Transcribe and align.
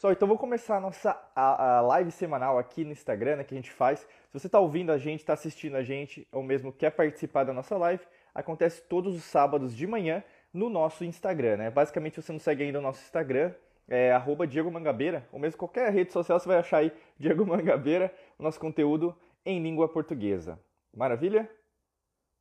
Pessoal, 0.00 0.14
então 0.14 0.26
vou 0.26 0.38
começar 0.38 0.78
a 0.78 0.80
nossa 0.80 1.10
a, 1.36 1.76
a 1.76 1.80
live 1.82 2.10
semanal 2.10 2.58
aqui 2.58 2.86
no 2.86 2.90
Instagram, 2.90 3.36
né, 3.36 3.44
que 3.44 3.52
a 3.52 3.56
gente 3.58 3.70
faz. 3.70 3.98
Se 3.98 4.32
você 4.32 4.46
está 4.46 4.58
ouvindo 4.58 4.90
a 4.90 4.96
gente, 4.96 5.20
está 5.20 5.34
assistindo 5.34 5.76
a 5.76 5.82
gente, 5.82 6.26
ou 6.32 6.42
mesmo 6.42 6.72
quer 6.72 6.88
participar 6.88 7.44
da 7.44 7.52
nossa 7.52 7.76
live, 7.76 8.02
acontece 8.34 8.80
todos 8.80 9.14
os 9.14 9.24
sábados 9.24 9.76
de 9.76 9.86
manhã 9.86 10.24
no 10.54 10.70
nosso 10.70 11.04
Instagram, 11.04 11.58
né? 11.58 11.70
Basicamente, 11.70 12.14
se 12.14 12.22
você 12.22 12.32
não 12.32 12.38
segue 12.38 12.62
ainda 12.62 12.78
o 12.78 12.80
nosso 12.80 13.02
Instagram, 13.02 13.52
é 13.86 14.18
Diego 14.48 14.70
Mangabeira, 14.70 15.28
ou 15.30 15.38
mesmo 15.38 15.58
qualquer 15.58 15.92
rede 15.92 16.14
social, 16.14 16.40
você 16.40 16.48
vai 16.48 16.56
achar 16.56 16.78
aí 16.78 16.90
Diego 17.20 17.44
Mangabeira, 17.44 18.10
o 18.38 18.42
nosso 18.42 18.58
conteúdo 18.58 19.14
em 19.44 19.62
língua 19.62 19.86
portuguesa. 19.86 20.58
Maravilha? 20.96 21.46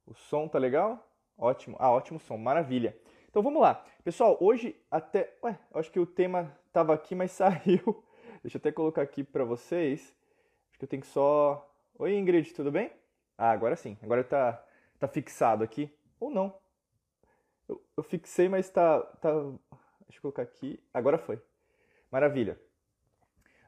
O 0.07 0.13
som 0.13 0.47
tá 0.47 0.57
legal? 0.57 1.05
Ótimo. 1.37 1.75
Ah, 1.77 1.91
ótimo 1.91 2.21
som, 2.21 2.37
maravilha. 2.37 2.97
Então 3.29 3.43
vamos 3.43 3.61
lá. 3.61 3.85
Pessoal, 4.01 4.37
hoje 4.39 4.81
até. 4.89 5.35
Ué, 5.43 5.59
acho 5.73 5.91
que 5.91 5.99
o 5.99 6.05
tema 6.05 6.57
estava 6.69 6.93
aqui, 6.93 7.13
mas 7.13 7.31
saiu. 7.33 8.03
Deixa 8.41 8.57
eu 8.57 8.59
até 8.59 8.71
colocar 8.71 9.01
aqui 9.01 9.23
para 9.23 9.43
vocês. 9.43 10.15
Acho 10.69 10.79
que 10.79 10.85
eu 10.85 10.89
tenho 10.89 11.01
que 11.01 11.07
só. 11.07 11.69
Oi, 11.97 12.15
Ingrid, 12.15 12.53
tudo 12.53 12.71
bem? 12.71 12.91
Ah, 13.37 13.51
agora 13.51 13.75
sim. 13.75 13.97
Agora 14.01 14.23
tá, 14.23 14.63
tá 14.97 15.07
fixado 15.07 15.63
aqui. 15.63 15.91
Ou 16.19 16.29
não. 16.29 16.55
Eu, 17.67 17.81
eu 17.97 18.03
fixei, 18.03 18.47
mas 18.47 18.69
tá, 18.69 19.01
tá. 19.21 19.31
Deixa 19.31 20.17
eu 20.17 20.21
colocar 20.21 20.43
aqui. 20.43 20.81
Agora 20.93 21.17
foi. 21.17 21.41
Maravilha. 22.09 22.59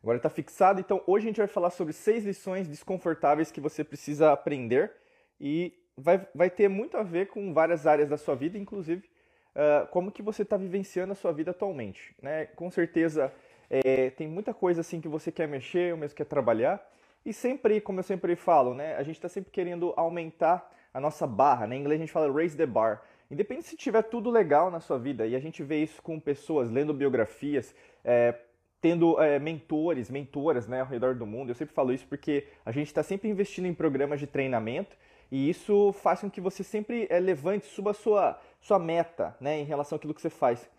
Agora 0.01 0.17
está 0.17 0.29
fixado. 0.29 0.79
Então 0.79 1.03
hoje 1.05 1.25
a 1.25 1.29
gente 1.29 1.37
vai 1.37 1.47
falar 1.47 1.69
sobre 1.69 1.93
seis 1.93 2.23
lições 2.23 2.67
desconfortáveis 2.67 3.51
que 3.51 3.61
você 3.61 3.83
precisa 3.83 4.31
aprender 4.31 4.91
e 5.39 5.73
vai, 5.97 6.27
vai 6.33 6.49
ter 6.49 6.67
muito 6.69 6.97
a 6.97 7.03
ver 7.03 7.27
com 7.27 7.53
várias 7.53 7.85
áreas 7.85 8.09
da 8.09 8.17
sua 8.17 8.35
vida, 8.35 8.57
inclusive 8.57 9.10
uh, 9.55 9.87
como 9.87 10.11
que 10.11 10.21
você 10.21 10.43
está 10.43 10.57
vivenciando 10.57 11.11
a 11.11 11.15
sua 11.15 11.31
vida 11.31 11.51
atualmente. 11.51 12.15
Né? 12.21 12.45
Com 12.47 12.69
certeza 12.69 13.31
é, 13.69 14.09
tem 14.09 14.27
muita 14.27 14.53
coisa 14.53 14.81
assim 14.81 14.99
que 14.99 15.07
você 15.07 15.31
quer 15.31 15.47
mexer, 15.47 15.93
ou 15.93 15.97
mesmo 15.97 16.15
quer 16.15 16.25
trabalhar. 16.25 16.85
E 17.25 17.31
sempre, 17.31 17.79
como 17.79 17.99
eu 17.99 18.03
sempre 18.03 18.35
falo, 18.35 18.73
né, 18.73 18.95
a 18.95 19.03
gente 19.03 19.15
está 19.15 19.29
sempre 19.29 19.51
querendo 19.51 19.93
aumentar 19.95 20.69
a 20.93 20.99
nossa 20.99 21.25
barra. 21.25 21.67
Né? 21.67 21.75
Em 21.75 21.79
inglês 21.79 21.99
a 21.99 22.03
gente 22.03 22.11
fala 22.11 22.31
raise 22.31 22.57
the 22.57 22.65
bar. 22.65 23.03
Independente 23.29 23.67
se 23.67 23.77
tiver 23.77 24.01
tudo 24.03 24.29
legal 24.29 24.69
na 24.69 24.81
sua 24.81 24.99
vida, 24.99 25.25
e 25.25 25.35
a 25.35 25.39
gente 25.39 25.63
vê 25.63 25.81
isso 25.81 26.01
com 26.01 26.19
pessoas 26.19 26.69
lendo 26.69 26.93
biografias, 26.93 27.73
é, 28.03 28.35
tendo 28.81 29.21
é, 29.21 29.39
mentores, 29.39 30.09
mentoras 30.09 30.67
né, 30.67 30.81
ao 30.81 30.87
redor 30.87 31.15
do 31.15 31.25
mundo. 31.25 31.49
Eu 31.49 31.55
sempre 31.55 31.73
falo 31.73 31.93
isso 31.93 32.05
porque 32.07 32.47
a 32.65 32.71
gente 32.73 32.87
está 32.87 33.03
sempre 33.03 33.29
investindo 33.29 33.67
em 33.67 33.73
programas 33.73 34.19
de 34.19 34.27
treinamento 34.27 34.97
e 35.31 35.49
isso 35.49 35.93
faz 35.93 36.19
com 36.19 36.29
que 36.29 36.41
você 36.41 36.61
sempre 36.61 37.07
é, 37.09 37.19
levante, 37.19 37.67
suba 37.67 37.91
a 37.91 37.93
sua, 37.93 38.37
sua 38.61 38.79
meta 38.79 39.35
né, 39.41 39.59
em 39.59 39.65
relação 39.65 39.97
àquilo 39.97 40.13
que 40.13 40.21
você 40.21 40.29
faz. 40.29 40.69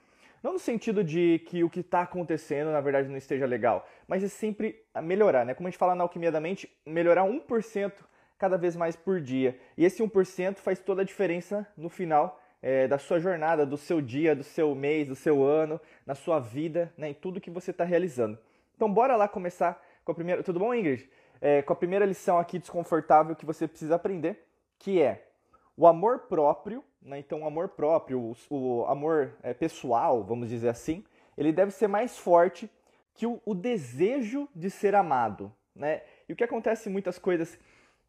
Não 0.42 0.54
no 0.54 0.58
sentido 0.58 1.04
de 1.04 1.40
que 1.46 1.62
o 1.62 1.70
que 1.70 1.80
está 1.80 2.02
acontecendo 2.02 2.72
na 2.72 2.80
verdade 2.80 3.08
não 3.08 3.16
esteja 3.16 3.46
legal, 3.46 3.86
mas 4.08 4.24
é 4.24 4.28
sempre 4.28 4.84
melhorar, 5.02 5.44
né? 5.44 5.54
Como 5.54 5.68
a 5.68 5.70
gente 5.70 5.78
fala 5.78 5.94
na 5.94 6.02
Alquimia 6.02 6.32
da 6.32 6.40
Mente, 6.40 6.68
melhorar 6.84 7.24
1% 7.24 7.92
cada 8.38 8.58
vez 8.58 8.74
mais 8.74 8.96
por 8.96 9.20
dia. 9.20 9.56
E 9.76 9.84
esse 9.84 10.02
1% 10.02 10.56
faz 10.56 10.80
toda 10.80 11.02
a 11.02 11.04
diferença 11.04 11.64
no 11.76 11.88
final 11.88 12.40
é, 12.60 12.88
da 12.88 12.98
sua 12.98 13.20
jornada, 13.20 13.64
do 13.64 13.76
seu 13.76 14.00
dia, 14.00 14.34
do 14.34 14.42
seu 14.42 14.74
mês, 14.74 15.06
do 15.06 15.14
seu 15.14 15.44
ano, 15.44 15.80
na 16.04 16.16
sua 16.16 16.40
vida, 16.40 16.92
né, 16.96 17.10
em 17.10 17.14
tudo 17.14 17.40
que 17.40 17.50
você 17.50 17.70
está 17.70 17.84
realizando. 17.84 18.36
Então, 18.74 18.92
bora 18.92 19.14
lá 19.14 19.28
começar 19.28 19.80
com 20.04 20.10
a 20.10 20.14
primeira. 20.14 20.42
Tudo 20.42 20.58
bom, 20.58 20.74
Ingrid? 20.74 21.08
É, 21.40 21.62
com 21.62 21.72
a 21.72 21.76
primeira 21.76 22.04
lição 22.04 22.36
aqui 22.36 22.58
desconfortável 22.58 23.36
que 23.36 23.46
você 23.46 23.68
precisa 23.68 23.94
aprender, 23.94 24.44
que 24.78 25.00
é 25.00 25.28
o 25.76 25.86
amor 25.86 26.20
próprio, 26.20 26.84
né? 27.00 27.18
então 27.18 27.42
o 27.42 27.46
amor 27.46 27.70
próprio, 27.70 28.34
o, 28.50 28.54
o 28.54 28.86
amor 28.86 29.34
é, 29.42 29.54
pessoal, 29.54 30.22
vamos 30.22 30.48
dizer 30.48 30.68
assim, 30.68 31.04
ele 31.36 31.52
deve 31.52 31.70
ser 31.70 31.88
mais 31.88 32.18
forte 32.18 32.70
que 33.14 33.26
o, 33.26 33.40
o 33.44 33.54
desejo 33.54 34.48
de 34.54 34.70
ser 34.70 34.94
amado. 34.94 35.52
Né? 35.74 36.02
E 36.28 36.32
o 36.32 36.36
que 36.36 36.44
acontece 36.44 36.88
em 36.88 36.92
muitas 36.92 37.18
coisas 37.18 37.58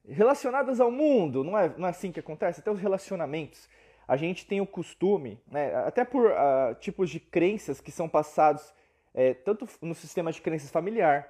relacionadas 0.07 0.79
ao 0.79 0.91
mundo, 0.91 1.43
não 1.43 1.57
é, 1.57 1.73
não 1.77 1.87
é 1.87 1.91
assim 1.91 2.11
que 2.11 2.19
acontece? 2.19 2.59
Até 2.59 2.69
os 2.69 2.79
relacionamentos. 2.79 3.69
A 4.07 4.17
gente 4.17 4.45
tem 4.45 4.59
o 4.59 4.67
costume, 4.67 5.41
né, 5.49 5.73
até 5.75 6.03
por 6.03 6.25
uh, 6.25 6.75
tipos 6.79 7.09
de 7.09 7.21
crenças 7.21 7.79
que 7.79 7.91
são 7.91 8.09
passados 8.09 8.73
é, 9.13 9.33
tanto 9.33 9.67
no 9.81 9.95
sistema 9.95 10.31
de 10.31 10.41
crenças 10.41 10.69
familiar, 10.69 11.27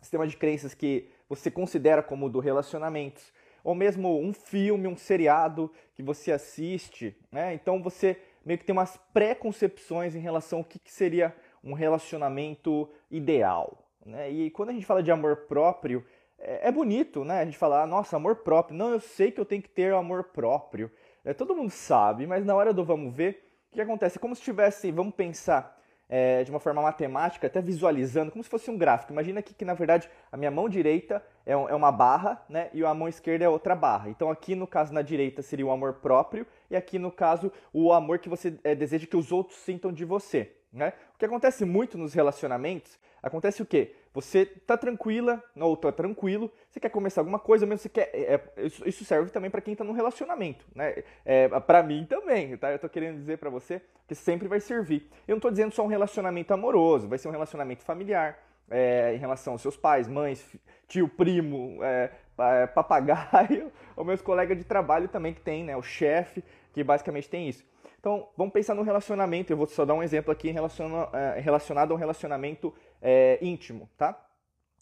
sistema 0.00 0.26
de 0.26 0.36
crenças 0.36 0.72
que 0.72 1.10
você 1.28 1.50
considera 1.50 2.02
como 2.02 2.30
do 2.30 2.38
relacionamentos, 2.38 3.32
ou 3.62 3.74
mesmo 3.74 4.20
um 4.20 4.32
filme, 4.32 4.88
um 4.88 4.96
seriado 4.96 5.70
que 5.94 6.02
você 6.02 6.32
assiste, 6.32 7.16
né? 7.30 7.54
Então 7.54 7.82
você 7.82 8.20
meio 8.44 8.58
que 8.58 8.64
tem 8.64 8.72
umas 8.72 8.96
pré-concepções 9.12 10.14
em 10.14 10.20
relação 10.20 10.60
ao 10.60 10.64
que, 10.64 10.78
que 10.78 10.92
seria 10.92 11.34
um 11.62 11.74
relacionamento 11.74 12.88
ideal. 13.10 13.84
Né? 14.04 14.30
E 14.30 14.50
quando 14.50 14.70
a 14.70 14.72
gente 14.72 14.86
fala 14.86 15.02
de 15.02 15.10
amor 15.10 15.36
próprio, 15.48 16.04
é, 16.38 16.68
é 16.68 16.72
bonito, 16.72 17.24
né? 17.24 17.40
A 17.40 17.44
gente 17.44 17.58
fala, 17.58 17.82
ah, 17.82 17.86
nossa, 17.86 18.16
amor 18.16 18.36
próprio. 18.36 18.76
Não, 18.76 18.90
eu 18.90 19.00
sei 19.00 19.30
que 19.30 19.40
eu 19.40 19.44
tenho 19.44 19.62
que 19.62 19.68
ter 19.68 19.92
amor 19.92 20.24
próprio. 20.24 20.90
É, 21.24 21.34
todo 21.34 21.54
mundo 21.54 21.70
sabe, 21.70 22.26
mas 22.26 22.44
na 22.44 22.54
hora 22.54 22.72
do 22.72 22.84
vamos 22.84 23.14
ver, 23.14 23.44
o 23.70 23.74
que 23.74 23.80
acontece? 23.80 24.16
É 24.16 24.20
como 24.20 24.34
se 24.34 24.42
tivesse, 24.42 24.90
vamos 24.90 25.14
pensar, 25.14 25.77
é, 26.08 26.42
de 26.42 26.50
uma 26.50 26.58
forma 26.58 26.80
matemática, 26.80 27.46
até 27.46 27.60
visualizando, 27.60 28.30
como 28.30 28.42
se 28.42 28.48
fosse 28.48 28.70
um 28.70 28.78
gráfico. 28.78 29.12
Imagina 29.12 29.40
aqui 29.40 29.52
que, 29.52 29.64
na 29.64 29.74
verdade, 29.74 30.08
a 30.32 30.36
minha 30.36 30.50
mão 30.50 30.68
direita 30.68 31.22
é, 31.44 31.56
um, 31.56 31.68
é, 31.68 31.74
uma 31.74 31.92
barra, 31.92 32.42
né? 32.48 32.70
E 32.72 32.84
a 32.84 32.94
mão 32.94 33.08
esquerda 33.08 33.44
é 33.44 33.48
outra 33.48 33.74
barra. 33.74 34.08
Então, 34.08 34.30
aqui, 34.30 34.54
no 34.54 34.66
caso, 34.66 34.92
na 34.92 35.02
direita, 35.02 35.42
seria 35.42 35.66
o 35.66 35.70
amor 35.70 35.94
próprio, 35.94 36.46
e 36.70 36.76
aqui, 36.76 36.98
no 36.98 37.10
caso, 37.10 37.52
o 37.72 37.92
amor 37.92 38.18
que 38.18 38.28
você 38.28 38.58
é, 38.64 38.74
deseja 38.74 39.06
que 39.06 39.16
os 39.16 39.30
outros 39.30 39.58
sintam 39.58 39.92
de 39.92 40.04
você. 40.04 40.52
Né? 40.72 40.92
O 41.14 41.18
que 41.18 41.24
acontece 41.24 41.64
muito 41.64 41.96
nos 41.96 42.14
relacionamentos, 42.14 42.98
acontece 43.22 43.62
o 43.62 43.66
quê? 43.66 43.94
Você 44.20 44.44
tá 44.44 44.76
tranquila, 44.76 45.40
ou 45.54 45.76
tá 45.76 45.92
tranquilo, 45.92 46.50
você 46.68 46.80
quer 46.80 46.88
começar 46.88 47.20
alguma 47.20 47.38
coisa, 47.38 47.64
mesmo 47.64 47.78
você 47.78 47.88
quer. 47.88 48.10
É, 48.12 48.34
é 48.56 48.66
isso, 48.66 49.04
serve 49.04 49.30
também 49.30 49.48
para 49.48 49.60
quem 49.60 49.76
tá 49.76 49.84
num 49.84 49.92
relacionamento, 49.92 50.66
né? 50.74 51.04
É, 51.24 51.48
para 51.60 51.84
mim 51.84 52.04
também, 52.04 52.56
tá? 52.56 52.72
Eu 52.72 52.80
tô 52.80 52.88
querendo 52.88 53.18
dizer 53.18 53.38
para 53.38 53.48
você 53.48 53.80
que 54.08 54.16
sempre 54.16 54.48
vai 54.48 54.58
servir. 54.58 55.08
Eu 55.28 55.36
não 55.36 55.40
tô 55.40 55.48
dizendo 55.50 55.72
só 55.72 55.84
um 55.84 55.86
relacionamento 55.86 56.52
amoroso, 56.52 57.06
vai 57.06 57.16
ser 57.16 57.28
um 57.28 57.30
relacionamento 57.30 57.84
familiar, 57.84 58.36
é, 58.68 59.14
em 59.14 59.18
relação 59.18 59.52
aos 59.52 59.62
seus 59.62 59.76
pais, 59.76 60.08
mães, 60.08 60.44
tio, 60.88 61.08
primo, 61.08 61.78
é, 61.84 62.10
é 62.38 62.66
papagaio, 62.66 63.70
ou 63.94 64.04
meus 64.04 64.20
colegas 64.20 64.58
de 64.58 64.64
trabalho 64.64 65.06
também 65.06 65.32
que 65.32 65.40
tem, 65.40 65.62
né? 65.62 65.76
O 65.76 65.82
chefe, 65.82 66.42
que 66.72 66.82
basicamente 66.82 67.30
tem 67.30 67.48
isso. 67.48 67.64
Então, 68.00 68.28
vamos 68.36 68.52
pensar 68.52 68.74
no 68.74 68.82
relacionamento. 68.82 69.52
Eu 69.52 69.56
vou 69.56 69.66
só 69.66 69.84
dar 69.84 69.94
um 69.94 70.02
exemplo 70.02 70.30
aqui 70.32 70.48
é, 70.50 71.40
relacionado 71.40 71.90
a 71.90 71.94
um 71.94 71.98
relacionamento 71.98 72.72
é, 73.00 73.38
íntimo, 73.42 73.88
tá? 73.96 74.18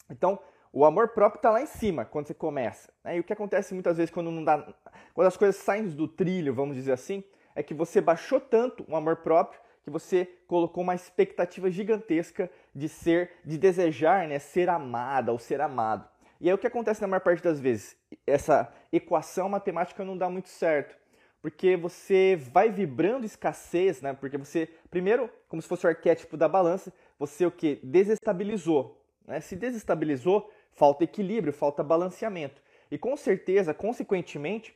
Então, 0.09 0.39
o 0.71 0.85
amor 0.85 1.09
próprio 1.09 1.39
está 1.39 1.49
lá 1.49 1.61
em 1.61 1.65
cima 1.65 2.05
quando 2.05 2.27
você 2.27 2.33
começa. 2.33 2.91
Né? 3.03 3.17
E 3.17 3.19
o 3.19 3.23
que 3.23 3.33
acontece 3.33 3.73
muitas 3.73 3.97
vezes 3.97 4.11
quando 4.11 4.29
não 4.29 4.43
dá, 4.43 4.67
quando 5.13 5.27
as 5.27 5.37
coisas 5.37 5.55
saem 5.55 5.87
do 5.87 6.07
trilho, 6.07 6.53
vamos 6.53 6.75
dizer 6.75 6.91
assim, 6.91 7.23
é 7.55 7.63
que 7.63 7.73
você 7.73 7.99
baixou 7.99 8.39
tanto 8.39 8.85
o 8.87 8.95
amor 8.95 9.17
próprio 9.17 9.59
que 9.83 9.89
você 9.89 10.25
colocou 10.47 10.83
uma 10.83 10.93
expectativa 10.93 11.71
gigantesca 11.71 12.51
de 12.75 12.89
ser, 12.89 13.31
de 13.45 13.57
desejar, 13.57 14.27
né, 14.27 14.37
ser 14.37 14.69
amada 14.69 15.31
ou 15.31 15.39
ser 15.39 15.61
amado. 15.61 16.07
E 16.39 16.47
aí 16.47 16.53
o 16.53 16.57
que 16.57 16.67
acontece 16.67 17.01
na 17.01 17.07
maior 17.07 17.21
parte 17.21 17.41
das 17.41 17.59
vezes? 17.59 17.97
Essa 18.25 18.71
equação 18.91 19.49
matemática 19.49 20.03
não 20.03 20.17
dá 20.17 20.29
muito 20.29 20.49
certo 20.49 20.95
porque 21.41 21.77
você 21.77 22.35
vai 22.51 22.69
vibrando 22.69 23.25
escassez, 23.25 24.01
né? 24.01 24.13
Porque 24.13 24.37
você, 24.37 24.67
primeiro, 24.89 25.29
como 25.47 25.61
se 25.61 25.67
fosse 25.67 25.85
o 25.85 25.89
arquétipo 25.89 26.35
da 26.35 26.47
balança, 26.47 26.91
você 27.17 27.45
o 27.45 27.51
que? 27.51 27.79
Desestabilizou. 27.83 29.01
Né? 29.25 29.39
Se 29.41 29.55
desestabilizou, 29.55 30.49
falta 30.71 31.03
equilíbrio, 31.03 31.53
falta 31.53 31.83
balanceamento. 31.83 32.61
E 32.89 32.97
com 32.97 33.15
certeza, 33.17 33.73
consequentemente, 33.73 34.75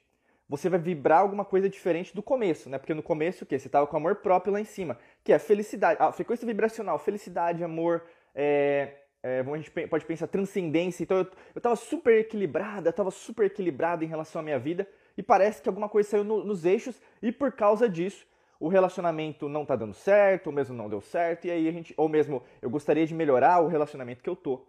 você 0.50 0.68
vai 0.68 0.80
vibrar 0.80 1.22
alguma 1.22 1.46
coisa 1.46 1.70
diferente 1.70 2.14
do 2.14 2.22
começo, 2.22 2.70
né? 2.70 2.78
Porque 2.78 2.94
no 2.94 3.02
começo 3.02 3.46
o 3.46 3.48
quê? 3.48 3.58
Você 3.58 3.70
estava 3.70 3.88
com 3.88 3.96
amor 3.96 4.18
próprio 4.18 4.52
lá 4.52 4.60
em 4.60 4.66
cima, 4.66 5.00
que 5.24 5.32
é 5.32 5.40
felicidade, 5.40 5.98
a 6.02 6.12
frequência 6.12 6.46
vibracional, 6.46 7.00
felicidade, 7.00 7.64
amor, 7.64 8.04
é, 8.36 8.98
é, 9.24 9.40
a 9.40 9.58
gente 9.58 9.72
pode 9.88 10.06
pensar 10.06 10.28
transcendência. 10.28 11.04
Então 11.04 11.18
eu 11.20 11.28
estava 11.56 11.78
super 11.78 12.18
equilibrada, 12.20 12.90
estava 12.90 13.12
super 13.12 13.46
equilibrada 13.46 14.04
em 14.04 14.08
relação 14.08 14.42
à 14.42 14.44
minha 14.44 14.60
vida 14.60 14.86
e 15.18 15.24
parece 15.24 15.62
que 15.62 15.70
alguma 15.70 15.88
coisa 15.88 16.10
saiu 16.10 16.24
no, 16.26 16.44
nos 16.44 16.66
eixos 16.66 17.02
e 17.22 17.32
por 17.32 17.54
causa 17.54 17.88
disso 17.88 18.26
o 18.62 18.68
relacionamento 18.68 19.50
não 19.50 19.66
tá 19.66 19.76
dando 19.76 19.96
certo, 19.96 20.48
ou 20.48 20.54
mesmo 20.54 20.76
não 20.76 20.88
deu 20.88 21.02
certo, 21.02 21.48
e 21.48 21.52
aí 21.52 21.68
a 21.68 21.72
gente, 21.72 21.96
ou 21.98 22.08
mesmo 22.08 22.44
eu 22.62 22.70
gostaria 22.70 23.08
de 23.08 23.14
melhorar 23.14 23.60
o 23.60 23.68
relacionamento 23.68 24.22
que 24.22 24.30
eu 24.30 24.36
tô. 24.36 24.62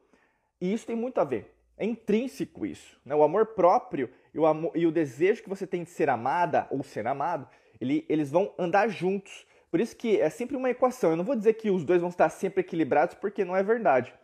E 0.58 0.72
isso 0.72 0.86
tem 0.86 0.96
muito 0.96 1.18
a 1.18 1.24
ver. 1.24 1.54
É 1.76 1.84
intrínseco 1.84 2.64
isso. 2.64 2.98
Né? 3.04 3.14
O 3.14 3.22
amor 3.22 3.48
próprio 3.48 4.08
e 4.32 4.38
o, 4.38 4.46
amor, 4.46 4.72
e 4.74 4.86
o 4.86 4.90
desejo 4.90 5.42
que 5.42 5.48
você 5.48 5.66
tem 5.66 5.84
de 5.84 5.90
ser 5.90 6.08
amada 6.08 6.66
ou 6.70 6.82
ser 6.82 7.06
amado, 7.06 7.46
ele, 7.78 8.06
eles 8.08 8.30
vão 8.30 8.54
andar 8.58 8.88
juntos. 8.88 9.46
Por 9.70 9.78
isso 9.78 9.94
que 9.94 10.18
é 10.18 10.30
sempre 10.30 10.56
uma 10.56 10.70
equação. 10.70 11.10
Eu 11.10 11.16
não 11.16 11.24
vou 11.24 11.36
dizer 11.36 11.52
que 11.52 11.70
os 11.70 11.84
dois 11.84 12.00
vão 12.00 12.08
estar 12.08 12.30
sempre 12.30 12.62
equilibrados, 12.62 13.14
porque 13.14 13.44
não 13.44 13.54
é 13.54 13.62
verdade. 13.62 14.14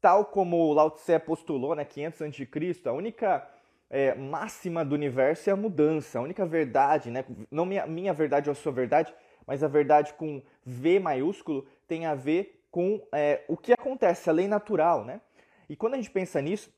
Tal 0.00 0.24
como 0.26 0.72
Lao 0.72 0.92
Tse 0.92 1.18
postulou, 1.18 1.74
né, 1.74 1.84
500 1.84 2.22
a.C., 2.22 2.48
a 2.84 2.92
única 2.92 3.48
é, 3.90 4.14
máxima 4.14 4.84
do 4.84 4.94
universo 4.94 5.48
é 5.48 5.52
a 5.52 5.56
mudança. 5.56 6.18
A 6.18 6.22
única 6.22 6.44
verdade, 6.44 7.10
né? 7.10 7.24
não 7.50 7.64
minha, 7.64 7.86
minha 7.86 8.12
verdade 8.12 8.48
ou 8.48 8.52
a 8.52 8.54
sua 8.54 8.72
verdade, 8.72 9.14
mas 9.46 9.62
a 9.62 9.68
verdade 9.68 10.14
com 10.14 10.42
V 10.64 10.98
maiúsculo 10.98 11.66
tem 11.86 12.06
a 12.06 12.14
ver 12.14 12.64
com 12.70 13.00
é, 13.12 13.42
o 13.46 13.56
que 13.56 13.72
acontece, 13.72 14.28
a 14.28 14.32
lei 14.32 14.48
natural, 14.48 15.04
né? 15.04 15.20
E 15.68 15.76
quando 15.76 15.94
a 15.94 15.96
gente 15.96 16.10
pensa 16.10 16.40
nisso, 16.40 16.72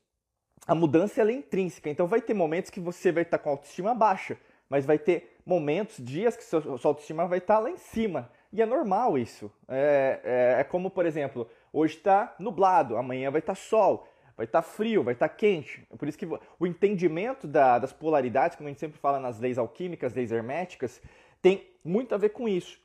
a 0.67 0.75
mudança 0.75 1.21
é 1.21 1.31
intrínseca. 1.31 1.89
Então 1.89 2.07
vai 2.07 2.21
ter 2.21 2.33
momentos 2.33 2.69
que 2.69 2.79
você 2.79 3.11
vai 3.11 3.23
estar 3.23 3.39
com 3.39 3.49
autoestima 3.49 3.95
baixa, 3.95 4.37
mas 4.69 4.85
vai 4.85 4.99
ter 4.99 5.37
momentos, 5.45 5.97
dias 5.97 6.35
que 6.35 6.43
sua, 6.43 6.61
sua 6.77 6.91
autoestima 6.91 7.25
vai 7.27 7.39
estar 7.39 7.59
lá 7.59 7.69
em 7.69 7.77
cima. 7.77 8.29
E 8.51 8.61
é 8.61 8.65
normal 8.65 9.17
isso. 9.17 9.51
É, 9.67 10.19
é, 10.23 10.61
é 10.61 10.63
como, 10.63 10.89
por 10.89 11.05
exemplo, 11.05 11.49
hoje 11.71 11.97
está 11.97 12.35
nublado, 12.39 12.97
amanhã 12.97 13.31
vai 13.31 13.39
estar 13.39 13.55
sol, 13.55 14.07
vai 14.37 14.45
estar 14.45 14.61
frio, 14.61 15.03
vai 15.03 15.15
estar 15.15 15.27
quente. 15.27 15.85
É 15.91 15.95
por 15.97 16.07
isso 16.07 16.17
que 16.17 16.27
o 16.59 16.67
entendimento 16.67 17.47
da, 17.47 17.79
das 17.79 17.91
polaridades, 17.91 18.55
como 18.55 18.69
a 18.69 18.71
gente 18.71 18.79
sempre 18.79 18.99
fala 18.99 19.19
nas 19.19 19.39
leis 19.39 19.57
alquímicas, 19.57 20.13
leis 20.13 20.31
herméticas, 20.31 21.01
tem 21.41 21.67
muito 21.83 22.13
a 22.13 22.17
ver 22.19 22.29
com 22.29 22.47
isso. 22.47 22.79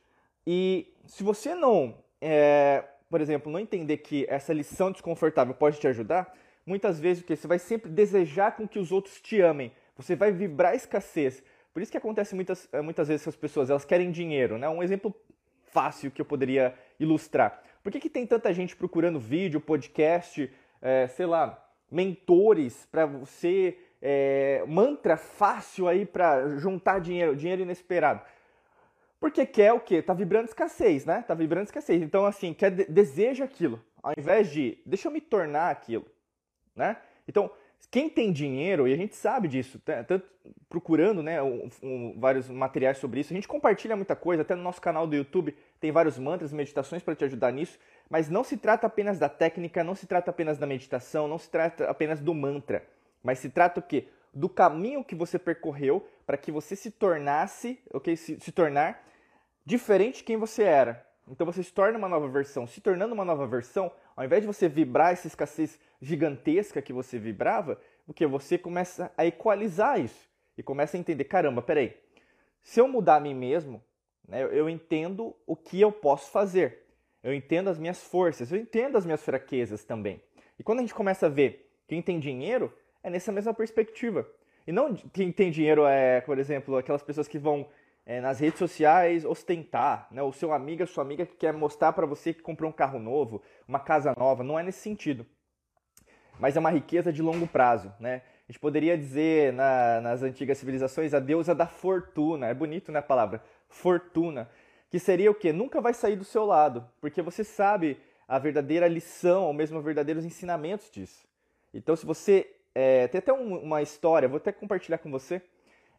E 0.45 0.91
se 1.05 1.23
você 1.23 1.53
não, 1.53 1.95
é, 2.19 2.83
por 3.07 3.21
exemplo, 3.21 3.51
não 3.51 3.59
entender 3.59 3.97
que 3.97 4.25
essa 4.27 4.51
lição 4.51 4.91
desconfortável 4.91 5.53
pode 5.53 5.79
te 5.79 5.87
ajudar, 5.87 6.33
muitas 6.65 6.99
vezes 6.99 7.21
o 7.21 7.25
que 7.25 7.35
você 7.35 7.47
vai 7.47 7.59
sempre 7.59 7.91
desejar 7.91 8.55
com 8.55 8.67
que 8.67 8.79
os 8.79 8.91
outros 8.91 9.21
te 9.21 9.39
amem. 9.39 9.71
Você 9.95 10.15
vai 10.15 10.31
vibrar 10.31 10.73
escassez. 10.73 11.43
Por 11.71 11.83
isso 11.83 11.91
que 11.91 11.97
acontece 11.97 12.33
muitas, 12.33 12.67
muitas 12.83 13.07
vezes 13.07 13.23
com 13.23 13.29
as 13.29 13.35
pessoas, 13.35 13.69
elas 13.69 13.85
querem 13.85 14.11
dinheiro, 14.11 14.57
né? 14.57 14.67
Um 14.67 14.81
exemplo 14.81 15.13
fácil 15.65 16.09
que 16.09 16.21
eu 16.21 16.25
poderia 16.25 16.73
ilustrar. 16.99 17.63
Por 17.83 17.91
que, 17.91 17.99
que 17.99 18.09
tem 18.09 18.25
tanta 18.25 18.53
gente 18.53 18.75
procurando 18.75 19.19
vídeo, 19.19 19.59
podcast, 19.59 20.49
é, 20.83 21.07
sei 21.07 21.25
lá, 21.25 21.65
mentores 21.89 22.85
para 22.91 23.05
você, 23.05 23.77
é, 24.01 24.63
mantra 24.67 25.15
fácil 25.15 25.87
aí 25.87 26.05
para 26.05 26.57
juntar 26.57 26.99
dinheiro, 26.99 27.35
dinheiro 27.35 27.61
inesperado? 27.61 28.21
Porque 29.19 29.45
quer 29.45 29.71
o 29.71 29.79
quê? 29.79 30.01
Tá 30.01 30.13
vibrando 30.13 30.49
escassez, 30.49 31.05
né? 31.05 31.23
Tá 31.25 31.33
vibrando 31.33 31.67
escassez. 31.67 32.03
Então, 32.03 32.25
assim, 32.25 32.53
quer, 32.53 32.69
deseja 32.71 33.45
aquilo. 33.45 33.81
Ao 34.03 34.11
invés 34.17 34.51
de, 34.51 34.77
deixa 34.85 35.07
eu 35.07 35.11
me 35.13 35.21
tornar 35.21 35.71
aquilo, 35.71 36.05
né? 36.75 36.97
Então, 37.25 37.49
quem 37.89 38.09
tem 38.09 38.31
dinheiro, 38.31 38.87
e 38.87 38.93
a 38.93 38.97
gente 38.97 39.15
sabe 39.15 39.47
disso, 39.47 39.79
tanto 40.07 40.27
procurando 40.67 41.21
né, 41.23 41.41
um, 41.41 41.69
um, 41.81 42.19
vários 42.19 42.49
materiais 42.49 42.97
sobre 42.97 43.19
isso, 43.19 43.31
a 43.31 43.35
gente 43.35 43.47
compartilha 43.47 43.95
muita 43.95 44.15
coisa, 44.15 44.41
até 44.41 44.55
no 44.55 44.63
nosso 44.63 44.81
canal 44.81 45.07
do 45.07 45.15
YouTube 45.15 45.55
tem 45.79 45.91
vários 45.91 46.17
mantras, 46.17 46.51
meditações 46.51 47.01
para 47.01 47.15
te 47.15 47.23
ajudar 47.23 47.51
nisso, 47.51 47.79
mas 48.13 48.29
não 48.29 48.43
se 48.43 48.57
trata 48.57 48.85
apenas 48.85 49.17
da 49.17 49.27
técnica, 49.27 49.83
não 49.83 49.95
se 49.95 50.05
trata 50.05 50.29
apenas 50.29 50.59
da 50.59 50.67
meditação, 50.67 51.27
não 51.27 51.39
se 51.39 51.49
trata 51.49 51.89
apenas 51.89 52.19
do 52.19 52.31
mantra, 52.31 52.87
mas 53.23 53.39
se 53.39 53.49
trata 53.49 53.79
o 53.79 53.83
quê? 53.83 54.07
Do 54.31 54.47
caminho 54.47 55.03
que 55.03 55.15
você 55.15 55.39
percorreu 55.39 56.07
para 56.23 56.37
que 56.37 56.51
você 56.51 56.75
se 56.75 56.91
tornasse, 56.91 57.79
ok? 57.91 58.15
Se, 58.15 58.39
se 58.39 58.51
tornar 58.51 59.03
diferente 59.65 60.17
de 60.17 60.25
quem 60.25 60.37
você 60.37 60.61
era. 60.61 61.03
Então 61.27 61.43
você 61.43 61.63
se 61.63 61.73
torna 61.73 61.97
uma 61.97 62.07
nova 62.07 62.27
versão. 62.27 62.67
Se 62.67 62.79
tornando 62.81 63.15
uma 63.15 63.25
nova 63.25 63.47
versão, 63.47 63.91
ao 64.15 64.23
invés 64.23 64.43
de 64.43 64.47
você 64.47 64.69
vibrar 64.69 65.11
essa 65.11 65.25
escassez 65.25 65.79
gigantesca 65.99 66.83
que 66.83 66.93
você 66.93 67.17
vibrava, 67.17 67.81
o 68.05 68.13
que 68.13 68.27
você 68.27 68.59
começa 68.59 69.11
a 69.17 69.25
equalizar 69.25 69.99
isso 69.99 70.29
e 70.55 70.61
começa 70.61 70.95
a 70.95 70.99
entender, 70.99 71.23
caramba, 71.23 71.63
peraí, 71.63 71.97
se 72.61 72.79
eu 72.79 72.87
mudar 72.87 73.15
a 73.15 73.19
mim 73.19 73.33
mesmo, 73.33 73.83
né, 74.27 74.43
eu 74.43 74.69
entendo 74.69 75.35
o 75.47 75.55
que 75.55 75.81
eu 75.81 75.91
posso 75.91 76.29
fazer, 76.29 76.82
eu 77.23 77.33
entendo 77.33 77.69
as 77.69 77.79
minhas 77.79 78.03
forças, 78.03 78.51
eu 78.51 78.57
entendo 78.57 78.97
as 78.97 79.05
minhas 79.05 79.23
fraquezas 79.23 79.83
também. 79.83 80.21
E 80.59 80.63
quando 80.63 80.79
a 80.79 80.81
gente 80.81 80.93
começa 80.93 81.27
a 81.27 81.29
ver 81.29 81.71
quem 81.87 82.01
tem 82.01 82.19
dinheiro, 82.19 82.71
é 83.01 83.09
nessa 83.09 83.31
mesma 83.31 83.53
perspectiva. 83.53 84.27
E 84.67 84.71
não 84.71 84.93
quem 84.93 85.31
tem 85.31 85.49
dinheiro 85.49 85.85
é, 85.85 86.21
por 86.21 86.37
exemplo, 86.37 86.77
aquelas 86.77 87.01
pessoas 87.01 87.27
que 87.27 87.37
vão 87.37 87.67
é, 88.05 88.19
nas 88.19 88.39
redes 88.39 88.59
sociais 88.59 89.23
ostentar, 89.25 90.07
né? 90.11 90.21
O 90.21 90.33
seu 90.33 90.51
amigo, 90.53 90.83
a 90.83 90.87
sua 90.87 91.03
amiga 91.03 91.25
que 91.25 91.35
quer 91.35 91.53
mostrar 91.53 91.93
para 91.93 92.05
você 92.05 92.33
que 92.33 92.41
comprou 92.41 92.69
um 92.69 92.73
carro 92.73 92.99
novo, 92.99 93.41
uma 93.67 93.79
casa 93.79 94.13
nova, 94.17 94.43
não 94.43 94.59
é 94.59 94.63
nesse 94.63 94.79
sentido. 94.79 95.25
Mas 96.39 96.57
é 96.57 96.59
uma 96.59 96.71
riqueza 96.71 97.13
de 97.13 97.21
longo 97.21 97.47
prazo, 97.47 97.93
né? 97.99 98.21
A 98.47 98.51
gente 98.51 98.59
poderia 98.59 98.97
dizer 98.97 99.53
na, 99.53 100.01
nas 100.01 100.21
antigas 100.21 100.57
civilizações 100.57 101.13
a 101.13 101.19
deusa 101.19 101.55
da 101.55 101.65
fortuna, 101.65 102.47
é 102.47 102.53
bonito 102.53 102.91
né 102.91 102.99
a 102.99 103.03
palavra, 103.03 103.41
fortuna, 103.69 104.49
que 104.93 104.99
seria 104.99 105.31
o 105.31 105.33
que? 105.33 105.51
Nunca 105.51 105.81
vai 105.81 105.91
sair 105.91 106.15
do 106.15 106.23
seu 106.23 106.45
lado, 106.45 106.87
porque 107.01 107.19
você 107.19 107.43
sabe 107.43 107.97
a 108.27 108.37
verdadeira 108.37 108.87
lição, 108.87 109.45
ou 109.45 109.51
mesmo 109.51 109.79
os 109.79 109.83
verdadeiros 109.83 110.23
ensinamentos 110.23 110.87
disso. 110.91 111.27
Então 111.73 111.95
se 111.95 112.05
você, 112.05 112.47
é, 112.75 113.07
tem 113.07 113.17
até 113.17 113.33
um, 113.33 113.57
uma 113.57 113.81
história, 113.81 114.29
vou 114.29 114.37
até 114.37 114.51
compartilhar 114.51 114.99
com 114.99 115.09
você, 115.09 115.41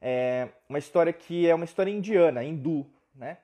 é 0.01 0.49
uma 0.69 0.79
história 0.79 1.13
que 1.13 1.45
é 1.45 1.53
uma 1.53 1.65
história 1.65 1.91
indiana, 1.91 2.45
hindu, 2.45 2.87
né? 3.13 3.39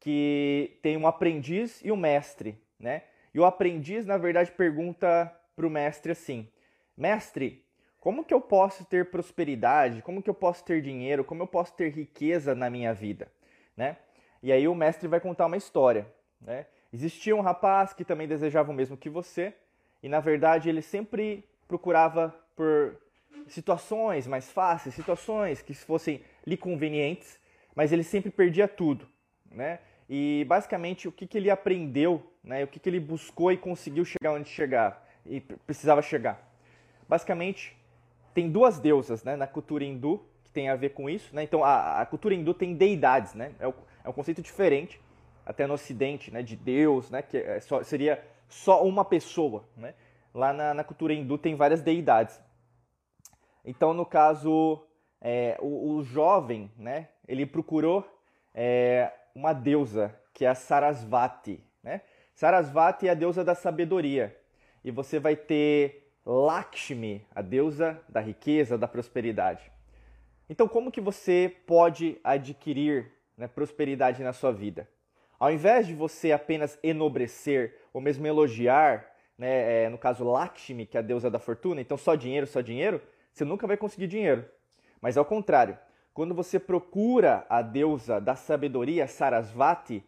Que 0.00 0.78
tem 0.80 0.96
um 0.96 1.06
aprendiz 1.06 1.84
e 1.84 1.92
um 1.92 1.96
mestre, 1.96 2.58
né? 2.80 3.02
E 3.34 3.38
o 3.38 3.44
aprendiz, 3.44 4.06
na 4.06 4.16
verdade, 4.16 4.50
pergunta 4.50 5.30
para 5.54 5.66
o 5.66 5.70
mestre 5.70 6.12
assim: 6.12 6.48
Mestre, 6.96 7.62
como 8.00 8.24
que 8.24 8.32
eu 8.32 8.40
posso 8.40 8.82
ter 8.86 9.10
prosperidade? 9.10 10.00
Como 10.00 10.22
que 10.22 10.30
eu 10.30 10.34
posso 10.34 10.64
ter 10.64 10.80
dinheiro? 10.80 11.22
Como 11.22 11.42
eu 11.42 11.46
posso 11.46 11.74
ter 11.74 11.90
riqueza 11.90 12.54
na 12.54 12.70
minha 12.70 12.94
vida? 12.94 13.30
Né? 13.76 13.98
E 14.46 14.52
aí 14.52 14.68
o 14.68 14.76
mestre 14.76 15.08
vai 15.08 15.18
contar 15.18 15.46
uma 15.46 15.56
história. 15.56 16.06
Né? 16.40 16.66
Existia 16.92 17.34
um 17.34 17.40
rapaz 17.40 17.92
que 17.92 18.04
também 18.04 18.28
desejava 18.28 18.70
o 18.70 18.74
mesmo 18.74 18.96
que 18.96 19.10
você, 19.10 19.52
e 20.00 20.08
na 20.08 20.20
verdade 20.20 20.68
ele 20.68 20.82
sempre 20.82 21.42
procurava 21.66 22.32
por 22.54 22.96
situações 23.48 24.24
mais 24.24 24.48
fáceis, 24.48 24.94
situações 24.94 25.62
que 25.62 25.74
fossem 25.74 26.22
lhe 26.46 26.56
convenientes, 26.56 27.40
mas 27.74 27.92
ele 27.92 28.04
sempre 28.04 28.30
perdia 28.30 28.68
tudo, 28.68 29.08
né? 29.50 29.80
E 30.08 30.46
basicamente 30.48 31.08
o 31.08 31.12
que, 31.12 31.26
que 31.26 31.36
ele 31.36 31.50
aprendeu, 31.50 32.22
né? 32.44 32.62
O 32.62 32.68
que, 32.68 32.78
que 32.78 32.88
ele 32.88 33.00
buscou 33.00 33.50
e 33.50 33.56
conseguiu 33.56 34.04
chegar 34.04 34.30
onde 34.30 34.48
chegar 34.48 35.04
e 35.26 35.40
precisava 35.40 36.00
chegar. 36.02 36.40
Basicamente 37.08 37.76
tem 38.32 38.48
duas 38.48 38.78
deusas, 38.78 39.24
né? 39.24 39.34
Na 39.34 39.48
cultura 39.48 39.82
hindu 39.82 40.24
que 40.44 40.52
tem 40.52 40.68
a 40.68 40.76
ver 40.76 40.90
com 40.90 41.10
isso, 41.10 41.34
né? 41.34 41.42
Então 41.42 41.64
a, 41.64 42.00
a 42.00 42.06
cultura 42.06 42.32
hindu 42.32 42.54
tem 42.54 42.76
deidades, 42.76 43.34
né? 43.34 43.50
É, 43.58 43.66
o, 43.66 43.74
é 44.06 44.08
um 44.08 44.12
conceito 44.12 44.40
diferente 44.40 45.00
até 45.44 45.66
no 45.66 45.74
Ocidente, 45.74 46.30
né? 46.30 46.42
De 46.42 46.56
Deus, 46.56 47.10
né? 47.10 47.22
Que 47.22 47.38
é 47.38 47.60
só, 47.60 47.82
seria 47.82 48.24
só 48.48 48.84
uma 48.84 49.04
pessoa, 49.04 49.68
né? 49.76 49.94
Lá 50.32 50.52
na, 50.52 50.72
na 50.72 50.84
cultura 50.84 51.12
hindu 51.12 51.36
tem 51.36 51.56
várias 51.56 51.82
deidades. 51.82 52.40
Então, 53.64 53.92
no 53.92 54.06
caso, 54.06 54.86
é, 55.20 55.56
o, 55.60 55.94
o, 55.94 56.02
jovem, 56.04 56.70
né, 56.76 57.08
ele 57.26 57.44
procurou 57.44 58.06
é, 58.54 59.10
uma 59.34 59.52
deusa, 59.52 60.14
que 60.32 60.44
é 60.44 60.48
a 60.48 60.54
Sarasvati. 60.54 61.64
Né? 61.82 62.02
Sarasvati 62.34 63.08
é 63.08 63.10
a 63.10 63.14
deusa 63.14 63.42
da 63.42 63.54
sabedoria. 63.54 64.38
E 64.84 64.90
você 64.90 65.18
vai 65.18 65.34
ter 65.34 66.12
Lakshmi, 66.24 67.26
a 67.34 67.42
deusa 67.42 68.00
da 68.08 68.20
riqueza, 68.20 68.78
da 68.78 68.86
prosperidade. 68.86 69.72
Então, 70.48 70.68
como 70.68 70.92
que 70.92 71.00
você 71.00 71.56
pode 71.66 72.20
adquirir 72.22 73.15
né, 73.36 73.46
prosperidade 73.48 74.22
na 74.22 74.32
sua 74.32 74.52
vida? 74.52 74.88
Ao 75.38 75.50
invés 75.50 75.86
de 75.86 75.94
você 75.94 76.32
apenas 76.32 76.78
enobrecer 76.82 77.76
ou 77.92 78.00
mesmo 78.00 78.26
elogiar, 78.26 79.06
né, 79.36 79.84
é, 79.84 79.88
no 79.88 79.98
caso 79.98 80.24
Lakshmi, 80.24 80.86
que 80.86 80.96
é 80.96 81.00
a 81.00 81.02
deusa 81.02 81.30
da 81.30 81.38
fortuna, 81.38 81.80
então 81.80 81.96
só 81.96 82.14
dinheiro, 82.14 82.46
só 82.46 82.60
dinheiro, 82.60 83.00
você 83.32 83.44
nunca 83.44 83.66
vai 83.66 83.76
conseguir 83.76 84.06
dinheiro. 84.06 84.44
Mas 85.00 85.16
ao 85.16 85.24
contrário, 85.24 85.78
quando 86.14 86.34
você 86.34 86.58
procura 86.58 87.44
a 87.48 87.60
deusa 87.60 88.18
da 88.18 88.34
sabedoria, 88.34 89.06
Sarasvati, 89.06 90.02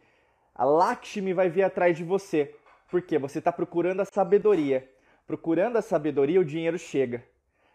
a 0.55 0.65
Lakshmi 0.65 1.33
vai 1.33 1.49
vir 1.49 1.63
atrás 1.63 1.97
de 1.97 2.03
você. 2.03 2.55
Porque 2.91 3.19
você 3.19 3.39
está 3.39 3.53
procurando 3.53 4.01
a 4.01 4.05
sabedoria. 4.05 4.91
Procurando 5.27 5.77
a 5.77 5.83
sabedoria, 5.83 6.41
o 6.41 6.45
dinheiro 6.45 6.79
chega. 6.79 7.23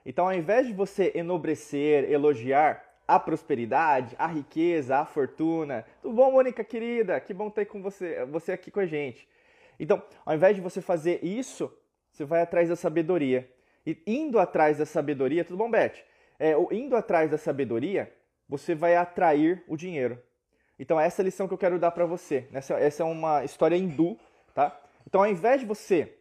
Então, 0.06 0.26
ao 0.26 0.34
invés 0.34 0.68
de 0.68 0.74
você 0.74 1.12
enobrecer, 1.16 2.12
elogiar 2.12 2.84
a 3.16 3.20
prosperidade, 3.20 4.16
a 4.18 4.28
riqueza, 4.28 4.98
a 4.98 5.06
fortuna, 5.06 5.86
tudo 6.02 6.16
bom, 6.16 6.32
Mônica 6.32 6.64
querida? 6.64 7.20
Que 7.20 7.34
bom 7.34 7.50
ter 7.50 7.66
com 7.66 7.82
você, 7.82 8.26
você 8.26 8.52
aqui 8.52 8.72
com 8.72 8.80
a 8.80 8.86
gente. 8.86 9.28
Então, 9.80 10.02
ao 10.26 10.34
invés 10.34 10.56
de 10.56 10.62
você 10.62 10.82
fazer 10.82 11.24
isso, 11.24 11.72
você 12.12 12.26
vai 12.26 12.42
atrás 12.42 12.70
da 12.70 12.76
sabedoria. 12.76 13.50
E 13.86 14.02
indo 14.08 14.40
atrás 14.40 14.78
da 14.78 14.86
sabedoria, 14.86 15.44
tudo 15.44 15.58
bom, 15.58 15.70
Beth? 15.70 15.94
É, 16.40 16.54
indo 16.72 16.96
atrás 16.96 17.30
da 17.30 17.38
sabedoria, 17.38 18.12
você 18.48 18.74
vai 18.74 18.96
atrair 18.96 19.64
o 19.68 19.78
dinheiro. 19.78 20.22
Então, 20.80 21.00
essa 21.00 21.22
é 21.22 21.24
a 21.24 21.26
lição 21.26 21.48
que 21.48 21.54
eu 21.54 21.58
quero 21.58 21.78
dar 21.78 21.92
para 21.92 22.06
você. 22.06 22.48
Essa, 22.52 22.76
essa, 22.76 23.04
é 23.04 23.06
uma 23.06 23.44
história 23.44 23.76
hindu, 23.76 24.18
tá? 24.54 24.80
Então, 25.06 25.22
ao 25.22 25.28
invés 25.28 25.62
de 25.62 25.66
você 25.66 26.18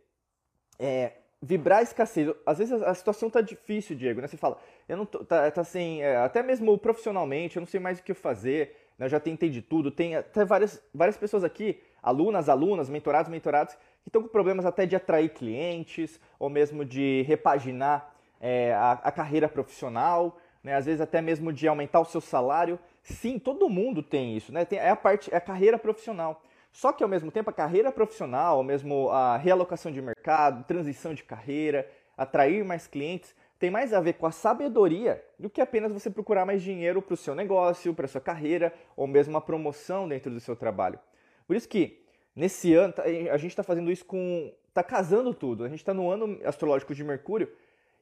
é, 0.78 1.12
vibrar 1.42 1.80
a 1.80 1.82
escassez, 1.82 2.32
às 2.46 2.58
vezes 2.58 2.72
a 2.72 2.94
situação 2.94 3.28
tá 3.28 3.40
difícil, 3.40 3.96
Diego, 3.96 4.20
né? 4.20 4.28
Você 4.28 4.36
fala, 4.36 4.58
eu 4.88 4.96
não 4.96 5.04
tô, 5.04 5.24
tá, 5.24 5.50
tá 5.50 5.60
assim, 5.60 6.00
é, 6.00 6.16
até 6.18 6.40
mesmo 6.40 6.78
profissionalmente, 6.78 7.56
eu 7.56 7.60
não 7.60 7.66
sei 7.66 7.80
mais 7.80 7.98
o 7.98 8.02
que 8.02 8.14
fazer, 8.14 8.76
né? 8.96 9.06
eu 9.06 9.10
já 9.10 9.18
tentei 9.18 9.50
de 9.50 9.60
tudo. 9.60 9.90
Tem 9.90 10.14
até 10.14 10.44
várias, 10.44 10.80
várias 10.94 11.16
pessoas 11.16 11.42
aqui, 11.42 11.82
alunas, 12.00 12.48
alunas, 12.48 12.88
mentorados, 12.88 13.28
mentorados, 13.28 13.74
que 13.74 14.08
estão 14.08 14.22
com 14.22 14.28
problemas 14.28 14.64
até 14.64 14.86
de 14.86 14.94
atrair 14.94 15.30
clientes 15.30 16.20
ou 16.38 16.48
mesmo 16.48 16.84
de 16.84 17.22
repaginar 17.22 18.14
é, 18.40 18.72
a, 18.74 18.92
a, 18.92 19.10
carreira 19.10 19.48
profissional, 19.48 20.38
né? 20.62 20.74
às 20.74 20.86
vezes 20.86 21.00
até 21.00 21.20
mesmo 21.20 21.52
de 21.52 21.66
aumentar 21.66 22.00
o 22.00 22.04
seu 22.04 22.20
salário. 22.20 22.78
Sim, 23.02 23.36
todo 23.36 23.68
mundo 23.68 24.00
tem 24.00 24.36
isso, 24.36 24.52
né? 24.52 24.64
Tem, 24.64 24.78
é 24.78 24.90
a 24.90 24.96
parte, 24.96 25.32
é 25.34 25.36
a 25.36 25.40
carreira 25.40 25.76
profissional. 25.76 26.40
Só 26.72 26.92
que 26.92 27.02
ao 27.04 27.08
mesmo 27.08 27.30
tempo 27.30 27.50
a 27.50 27.52
carreira 27.52 27.92
profissional, 27.92 28.62
mesmo 28.62 29.10
a 29.10 29.36
realocação 29.36 29.92
de 29.92 30.00
mercado, 30.00 30.64
transição 30.64 31.12
de 31.12 31.22
carreira, 31.22 31.88
atrair 32.16 32.64
mais 32.64 32.86
clientes, 32.86 33.34
tem 33.58 33.70
mais 33.70 33.92
a 33.92 34.00
ver 34.00 34.14
com 34.14 34.26
a 34.26 34.32
sabedoria 34.32 35.22
do 35.38 35.50
que 35.50 35.60
apenas 35.60 35.92
você 35.92 36.10
procurar 36.10 36.44
mais 36.44 36.62
dinheiro 36.62 37.00
para 37.00 37.14
o 37.14 37.16
seu 37.16 37.34
negócio, 37.34 37.94
para 37.94 38.06
a 38.06 38.08
sua 38.08 38.20
carreira 38.20 38.74
ou 38.96 39.06
mesmo 39.06 39.34
uma 39.34 39.40
promoção 39.40 40.08
dentro 40.08 40.32
do 40.32 40.40
seu 40.40 40.56
trabalho. 40.56 40.98
Por 41.46 41.54
isso 41.54 41.68
que 41.68 42.02
nesse 42.34 42.74
ano 42.74 42.94
a 43.30 43.36
gente 43.36 43.50
está 43.50 43.62
fazendo 43.62 43.92
isso 43.92 44.04
com, 44.04 44.52
está 44.66 44.82
casando 44.82 45.32
tudo. 45.32 45.64
A 45.64 45.68
gente 45.68 45.78
está 45.78 45.94
no 45.94 46.10
ano 46.10 46.40
astrológico 46.44 46.94
de 46.94 47.04
Mercúrio 47.04 47.52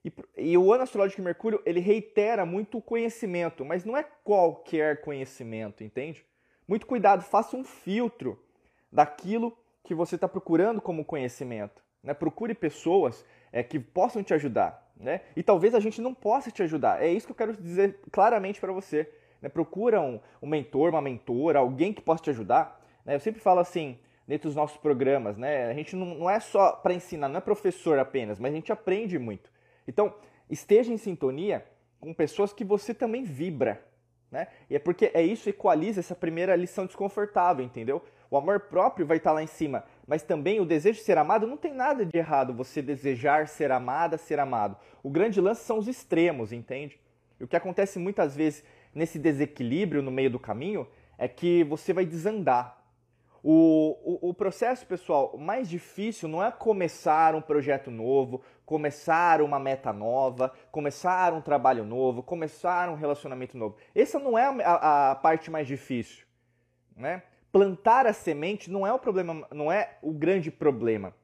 e, 0.05 0.13
e, 0.37 0.57
o 0.57 0.73
ano 0.73 0.85
astrológico 0.85 1.21
de 1.21 1.25
Mercúrio 1.27 1.61
ele 1.67 1.81
reitera 1.81 2.47
muito 2.47 2.79
o 2.79 2.83
conhecimento, 2.83 3.65
mas 3.65 3.85
não 3.85 3.97
é 3.97 4.03
qualquer 4.25 5.03
conhecimento, 5.03 5.85
entende? 5.85 6.25
Muito 6.67 6.87
cuidado, 6.87 7.23
faça 7.23 7.55
um 7.57 7.65
filtro 7.65 8.39
daquilo 8.91 9.57
que 9.85 9.95
você 9.95 10.15
está 10.15 10.29
procurando 10.29 10.81
como 10.81 11.05
conhecimento. 11.05 11.83
Né? 12.03 12.15
Procure 12.15 12.55
pessoas 12.55 13.25
é, 13.53 13.63
que 13.63 13.79
possam 13.79 14.23
te 14.23 14.35
ajudar. 14.35 14.91
Né? 14.97 15.23
E 15.35 15.43
talvez 15.43 15.75
a 15.75 15.81
gente 15.81 16.01
não 16.01 16.13
possa 16.13 16.51
te 16.51 16.63
ajudar. 16.63 17.03
É 17.03 17.09
isso 17.09 17.27
que 17.27 17.33
eu 17.33 17.37
quero 17.37 17.57
dizer 17.57 18.01
claramente 18.11 18.61
para 18.61 18.73
você. 18.73 19.11
Né? 19.41 19.49
Procura 19.49 20.01
um, 20.01 20.21
um, 20.43 20.47
mentor, 20.47 20.91
uma 20.91 21.01
mentora, 21.01 21.59
alguém 21.59 21.93
que 21.93 22.03
possa 22.03 22.25
te 22.25 22.31
ajudar. 22.31 22.81
Né? 23.05 23.15
Eu 23.15 23.21
sempre 23.21 23.41
falo 23.41 23.61
assim, 23.61 23.99
dentro 24.27 24.49
dos 24.49 24.57
nossos 24.57 24.77
programas, 24.77 25.37
né? 25.37 25.71
a 25.71 25.75
gente 25.75 25.97
não, 25.97 26.07
não 26.15 26.31
é 26.31 26.39
só 26.39 26.73
para 26.73 26.95
ensinar, 26.95 27.29
não 27.29 27.39
é 27.39 27.41
professor 27.41 27.99
apenas, 27.99 28.39
mas 28.39 28.53
a 28.53 28.55
gente 28.55 28.71
aprende 28.71 29.19
muito. 29.19 29.51
Então, 29.89 30.15
esteja 30.49 30.93
em 30.93 30.99
sintonia 30.99 31.65
com 31.99 32.13
pessoas 32.15 32.53
que 32.53 32.65
você 32.65 32.93
também 32.95 33.23
vibra. 33.25 33.83
Né? 34.31 34.47
E 34.69 34.77
é 34.77 34.79
porque 34.79 35.11
é 35.13 35.23
isso 35.23 35.49
equaliza 35.49 36.01
essa 36.01 36.15
primeira 36.15 36.55
lição 36.55 36.87
desconfortável, 36.87 37.65
entendeu? 37.65 38.03
O 38.31 38.37
amor 38.37 38.61
próprio 38.61 39.05
vai 39.05 39.17
estar 39.17 39.33
lá 39.33 39.43
em 39.43 39.49
cima, 39.49 39.85
mas 40.07 40.23
também 40.23 40.61
o 40.61 40.65
desejo 40.65 40.99
de 40.99 41.05
ser 41.05 41.19
amado 41.19 41.49
não 41.49 41.57
tem 41.57 41.75
nada 41.75 42.07
de 42.07 42.17
errado 42.17 42.55
você 42.55 42.81
desejar 42.81 43.49
ser 43.49 43.73
amada, 43.73 44.17
ser 44.17 44.39
amado. 44.39 44.77
O 45.03 45.11
grande 45.11 45.41
lance 45.41 45.65
são 45.65 45.79
os 45.79 45.89
extremos, 45.89 46.53
entende? 46.53 47.01
E 47.41 47.45
o 47.45 47.49
que 47.49 47.57
acontece 47.57 47.99
muitas 47.99 48.37
vezes 48.37 48.63
nesse 48.95 49.19
desequilíbrio 49.19 50.01
no 50.01 50.13
meio 50.13 50.31
do 50.31 50.39
caminho 50.39 50.87
é 51.19 51.27
que 51.27 51.65
você 51.65 51.93
vai 51.93 52.07
desandar. 52.07 52.79
O, 53.43 53.97
o, 54.05 54.29
o, 54.31 54.35
processo, 54.35 54.87
pessoal, 54.87 55.37
mais 55.37 55.69
difícil 55.69 56.29
não 56.29 56.45
é 56.45 56.53
começar 56.53 57.35
um 57.35 57.41
projeto 57.41 57.91
novo, 57.91 58.43
começar 58.67 59.41
uma 59.41 59.59
meta 59.59 59.93
nova, 59.93 60.53
começar 60.71 61.33
um 61.33 61.41
trabalho 61.41 61.83
novo, 61.83 62.23
começar 62.23 62.91
um 62.91 62.95
relacionamento 62.95 63.57
novo. 63.57 63.77
Essa 63.95 64.19
não 64.19 64.39
é 64.39 64.45
a, 64.63 65.11
a 65.11 65.15
parte 65.15 65.51
mais 65.51 65.67
difícil. 65.67 66.27
Né? 66.95 67.23
Plantar 67.53 68.07
a 68.07 68.13
semente 68.13 68.71
não 68.71 68.87
é 68.87 68.93
o 68.93 68.99
problema, 68.99 69.47
não 69.53 69.71
é 69.71 69.99
o 70.03 70.13
grande 70.13 70.51
problema. 70.51 71.15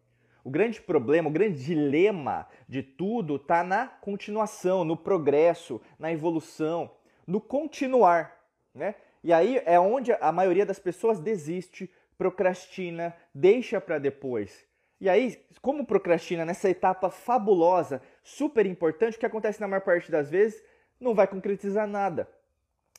O 0.45 0.50
grande 0.50 0.80
problema, 0.80 1.28
o 1.28 1.33
grande 1.33 1.64
dilema 1.64 2.47
de 2.68 2.83
tudo 2.83 3.37
está 3.37 3.64
na 3.64 3.88
continuação, 3.88 4.85
no 4.85 4.97
progresso, 4.97 5.80
na 5.99 6.12
evolução, 6.12 6.90
no 7.26 7.40
continuar, 7.40 8.40
né? 8.73 8.95
E 9.25 9.33
aí 9.33 9.61
é 9.66 9.80
onde 9.80 10.12
a 10.12 10.30
maioria 10.30 10.64
das 10.64 10.78
pessoas 10.78 11.18
desiste, 11.18 11.90
procrastina, 12.16 13.12
deixa 13.35 13.80
para 13.80 13.99
depois. 13.99 14.64
E 15.00 15.09
aí, 15.09 15.45
como 15.61 15.85
procrastina 15.85 16.45
nessa 16.45 16.71
etapa 16.71 17.11
fabulosa, 17.11 18.00
super 18.23 18.64
importante, 18.64 19.16
o 19.16 19.21
que 19.21 19.26
acontece 19.26 19.61
na 19.61 19.66
maior 19.66 19.83
parte 19.83 20.11
das 20.12 20.30
vezes, 20.30 20.62
não 21.00 21.14
vai 21.14 21.26
concretizar 21.26 21.87
nada. 21.87 22.28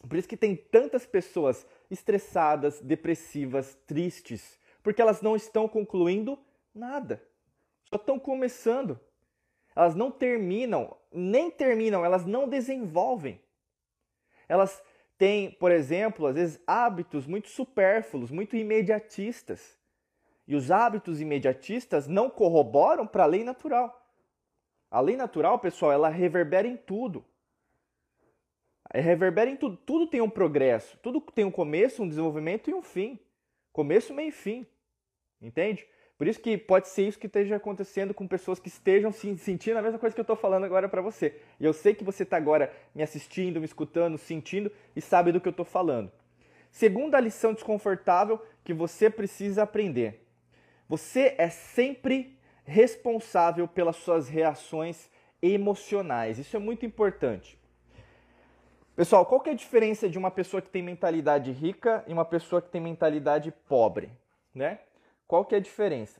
Por 0.01 0.17
isso 0.17 0.27
que 0.27 0.37
tem 0.37 0.55
tantas 0.55 1.05
pessoas 1.05 1.65
estressadas, 1.89 2.79
depressivas, 2.81 3.75
tristes, 3.87 4.59
porque 4.83 5.01
elas 5.01 5.21
não 5.21 5.35
estão 5.35 5.67
concluindo 5.67 6.37
nada. 6.73 7.23
Só 7.89 7.95
estão 7.95 8.19
começando. 8.19 8.99
Elas 9.75 9.95
não 9.95 10.11
terminam, 10.11 10.95
nem 11.11 11.49
terminam, 11.49 12.03
elas 12.03 12.25
não 12.25 12.47
desenvolvem. 12.47 13.41
Elas 14.47 14.81
têm, 15.17 15.51
por 15.51 15.71
exemplo, 15.71 16.27
às 16.27 16.35
vezes 16.35 16.61
hábitos 16.65 17.25
muito 17.25 17.49
supérfluos, 17.49 18.31
muito 18.31 18.55
imediatistas. 18.55 19.77
E 20.47 20.55
os 20.55 20.71
hábitos 20.71 21.19
imediatistas 21.19 22.07
não 22.07 22.29
corroboram 22.29 23.05
para 23.05 23.23
a 23.23 23.27
lei 23.27 23.43
natural. 23.43 24.07
A 24.89 25.01
lei 25.01 25.17
natural, 25.17 25.59
pessoal, 25.59 25.91
ela 25.91 26.09
reverbera 26.09 26.67
em 26.67 26.77
tudo. 26.77 27.25
Reverbera 28.93 29.49
em 29.49 29.55
tudo. 29.55 29.77
Tudo 29.77 30.07
tem 30.07 30.21
um 30.21 30.29
progresso, 30.29 30.97
tudo 31.01 31.19
tem 31.21 31.45
um 31.45 31.51
começo, 31.51 32.03
um 32.03 32.07
desenvolvimento 32.07 32.69
e 32.69 32.73
um 32.73 32.81
fim. 32.81 33.19
Começo, 33.71 34.13
meio 34.13 34.29
e 34.29 34.31
fim. 34.31 34.65
Entende? 35.41 35.87
Por 36.17 36.27
isso 36.27 36.39
que 36.39 36.57
pode 36.57 36.87
ser 36.87 37.07
isso 37.07 37.19
que 37.19 37.27
esteja 37.27 37.57
acontecendo 37.57 38.11
com 38.11 38.27
pessoas 38.27 38.59
que 38.59 38.69
estejam 38.69 39.11
se 39.11 39.37
sentindo 39.37 39.77
a 39.77 39.83
mesma 39.83 39.99
coisa 39.99 40.15
que 40.15 40.19
eu 40.19 40.23
estou 40.23 40.35
falando 40.35 40.63
agora 40.63 40.89
para 40.89 41.01
você. 41.01 41.39
E 41.59 41.65
eu 41.65 41.73
sei 41.73 41.93
que 41.93 42.03
você 42.03 42.23
está 42.23 42.37
agora 42.37 42.73
me 42.95 43.03
assistindo, 43.03 43.59
me 43.59 43.65
escutando, 43.65 44.17
sentindo 44.17 44.71
e 44.95 45.01
sabe 45.01 45.31
do 45.31 45.39
que 45.39 45.47
eu 45.47 45.51
estou 45.51 45.65
falando. 45.65 46.11
Segunda 46.71 47.19
lição 47.19 47.53
desconfortável 47.53 48.43
que 48.63 48.73
você 48.73 49.11
precisa 49.11 49.63
aprender. 49.63 50.25
Você 50.89 51.35
é 51.37 51.49
sempre 51.49 52.35
responsável 52.65 53.67
pelas 53.67 53.97
suas 53.97 54.27
reações 54.27 55.09
emocionais. 55.39 56.39
Isso 56.39 56.55
é 56.55 56.59
muito 56.59 56.83
importante. 56.83 57.59
Pessoal, 58.97 59.23
qual 59.27 59.39
que 59.39 59.51
é 59.51 59.53
a 59.53 59.55
diferença 59.55 60.09
de 60.09 60.17
uma 60.17 60.31
pessoa 60.31 60.59
que 60.59 60.71
tem 60.71 60.81
mentalidade 60.81 61.51
rica 61.51 62.03
e 62.07 62.13
uma 62.13 62.25
pessoa 62.25 62.59
que 62.59 62.71
tem 62.71 62.81
mentalidade 62.81 63.51
pobre, 63.69 64.09
né? 64.51 64.79
Qual 65.27 65.45
que 65.45 65.53
é 65.53 65.59
a 65.59 65.61
diferença? 65.61 66.19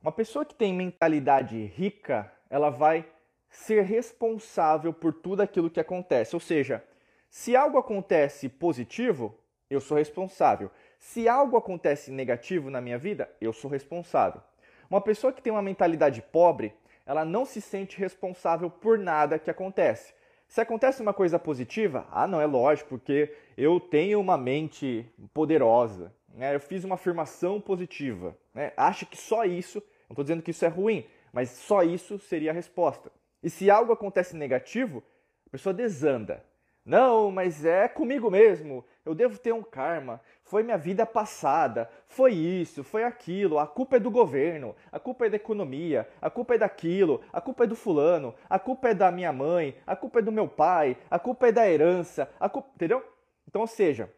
Uma 0.00 0.12
pessoa 0.12 0.44
que 0.44 0.54
tem 0.54 0.72
mentalidade 0.72 1.60
rica, 1.64 2.32
ela 2.48 2.70
vai 2.70 3.04
ser 3.50 3.82
responsável 3.82 4.92
por 4.92 5.12
tudo 5.12 5.40
aquilo 5.40 5.68
que 5.68 5.80
acontece. 5.80 6.36
Ou 6.36 6.38
seja, 6.38 6.80
se 7.28 7.56
algo 7.56 7.76
acontece 7.76 8.48
positivo, 8.48 9.36
eu 9.68 9.80
sou 9.80 9.96
responsável. 9.96 10.70
Se 11.00 11.28
algo 11.28 11.56
acontece 11.56 12.12
negativo 12.12 12.70
na 12.70 12.80
minha 12.80 12.98
vida, 12.98 13.28
eu 13.40 13.52
sou 13.52 13.68
responsável. 13.68 14.40
Uma 14.88 15.00
pessoa 15.00 15.32
que 15.32 15.42
tem 15.42 15.52
uma 15.52 15.60
mentalidade 15.60 16.22
pobre, 16.22 16.72
ela 17.04 17.24
não 17.24 17.44
se 17.44 17.60
sente 17.60 17.98
responsável 17.98 18.70
por 18.70 18.96
nada 18.96 19.40
que 19.40 19.50
acontece. 19.50 20.14
Se 20.48 20.60
acontece 20.60 21.02
uma 21.02 21.12
coisa 21.12 21.38
positiva, 21.38 22.06
ah, 22.10 22.26
não, 22.26 22.40
é 22.40 22.46
lógico, 22.46 22.90
porque 22.90 23.34
eu 23.56 23.80
tenho 23.80 24.20
uma 24.20 24.38
mente 24.38 25.04
poderosa, 25.34 26.14
né? 26.34 26.54
eu 26.54 26.60
fiz 26.60 26.84
uma 26.84 26.94
afirmação 26.94 27.60
positiva. 27.60 28.36
Né? 28.54 28.72
Acha 28.76 29.04
que 29.04 29.16
só 29.16 29.44
isso, 29.44 29.80
não 30.08 30.14
estou 30.14 30.24
dizendo 30.24 30.42
que 30.42 30.52
isso 30.52 30.64
é 30.64 30.68
ruim, 30.68 31.06
mas 31.32 31.50
só 31.50 31.82
isso 31.82 32.18
seria 32.18 32.52
a 32.52 32.54
resposta. 32.54 33.10
E 33.42 33.50
se 33.50 33.70
algo 33.70 33.92
acontece 33.92 34.36
negativo, 34.36 35.02
a 35.46 35.50
pessoa 35.50 35.74
desanda. 35.74 36.42
Não, 36.84 37.30
mas 37.30 37.64
é 37.64 37.88
comigo 37.88 38.30
mesmo. 38.30 38.84
Eu 39.06 39.14
devo 39.14 39.38
ter 39.38 39.52
um 39.52 39.62
karma. 39.62 40.20
Foi 40.42 40.64
minha 40.64 40.76
vida 40.76 41.06
passada. 41.06 41.88
Foi 42.08 42.32
isso, 42.32 42.82
foi 42.82 43.04
aquilo. 43.04 43.60
A 43.60 43.66
culpa 43.66 43.96
é 43.96 44.00
do 44.00 44.10
governo. 44.10 44.74
A 44.90 44.98
culpa 44.98 45.26
é 45.26 45.30
da 45.30 45.36
economia. 45.36 46.08
A 46.20 46.28
culpa 46.28 46.56
é 46.56 46.58
daquilo. 46.58 47.22
A 47.32 47.40
culpa 47.40 47.62
é 47.62 47.66
do 47.68 47.76
fulano. 47.76 48.34
A 48.50 48.58
culpa 48.58 48.88
é 48.88 48.94
da 48.94 49.12
minha 49.12 49.32
mãe. 49.32 49.76
A 49.86 49.94
culpa 49.94 50.18
é 50.18 50.22
do 50.22 50.32
meu 50.32 50.48
pai. 50.48 50.96
A 51.08 51.20
culpa 51.20 51.46
é 51.46 51.52
da 51.52 51.70
herança. 51.70 52.28
A 52.40 52.48
culpa... 52.48 52.68
Entendeu? 52.74 53.00
Então, 53.46 53.60
ou 53.60 53.68
seja, 53.68 54.12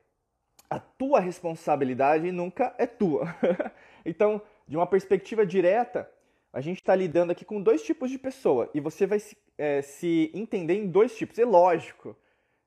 a 0.70 0.80
tua 0.80 1.20
responsabilidade 1.20 2.32
nunca 2.32 2.74
é 2.78 2.86
tua. 2.86 3.26
então, 4.06 4.40
de 4.66 4.74
uma 4.74 4.86
perspectiva 4.86 5.44
direta, 5.44 6.10
a 6.50 6.62
gente 6.62 6.78
está 6.78 6.94
lidando 6.94 7.32
aqui 7.32 7.44
com 7.44 7.60
dois 7.60 7.82
tipos 7.82 8.10
de 8.10 8.18
pessoa. 8.18 8.70
E 8.72 8.80
você 8.80 9.06
vai 9.06 9.18
se, 9.18 9.36
é, 9.58 9.82
se 9.82 10.30
entender 10.32 10.74
em 10.74 10.88
dois 10.88 11.14
tipos. 11.14 11.38
É 11.38 11.44
lógico 11.44 12.16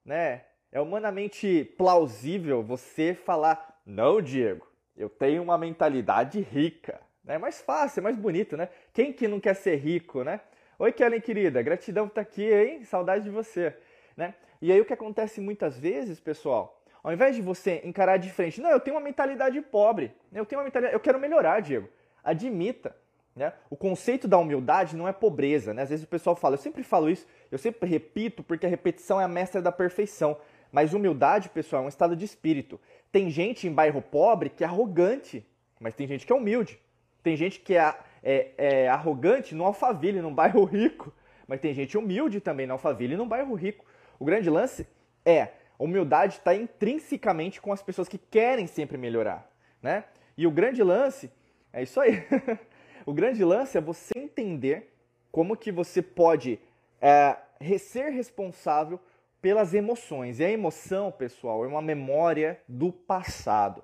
né? 0.06 0.44
É 0.72 0.80
humanamente 0.80 1.66
plausível 1.78 2.63
você 2.63 3.13
falar: 3.13 3.82
"Não, 3.86 4.22
Diego, 4.22 4.66
eu 4.96 5.10
tenho 5.10 5.44
uma 5.44 5.58
mentalidade 5.58 6.40
rica". 6.40 7.01
É 7.28 7.38
mais 7.38 7.62
fácil, 7.62 8.00
é 8.00 8.04
mais 8.04 8.16
bonito, 8.16 8.56
né? 8.56 8.70
Quem 8.94 9.12
que 9.12 9.28
não 9.28 9.40
quer 9.40 9.54
ser 9.54 9.75
rico, 9.75 10.24
né? 10.24 10.40
Oi, 10.80 10.92
Kellen 10.94 11.20
querida, 11.20 11.62
gratidão 11.62 12.08
por 12.08 12.13
estar 12.13 12.22
aqui, 12.22 12.51
hein? 12.51 12.86
Saudade 12.86 13.25
de 13.25 13.30
você, 13.30 13.75
né? 14.16 14.34
E 14.62 14.72
aí 14.72 14.80
o 14.80 14.86
que 14.86 14.94
acontece 14.94 15.42
muitas 15.42 15.78
vezes, 15.78 16.20
pessoal, 16.20 16.82
ao 17.04 17.12
invés 17.12 17.36
de 17.36 17.42
você 17.42 17.82
encarar 17.84 18.18
de 18.18 18.32
frente, 18.32 18.62
não, 18.62 18.70
eu 18.70 18.80
tenho 18.80 18.96
uma 18.96 19.04
mentalidade 19.04 19.60
pobre, 19.62 20.12
eu 20.34 20.46
tenho 20.46 20.60
uma 20.60 20.66
mentalidade, 20.66 20.96
eu 20.96 21.00
quero 21.00 21.20
melhorar, 21.20 21.60
Diego. 21.60 21.90
Admita, 22.24 22.96
né? 23.36 23.54
O 23.70 23.75
conceito 23.75 24.28
da 24.28 24.38
humildade 24.38 24.96
não 24.96 25.08
é 25.08 25.13
pobreza. 25.13 25.74
Né? 25.74 25.84
Às 25.84 25.90
vezes 25.90 26.06
o 26.06 26.08
pessoal 26.08 26.36
fala, 26.36 26.56
eu 26.56 26.60
sempre 26.60 26.84
falo 26.84 27.10
isso, 27.10 27.25
eu 27.51 27.58
sempre 27.58 27.90
repito, 27.90 28.44
porque 28.44 28.66
a 28.66 28.70
repetição 28.70 29.20
é 29.20 29.24
a 29.24 29.28
mestra 29.28 29.62
da 29.62 29.72
perfeição. 29.72 30.38
Mas 30.72 30.94
humildade, 30.94 31.50
pessoal, 31.50 31.84
é 31.84 31.86
um 31.86 31.90
estado 31.90 32.16
de 32.16 32.24
espírito. 32.24 32.80
Tem 33.12 33.30
gente 33.30 33.68
em 33.68 33.74
bairro 33.74 34.01
pobre 34.01 34.50
que 34.50 34.63
é 34.63 34.68
arrogante, 34.68 35.46
mas 35.80 35.94
tem 35.94 36.08
gente 36.08 36.25
que 36.25 36.32
é 36.32 36.36
humilde. 36.36 36.80
Tem 37.22 37.36
gente 37.36 37.60
que 37.60 37.75
é, 37.75 37.94
é, 38.24 38.51
é 38.58 38.88
arrogante 38.88 39.54
no 39.54 39.66
Alphaville, 39.66 40.22
num 40.22 40.34
bairro 40.34 40.63
rico. 40.63 41.13
Mas 41.48 41.60
tem 41.60 41.74
gente 41.74 41.98
humilde 41.98 42.40
também 42.40 42.66
no 42.66 42.74
Alphaville, 42.74 43.18
num 43.18 43.28
bairro 43.28 43.54
rico. 43.54 43.86
O 44.18 44.24
grande 44.24 44.50
lance 44.50 44.88
é, 45.25 45.50
humildade 45.78 46.36
está 46.36 46.56
intrinsecamente 46.56 47.60
com 47.60 47.74
as 47.74 47.82
pessoas 47.82 48.08
que 48.08 48.18
querem 48.18 48.68
sempre 48.68 48.98
melhorar. 48.98 49.50
Né? 49.82 50.06
E 50.38 50.48
o 50.48 50.51
grande 50.51 50.82
lance 50.82 51.32
é 51.74 51.84
isso 51.84 52.00
aí. 52.00 52.24
o 53.06 53.13
grande 53.13 53.44
lance 53.44 53.78
é 53.78 53.82
você 53.82 54.13
entender 54.16 54.94
como 55.32 55.58
que 55.58 55.72
você 55.72 56.01
pode 56.01 56.60
é, 57.01 57.38
ser 57.80 58.10
responsável 58.10 59.00
pelas 59.41 59.74
emoções. 59.74 60.39
E 60.39 60.43
a 60.43 60.51
emoção, 60.51 61.12
pessoal, 61.12 61.65
é 61.65 61.67
uma 61.67 61.81
memória 61.81 62.62
do 62.67 62.91
passado. 62.91 63.83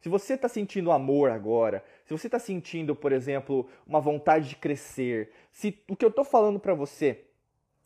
Se 0.00 0.08
você 0.08 0.34
está 0.34 0.48
sentindo 0.48 0.92
amor 0.92 1.30
agora, 1.30 1.82
se 2.04 2.12
você 2.12 2.26
está 2.26 2.38
sentindo, 2.38 2.94
por 2.94 3.10
exemplo, 3.10 3.66
uma 3.86 4.00
vontade 4.00 4.50
de 4.50 4.56
crescer, 4.56 5.30
se 5.50 5.82
o 5.88 5.96
que 5.96 6.04
eu 6.04 6.10
estou 6.10 6.24
falando 6.24 6.60
para 6.60 6.74
você 6.74 7.24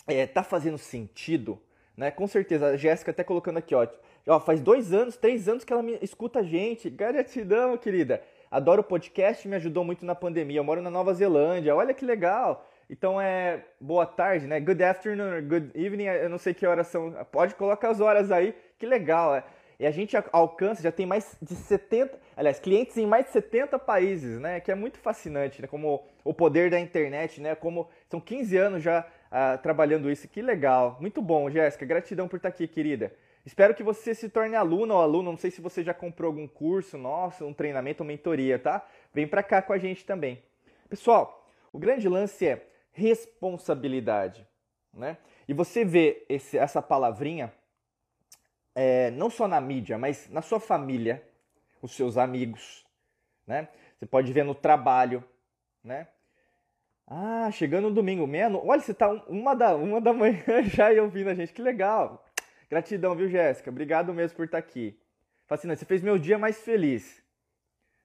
está 0.01 0.13
é, 0.13 0.27
tá 0.27 0.43
fazendo 0.43 0.77
sentido, 0.77 1.63
né? 1.97 2.11
Com 2.11 2.27
certeza, 2.27 2.71
a 2.71 2.77
Jéssica 2.77 3.13
até 3.13 3.23
colocando 3.23 3.59
aqui, 3.59 3.75
ó, 3.75 3.87
ó, 4.27 4.41
faz 4.41 4.61
dois 4.61 4.93
anos, 4.93 5.17
três 5.17 5.49
anos 5.49 5.63
que 5.63 5.73
ela 5.73 5.83
me 5.83 5.99
escuta 6.03 6.41
a 6.41 6.43
gente. 6.43 6.91
Gratidão, 6.91 7.77
querida. 7.77 8.21
Adoro 8.51 8.81
o 8.81 8.85
podcast, 8.85 9.47
me 9.47 9.57
ajudou 9.57 9.85
muito 9.85 10.05
na 10.05 10.15
pandemia. 10.15 10.59
Eu 10.59 10.65
moro 10.65 10.83
na 10.83 10.91
Nova 10.91 11.15
Zelândia, 11.15 11.77
olha 11.77 11.95
que 11.95 12.05
legal. 12.05 12.68
Então 12.91 13.21
é 13.21 13.65
boa 13.79 14.07
tarde, 14.07 14.47
né? 14.47 14.59
Good 14.59 14.83
afternoon, 14.83 15.47
good 15.47 15.71
evening. 15.75 16.05
Eu 16.05 16.31
não 16.31 16.39
sei 16.39 16.55
que 16.55 16.67
horas 16.67 16.87
são. 16.87 17.13
Pode 17.31 17.55
colocar 17.55 17.91
as 17.91 18.01
horas 18.01 18.31
aí. 18.31 18.55
Que 18.79 18.87
legal. 18.87 19.37
É. 19.37 19.45
E 19.79 19.87
a 19.87 19.91
gente 19.91 20.17
alcança, 20.33 20.83
já 20.83 20.91
tem 20.91 21.05
mais 21.05 21.37
de 21.41 21.55
70, 21.55 22.19
aliás, 22.35 22.59
clientes 22.59 22.97
em 22.97 23.07
mais 23.07 23.27
de 23.27 23.33
70 23.33 23.79
países, 23.79 24.41
né? 24.41 24.59
Que 24.59 24.73
é 24.73 24.75
muito 24.75 24.99
fascinante, 24.99 25.61
né? 25.61 25.69
Como 25.69 26.03
o 26.25 26.33
poder 26.33 26.71
da 26.71 26.81
internet, 26.81 27.43
né? 27.43 27.55
Como 27.55 27.89
são 28.09 28.21
15 28.21 28.57
anos 28.57 28.83
já 28.83 29.07
uh, 29.07 29.59
trabalhando 29.63 30.11
isso. 30.11 30.27
Que 30.27 30.41
legal. 30.41 30.97
Muito 30.99 31.21
bom, 31.21 31.51
Jéssica. 31.51 31.85
Gratidão 31.85 32.27
por 32.27 32.37
estar 32.37 32.49
aqui, 32.49 32.67
querida. 32.67 33.13
Espero 33.45 33.75
que 33.75 33.83
você 33.83 34.15
se 34.15 34.31
torne 34.31 34.57
aluna 34.57 34.95
ou 34.95 35.03
aluno. 35.03 35.31
Não 35.31 35.39
sei 35.39 35.51
se 35.51 35.61
você 35.61 35.85
já 35.85 35.93
comprou 35.93 36.29
algum 36.29 36.49
curso 36.49 36.97
nosso, 36.97 37.45
um 37.45 37.53
treinamento 37.53 38.03
ou 38.03 38.07
mentoria, 38.07 38.59
tá? 38.59 38.85
Vem 39.13 39.29
para 39.29 39.43
cá 39.43 39.61
com 39.61 39.75
a 39.75 39.79
gente 39.79 40.07
também. 40.07 40.43
Pessoal, 40.89 41.47
o 41.71 41.79
grande 41.79 42.09
lance 42.09 42.47
é 42.47 42.67
responsabilidade. 42.93 44.47
Né? 44.93 45.17
E 45.47 45.55
você 45.55 45.85
vê 45.85 46.25
esse, 46.29 46.59
essa 46.59 46.83
palavrinha 46.83 47.53
é, 48.75 49.11
não 49.11 49.29
só 49.29 49.49
na 49.49 49.61
mídia, 49.61 49.99
mas 49.99 50.29
na 50.29 50.43
sua 50.43 50.61
família, 50.61 51.23
os 51.83 51.93
seus 51.93 52.17
amigos. 52.17 52.87
Né? 53.47 53.69
Você 53.99 54.07
pode 54.07 54.33
ver 54.33 54.45
no 54.45 54.55
trabalho. 54.55 55.25
Né? 55.83 56.07
Ah, 57.07 57.51
chegando 57.51 57.89
no 57.89 57.95
domingo, 57.95 58.27
meia 58.27 58.49
Olha, 58.49 58.81
você 58.81 58.93
está 58.93 59.09
uma 59.29 59.55
da, 59.55 59.75
uma 59.75 60.01
da 60.01 60.13
manhã 60.15 60.63
já 60.65 60.93
e 60.93 61.01
ouvindo 61.01 61.31
a 61.31 61.35
gente. 61.35 61.53
Que 61.53 61.63
legal. 61.63 62.25
Gratidão, 62.71 63.17
viu, 63.17 63.29
Jéssica? 63.29 63.71
Obrigado 63.71 64.13
mesmo 64.13 64.37
por 64.37 64.45
estar 64.45 64.59
aqui. 64.59 65.01
Fascinante. 65.47 65.81
Você 65.81 65.87
fez 65.87 66.03
meu 66.03 66.19
dia 66.19 66.39
mais 66.39 66.61
feliz. 66.61 67.23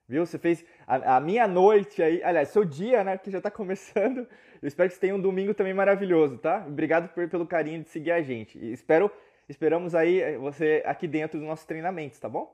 Viu? 0.08 0.26
Você 0.26 0.38
fez 0.38 0.64
a, 0.86 1.18
a 1.18 1.20
minha 1.20 1.48
noite 1.48 2.02
aí, 2.02 2.24
aliás, 2.24 2.50
seu 2.50 2.66
dia, 2.66 3.04
né? 3.04 3.18
Que 3.18 3.32
já 3.32 3.38
está 3.38 3.50
começando. 3.52 4.28
Eu 4.62 4.68
espero 4.68 4.90
que 4.90 4.96
você 4.96 5.02
tenha 5.02 5.16
um 5.16 5.22
domingo 5.22 5.54
também 5.54 5.74
maravilhoso, 5.74 6.38
tá? 6.38 6.64
Obrigado 6.68 7.10
por, 7.10 7.28
pelo 7.30 7.46
carinho 7.46 7.84
de 7.84 7.90
seguir 7.90 8.12
a 8.12 8.22
gente. 8.22 8.58
E 8.58 8.72
espero, 8.72 9.12
esperamos 9.48 9.96
aí 9.96 10.22
eh, 10.22 10.38
você 10.38 10.84
aqui 10.86 11.08
dentro 11.08 11.40
dos 11.40 11.48
nossos 11.48 11.66
treinamentos, 11.66 12.20
tá 12.20 12.30
bom? 12.30 12.54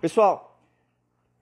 Pessoal, 0.00 0.58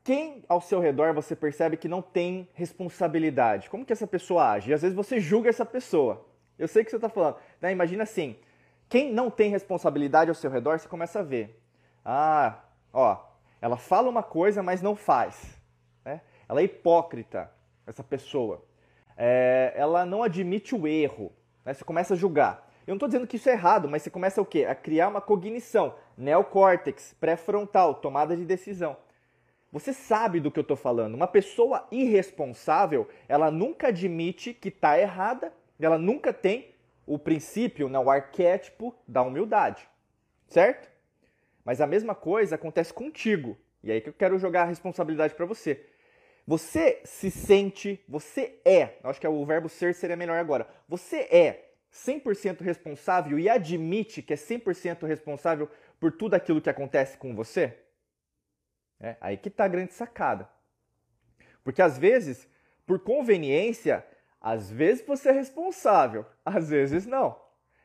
quem 0.04 0.44
ao 0.48 0.60
seu 0.60 0.80
redor 0.80 1.14
você 1.14 1.36
percebe 1.36 1.76
que 1.76 1.88
não 1.88 2.02
tem 2.02 2.48
responsabilidade? 2.54 3.70
Como 3.70 3.84
que 3.84 3.92
essa 3.92 4.06
pessoa 4.06 4.50
age? 4.50 4.70
E 4.70 4.74
às 4.74 4.82
vezes 4.82 4.96
você 4.96 5.20
julga 5.20 5.48
essa 5.48 5.64
pessoa. 5.64 6.26
Eu 6.58 6.68
sei 6.68 6.84
que 6.84 6.90
você 6.90 6.96
está 6.96 7.08
falando. 7.08 7.36
Né? 7.60 7.72
Imagina 7.72 8.02
assim, 8.02 8.36
quem 8.88 9.12
não 9.12 9.30
tem 9.30 9.50
responsabilidade 9.50 10.28
ao 10.30 10.34
seu 10.34 10.50
redor, 10.50 10.78
você 10.78 10.88
começa 10.88 11.20
a 11.20 11.22
ver. 11.22 11.60
Ah, 12.04 12.64
ó, 12.92 13.31
ela 13.62 13.78
fala 13.78 14.10
uma 14.10 14.22
coisa, 14.22 14.62
mas 14.62 14.82
não 14.82 14.94
faz. 14.94 15.58
Né? 16.04 16.20
Ela 16.46 16.60
é 16.60 16.64
hipócrita, 16.64 17.50
essa 17.86 18.04
pessoa 18.04 18.62
é, 19.16 19.72
ela 19.76 20.04
não 20.04 20.22
admite 20.22 20.74
o 20.74 20.86
erro. 20.86 21.32
Né? 21.64 21.72
Você 21.72 21.84
começa 21.84 22.14
a 22.14 22.16
julgar. 22.16 22.68
Eu 22.86 22.92
não 22.92 22.96
estou 22.96 23.08
dizendo 23.08 23.26
que 23.26 23.36
isso 23.36 23.48
é 23.48 23.52
errado, 23.52 23.88
mas 23.88 24.02
você 24.02 24.10
começa 24.10 24.42
o 24.42 24.46
quê? 24.46 24.64
A 24.64 24.74
criar 24.74 25.08
uma 25.08 25.20
cognição, 25.20 25.94
neocórtex, 26.16 27.14
pré-frontal, 27.20 27.94
tomada 27.94 28.36
de 28.36 28.44
decisão. 28.44 28.96
Você 29.70 29.92
sabe 29.92 30.40
do 30.40 30.50
que 30.50 30.58
eu 30.58 30.62
estou 30.62 30.76
falando. 30.76 31.14
Uma 31.14 31.28
pessoa 31.28 31.86
irresponsável, 31.90 33.08
ela 33.28 33.50
nunca 33.50 33.88
admite 33.88 34.52
que 34.52 34.68
está 34.68 34.98
errada, 34.98 35.52
ela 35.80 35.98
nunca 35.98 36.32
tem 36.32 36.74
o 37.06 37.18
princípio, 37.18 37.88
né, 37.88 37.98
o 37.98 38.10
arquétipo 38.10 38.94
da 39.06 39.22
humildade. 39.22 39.88
Certo? 40.48 40.90
Mas 41.64 41.80
a 41.80 41.86
mesma 41.86 42.14
coisa 42.14 42.56
acontece 42.56 42.92
contigo. 42.92 43.56
E 43.82 43.90
aí 43.90 44.00
que 44.00 44.08
eu 44.08 44.14
quero 44.14 44.38
jogar 44.38 44.62
a 44.62 44.66
responsabilidade 44.66 45.34
para 45.34 45.46
você. 45.46 45.84
Você 46.46 47.00
se 47.04 47.30
sente, 47.30 48.02
você 48.08 48.60
é, 48.64 48.98
acho 49.04 49.20
que 49.20 49.26
é 49.26 49.30
o 49.30 49.44
verbo 49.44 49.68
ser 49.68 49.94
seria 49.94 50.16
melhor 50.16 50.38
agora. 50.38 50.68
Você 50.88 51.20
é 51.30 51.72
100% 51.92 52.62
responsável 52.62 53.38
e 53.38 53.48
admite 53.48 54.22
que 54.22 54.32
é 54.32 54.36
100% 54.36 55.06
responsável 55.06 55.70
por 56.00 56.12
tudo 56.12 56.34
aquilo 56.34 56.60
que 56.60 56.70
acontece 56.70 57.16
com 57.16 57.34
você? 57.34 57.78
É, 58.98 59.16
aí 59.20 59.36
que 59.36 59.48
está 59.48 59.64
a 59.64 59.68
grande 59.68 59.92
sacada. 59.92 60.48
Porque 61.62 61.82
às 61.82 61.98
vezes, 61.98 62.48
por 62.86 63.00
conveniência, 63.00 64.04
às 64.40 64.70
vezes 64.70 65.04
você 65.06 65.28
é 65.28 65.32
responsável, 65.32 66.26
às 66.44 66.70
vezes 66.70 67.06
não. 67.06 67.40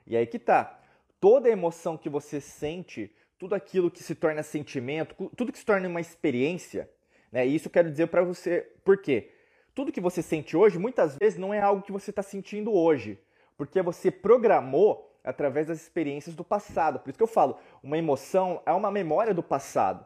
E 0.05 0.15
aí 0.17 0.25
que 0.25 0.39
tá. 0.39 0.79
Toda 1.19 1.49
emoção 1.49 1.97
que 1.97 2.09
você 2.09 2.39
sente, 2.39 3.13
tudo 3.37 3.55
aquilo 3.55 3.91
que 3.91 4.03
se 4.03 4.15
torna 4.15 4.41
sentimento, 4.43 5.29
tudo 5.35 5.51
que 5.51 5.59
se 5.59 5.65
torna 5.65 5.87
uma 5.87 6.01
experiência, 6.01 6.89
né? 7.31 7.45
E 7.45 7.55
isso 7.55 7.67
eu 7.67 7.71
quero 7.71 7.89
dizer 7.89 8.07
para 8.07 8.23
você, 8.23 8.61
por 8.83 8.97
quê? 8.97 9.31
Tudo 9.75 9.91
que 9.91 10.01
você 10.01 10.21
sente 10.21 10.57
hoje, 10.57 10.79
muitas 10.79 11.15
vezes, 11.17 11.37
não 11.37 11.53
é 11.53 11.59
algo 11.59 11.83
que 11.83 11.91
você 11.91 12.09
está 12.09 12.23
sentindo 12.23 12.73
hoje, 12.73 13.19
porque 13.55 13.81
você 13.81 14.09
programou 14.09 15.07
através 15.23 15.67
das 15.67 15.81
experiências 15.81 16.35
do 16.35 16.43
passado. 16.43 16.99
Por 16.99 17.09
isso 17.09 17.17
que 17.17 17.23
eu 17.23 17.27
falo, 17.27 17.57
uma 17.83 17.97
emoção 17.97 18.61
é 18.65 18.71
uma 18.71 18.89
memória 18.89 19.33
do 19.33 19.43
passado. 19.43 20.05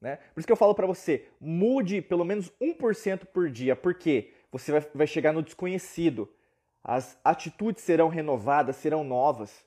Né? 0.00 0.16
Por 0.34 0.40
isso 0.40 0.46
que 0.46 0.52
eu 0.52 0.56
falo 0.56 0.74
para 0.74 0.86
você, 0.86 1.26
mude 1.40 2.02
pelo 2.02 2.24
menos 2.24 2.52
1% 2.60 3.26
por 3.26 3.50
dia, 3.50 3.74
porque 3.74 4.32
você 4.50 4.72
vai, 4.72 4.86
vai 4.94 5.06
chegar 5.06 5.32
no 5.32 5.42
desconhecido. 5.42 6.28
As 6.82 7.18
atitudes 7.24 7.82
serão 7.82 8.08
renovadas, 8.08 8.76
serão 8.76 9.04
novas. 9.04 9.64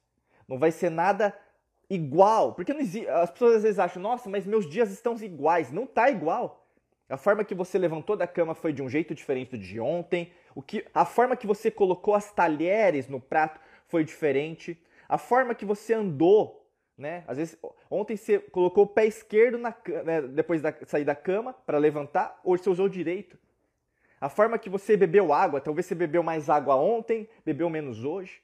Não 0.48 0.60
vai 0.60 0.72
ser 0.72 0.90
nada 0.90 1.36
igual, 1.94 2.54
porque 2.54 2.72
existe, 2.72 3.08
as 3.10 3.30
pessoas 3.30 3.58
às 3.58 3.64
vezes 3.64 3.78
acham, 3.80 4.02
nossa, 4.02 4.30
mas 4.30 4.46
meus 4.46 4.66
dias 4.68 4.90
estão 4.92 5.14
iguais. 5.16 5.72
Não 5.72 5.84
está 5.84 6.10
igual. 6.10 6.66
A 7.10 7.18
forma 7.18 7.44
que 7.44 7.54
você 7.54 7.78
levantou 7.78 8.16
da 8.16 8.26
cama 8.26 8.56
foi 8.56 8.72
de 8.72 8.82
um 8.82 8.88
jeito 8.88 9.14
diferente 9.14 9.52
do 9.52 9.58
de 9.58 9.78
ontem. 9.78 10.32
O 10.56 10.62
que, 10.62 10.86
a 10.94 11.04
forma 11.04 11.36
que 11.36 11.46
você 11.46 11.70
colocou 11.70 12.16
as 12.16 12.32
talheres 12.32 13.10
no 13.10 13.20
prato 13.20 13.60
foi 13.88 14.06
diferente. 14.06 14.82
A 15.10 15.18
forma 15.18 15.54
que 15.54 15.66
você 15.66 15.94
andou, 15.94 16.66
né? 16.98 17.26
Às 17.28 17.38
vezes, 17.38 17.58
ontem 17.90 18.16
você 18.16 18.40
colocou 18.40 18.86
o 18.86 18.88
pé 18.88 19.06
esquerdo 19.06 19.58
na, 19.58 19.76
né, 20.06 20.22
depois 20.22 20.62
de 20.62 20.86
sair 20.86 21.04
da 21.04 21.16
cama 21.16 21.52
para 21.52 21.78
levantar, 21.78 22.40
hoje 22.42 22.64
você 22.64 22.70
usou 22.70 22.86
o 22.86 22.90
direito. 22.90 23.38
A 24.22 24.30
forma 24.30 24.58
que 24.58 24.70
você 24.70 24.96
bebeu 24.96 25.34
água, 25.34 25.60
talvez 25.60 25.86
você 25.86 25.96
bebeu 25.96 26.24
mais 26.24 26.50
água 26.50 26.76
ontem, 26.76 27.28
bebeu 27.44 27.70
menos 27.70 28.06
hoje. 28.06 28.42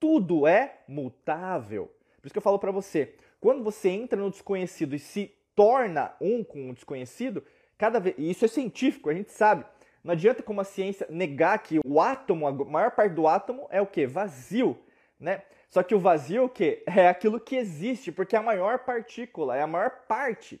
Tudo 0.00 0.48
é 0.48 0.80
mutável. 0.88 1.88
Por 2.20 2.26
isso 2.26 2.32
que 2.32 2.38
eu 2.38 2.42
falo 2.42 2.58
para 2.58 2.70
você, 2.70 3.14
quando 3.40 3.64
você 3.64 3.88
entra 3.88 4.20
no 4.20 4.30
desconhecido 4.30 4.94
e 4.94 4.98
se 4.98 5.34
torna 5.54 6.14
um 6.20 6.44
com 6.44 6.70
o 6.70 6.74
desconhecido, 6.74 7.44
cada 7.78 7.98
vez, 7.98 8.14
e 8.18 8.30
isso 8.30 8.44
é 8.44 8.48
científico, 8.48 9.08
a 9.08 9.14
gente 9.14 9.32
sabe. 9.32 9.64
Não 10.02 10.12
adianta 10.12 10.42
como 10.42 10.60
a 10.60 10.64
ciência 10.64 11.06
negar 11.10 11.58
que 11.58 11.78
o 11.84 12.00
átomo, 12.00 12.46
a 12.46 12.52
maior 12.52 12.90
parte 12.92 13.14
do 13.14 13.26
átomo 13.26 13.66
é 13.70 13.80
o 13.80 13.86
que? 13.86 14.06
Vazio, 14.06 14.78
né? 15.18 15.42
Só 15.70 15.82
que 15.82 15.94
o 15.94 16.00
vazio 16.00 16.44
o 16.44 16.48
que? 16.48 16.82
É 16.86 17.08
aquilo 17.08 17.38
que 17.38 17.56
existe, 17.56 18.10
porque 18.10 18.34
é 18.34 18.38
a 18.38 18.42
maior 18.42 18.80
partícula, 18.80 19.56
é 19.56 19.62
a 19.62 19.66
maior 19.66 19.90
parte. 20.08 20.60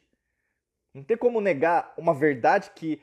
Não 0.94 1.02
tem 1.02 1.16
como 1.16 1.40
negar 1.40 1.92
uma 1.96 2.14
verdade 2.14 2.70
que 2.74 3.02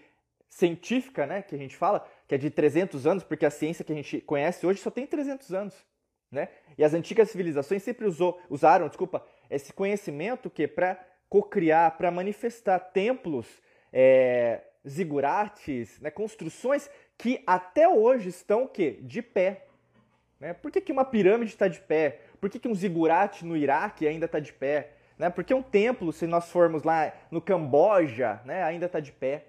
científica, 0.50 1.26
né, 1.26 1.42
que 1.42 1.54
a 1.54 1.58
gente 1.58 1.76
fala, 1.76 2.08
que 2.28 2.36
é 2.36 2.38
de 2.38 2.50
300 2.50 3.06
anos, 3.06 3.24
porque 3.24 3.46
a 3.46 3.50
ciência 3.50 3.84
que 3.84 3.92
a 3.92 3.96
gente 3.96 4.22
conhece 4.22 4.66
hoje 4.66 4.80
só 4.80 4.90
tem 4.90 5.06
300 5.06 5.54
anos, 5.54 5.86
né? 6.32 6.50
E 6.78 6.84
as 6.84 6.94
antigas 6.94 7.30
civilizações 7.30 7.84
sempre 7.84 8.06
usou, 8.06 8.40
usaram, 8.50 8.88
desculpa, 8.88 9.26
esse 9.50 9.72
conhecimento 9.74 10.50
que 10.50 10.68
para 10.68 11.00
cocriar, 11.30 11.98
para 11.98 12.12
manifestar 12.12 12.80
templos 12.80 13.48
é, 13.92 14.62
zigurates, 14.88 16.00
né, 16.00 16.10
construções 16.10 16.90
que 17.18 17.42
até 17.46 17.88
hoje 17.88 18.30
estão 18.30 18.64
o 18.64 18.68
quê? 18.68 19.00
De 19.02 19.22
pé. 19.22 19.66
Né? 20.40 20.54
Por 20.54 20.72
que, 20.72 20.80
que 20.80 20.92
uma 20.92 21.04
pirâmide 21.04 21.52
está 21.52 21.68
de 21.68 21.80
pé? 21.80 22.22
Por 22.40 22.50
que, 22.50 22.60
que 22.60 22.68
um 22.68 22.76
zigurate 22.76 23.46
no 23.46 23.58
Iraque 23.58 24.08
ainda 24.08 24.26
está 24.26 24.40
de 24.40 24.54
pé? 24.54 24.92
Né? 25.18 25.30
Por 25.30 25.44
que 25.44 25.54
um 25.54 25.64
templo, 25.64 26.14
se 26.14 26.28
nós 26.28 26.52
formos 26.52 26.84
lá 26.84 27.12
no 27.32 27.42
Camboja, 27.42 28.40
né, 28.46 28.64
ainda 28.64 28.86
está 28.86 29.00
de 29.00 29.12
pé? 29.12 29.46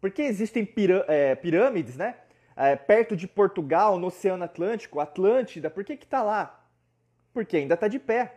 Por 0.00 0.10
que 0.10 0.22
existem 0.22 0.68
é, 1.06 1.34
pirâmides 1.34 1.96
né, 1.96 2.16
é, 2.56 2.76
perto 2.76 3.16
de 3.16 3.26
Portugal, 3.26 3.98
no 3.98 4.08
Oceano 4.08 4.44
Atlântico, 4.44 5.00
Atlântida? 5.00 5.70
Por 5.70 5.84
que 5.84 5.94
está 5.94 6.22
lá? 6.22 6.64
Porque 7.32 7.56
ainda 7.56 7.74
está 7.74 7.88
de 7.88 7.98
pé, 7.98 8.36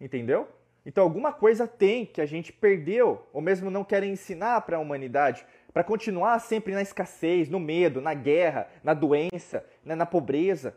entendeu? 0.00 0.48
Então 0.86 1.04
alguma 1.04 1.32
coisa 1.32 1.66
tem 1.66 2.06
que 2.06 2.20
a 2.20 2.26
gente 2.26 2.52
perdeu, 2.52 3.28
ou 3.32 3.42
mesmo 3.42 3.70
não 3.70 3.84
querem 3.84 4.12
ensinar 4.12 4.62
para 4.62 4.78
a 4.78 4.80
humanidade, 4.80 5.44
para 5.72 5.84
continuar 5.84 6.38
sempre 6.38 6.72
na 6.72 6.80
escassez, 6.80 7.48
no 7.48 7.60
medo, 7.60 8.00
na 8.00 8.14
guerra, 8.14 8.68
na 8.82 8.94
doença, 8.94 9.64
né, 9.84 9.94
na 9.94 10.06
pobreza. 10.06 10.74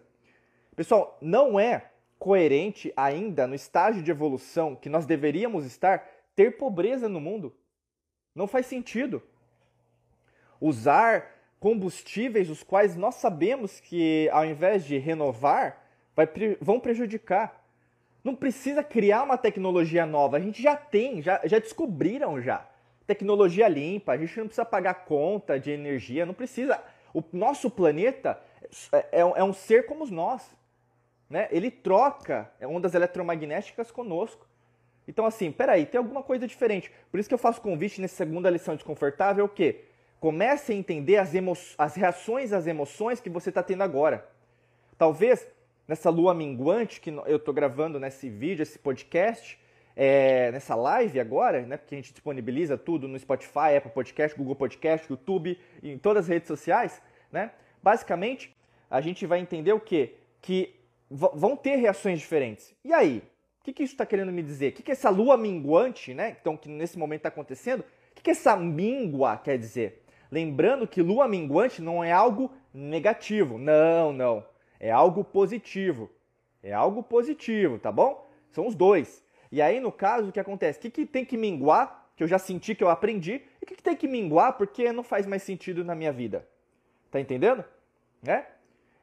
Pessoal, 0.75 1.17
não 1.21 1.59
é 1.59 1.91
coerente 2.19 2.91
ainda 2.95 3.47
no 3.47 3.55
estágio 3.55 4.03
de 4.03 4.11
evolução 4.11 4.75
que 4.75 4.89
nós 4.89 5.05
deveríamos 5.05 5.65
estar 5.65 6.05
ter 6.35 6.57
pobreza 6.57 7.07
no 7.07 7.19
mundo. 7.19 7.55
Não 8.35 8.47
faz 8.47 8.65
sentido. 8.65 9.23
Usar 10.59 11.25
combustíveis 11.61 12.49
os 12.49 12.63
quais 12.63 12.97
nós 12.97 13.15
sabemos 13.15 13.79
que 13.79 14.27
ao 14.31 14.43
invés 14.43 14.83
de 14.83 14.97
renovar, 14.97 15.79
vai, 16.15 16.27
vão 16.59 16.79
prejudicar. 16.79 17.63
Não 18.23 18.35
precisa 18.35 18.83
criar 18.83 19.21
uma 19.21 19.37
tecnologia 19.37 20.03
nova, 20.03 20.37
a 20.37 20.39
gente 20.39 20.61
já 20.61 20.75
tem, 20.75 21.21
já, 21.21 21.39
já 21.43 21.59
descobriram 21.59 22.41
já. 22.41 22.67
Tecnologia 23.05 23.67
limpa, 23.67 24.13
a 24.13 24.17
gente 24.17 24.35
não 24.39 24.47
precisa 24.47 24.65
pagar 24.65 25.05
conta 25.05 25.59
de 25.59 25.69
energia, 25.69 26.25
não 26.25 26.33
precisa. 26.33 26.81
O 27.13 27.23
nosso 27.31 27.69
planeta 27.69 28.41
é, 28.91 28.97
é, 29.11 29.19
é 29.19 29.43
um 29.43 29.53
ser 29.53 29.85
como 29.85 30.05
nós. 30.07 30.43
Né? 31.29 31.47
Ele 31.51 31.69
troca 31.69 32.51
ondas 32.63 32.95
eletromagnéticas 32.95 33.91
conosco. 33.91 34.47
Então, 35.07 35.27
assim, 35.27 35.51
peraí, 35.51 35.85
tem 35.85 35.99
alguma 35.99 36.23
coisa 36.23 36.47
diferente. 36.47 36.91
Por 37.11 37.19
isso 37.19 37.29
que 37.29 37.35
eu 37.35 37.39
faço 37.39 37.61
convite 37.61 38.01
nessa 38.01 38.15
segunda 38.15 38.49
lição 38.49 38.75
desconfortável, 38.75 39.45
o 39.45 39.49
quê? 39.49 39.85
Comece 40.21 40.71
a 40.71 40.75
entender 40.75 41.17
as, 41.17 41.33
as 41.79 41.95
reações 41.95 42.53
às 42.53 42.67
emoções 42.67 43.19
que 43.19 43.27
você 43.27 43.49
está 43.49 43.63
tendo 43.63 43.81
agora. 43.81 44.23
Talvez 44.95 45.47
nessa 45.87 46.11
lua 46.11 46.31
minguante 46.31 47.01
que 47.01 47.09
eu 47.09 47.37
estou 47.37 47.51
gravando 47.51 47.99
nesse 47.99 48.29
vídeo, 48.29 48.61
esse 48.61 48.77
podcast, 48.77 49.59
é, 49.95 50.51
nessa 50.51 50.75
live 50.75 51.19
agora, 51.19 51.65
né, 51.65 51.75
porque 51.75 51.95
a 51.95 51.97
gente 51.97 52.11
disponibiliza 52.11 52.77
tudo 52.77 53.07
no 53.07 53.17
Spotify, 53.17 53.75
Apple 53.75 53.89
Podcast, 53.89 54.37
Google 54.37 54.55
Podcast, 54.55 55.09
YouTube, 55.09 55.59
em 55.81 55.97
todas 55.97 56.25
as 56.25 56.29
redes 56.29 56.47
sociais, 56.47 57.01
né? 57.31 57.49
Basicamente, 57.81 58.55
a 58.91 59.01
gente 59.01 59.25
vai 59.25 59.39
entender 59.39 59.73
o 59.73 59.79
quê? 59.79 60.17
Que 60.39 60.75
vão 61.09 61.57
ter 61.57 61.77
reações 61.77 62.19
diferentes. 62.19 62.75
E 62.85 62.93
aí? 62.93 63.23
O 63.59 63.63
que, 63.63 63.73
que 63.73 63.81
isso 63.81 63.95
está 63.95 64.05
querendo 64.05 64.31
me 64.31 64.43
dizer? 64.43 64.69
O 64.69 64.75
que, 64.75 64.83
que 64.83 64.91
essa 64.91 65.09
lua 65.09 65.35
minguante, 65.35 66.13
né? 66.13 66.37
Então, 66.39 66.55
que 66.55 66.69
nesse 66.69 66.99
momento 66.99 67.21
está 67.21 67.29
acontecendo, 67.29 67.81
o 67.81 68.15
que, 68.15 68.21
que 68.21 68.31
essa 68.31 68.55
míngua 68.55 69.35
quer 69.37 69.57
dizer? 69.57 70.00
Lembrando 70.31 70.87
que 70.87 71.01
lua 71.01 71.27
minguante 71.27 71.81
não 71.81 72.03
é 72.03 72.11
algo 72.11 72.51
negativo. 72.73 73.57
Não, 73.57 74.13
não 74.13 74.45
é 74.81 74.89
algo 74.89 75.23
positivo. 75.23 76.09
É 76.63 76.73
algo 76.73 77.03
positivo, 77.03 77.77
tá 77.77 77.91
bom? 77.91 78.27
São 78.51 78.67
os 78.67 78.75
dois. 78.75 79.23
E 79.51 79.61
aí, 79.61 79.79
no 79.79 79.91
caso, 79.91 80.29
o 80.29 80.31
que 80.31 80.39
acontece? 80.39 80.79
O 80.79 80.81
que, 80.81 80.89
que 80.89 81.05
tem 81.05 81.23
que 81.23 81.37
minguar, 81.37 82.09
que 82.15 82.23
eu 82.23 82.27
já 82.27 82.39
senti 82.39 82.73
que 82.73 82.83
eu 82.83 82.89
aprendi, 82.89 83.43
e 83.61 83.63
o 83.63 83.67
que, 83.67 83.75
que 83.75 83.83
tem 83.83 83.95
que 83.95 84.07
minguar 84.07 84.57
porque 84.57 84.91
não 84.91 85.03
faz 85.03 85.27
mais 85.27 85.43
sentido 85.43 85.85
na 85.85 85.93
minha 85.93 86.11
vida? 86.11 86.47
Tá 87.11 87.19
entendendo? 87.19 87.63
Né? 88.23 88.45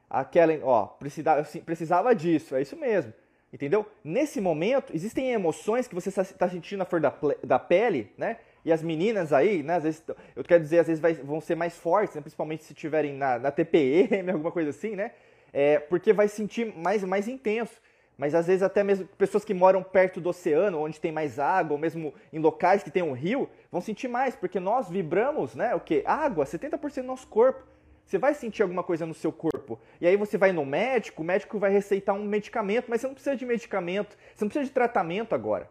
Aquela, 0.09 0.53
ó, 0.63 0.85
precisava, 0.85 1.43
precisava 1.65 2.13
disso, 2.13 2.55
é 2.55 2.61
isso 2.61 2.75
mesmo. 2.75 3.13
Entendeu? 3.51 3.85
Nesse 4.03 4.41
momento, 4.41 4.93
existem 4.93 5.31
emoções 5.31 5.87
que 5.87 5.95
você 5.95 6.09
está 6.09 6.49
sentindo 6.49 6.79
na 6.79 6.85
flor 6.85 7.01
da, 7.01 7.13
da 7.43 7.57
pele, 7.57 8.11
né? 8.17 8.37
E 8.65 8.71
as 8.71 8.81
meninas 8.81 9.31
aí, 9.31 9.63
né, 9.63 9.75
às 9.75 9.83
vezes, 9.83 10.03
eu 10.35 10.43
quero 10.43 10.61
dizer, 10.61 10.79
às 10.79 10.87
vezes 10.87 11.01
vai, 11.01 11.13
vão 11.13 11.39
ser 11.39 11.55
mais 11.55 11.77
fortes, 11.77 12.15
né, 12.15 12.21
principalmente 12.21 12.63
se 12.63 12.73
estiverem 12.73 13.13
na, 13.13 13.39
na 13.39 13.51
TPM, 13.51 14.31
alguma 14.31 14.51
coisa 14.51 14.69
assim, 14.69 14.95
né? 14.95 15.11
é, 15.53 15.79
porque 15.79 16.13
vai 16.13 16.27
sentir 16.27 16.73
mais, 16.75 17.03
mais 17.03 17.27
intenso. 17.27 17.73
Mas 18.17 18.35
às 18.35 18.47
vezes 18.47 18.61
até 18.61 18.83
mesmo 18.83 19.07
pessoas 19.17 19.45
que 19.45 19.53
moram 19.53 19.81
perto 19.81 20.19
do 20.19 20.29
oceano, 20.29 20.79
onde 20.79 20.99
tem 20.99 21.11
mais 21.11 21.39
água, 21.39 21.73
ou 21.73 21.79
mesmo 21.79 22.13
em 22.33 22.39
locais 22.39 22.83
que 22.83 22.91
tem 22.91 23.01
um 23.01 23.13
rio, 23.13 23.49
vão 23.71 23.79
sentir 23.79 24.09
mais, 24.09 24.35
porque 24.35 24.59
nós 24.59 24.89
vibramos, 24.89 25.55
né? 25.55 25.73
O 25.73 25.79
que? 25.79 26.03
Água, 26.05 26.45
70% 26.45 27.01
do 27.01 27.03
nosso 27.03 27.27
corpo. 27.27 27.63
Você 28.05 28.17
vai 28.17 28.33
sentir 28.33 28.61
alguma 28.61 28.83
coisa 28.83 29.05
no 29.05 29.13
seu 29.13 29.31
corpo. 29.31 29.79
E 30.01 30.07
aí 30.07 30.17
você 30.17 30.37
vai 30.37 30.51
no 30.51 30.65
médico, 30.65 31.21
o 31.21 31.25
médico 31.25 31.57
vai 31.57 31.71
receitar 31.71 32.13
um 32.13 32.25
medicamento, 32.25 32.87
mas 32.89 32.99
você 32.99 33.07
não 33.07 33.13
precisa 33.13 33.35
de 33.37 33.45
medicamento, 33.45 34.17
você 34.35 34.43
não 34.43 34.49
precisa 34.49 34.65
de 34.65 34.71
tratamento 34.71 35.33
agora. 35.33 35.69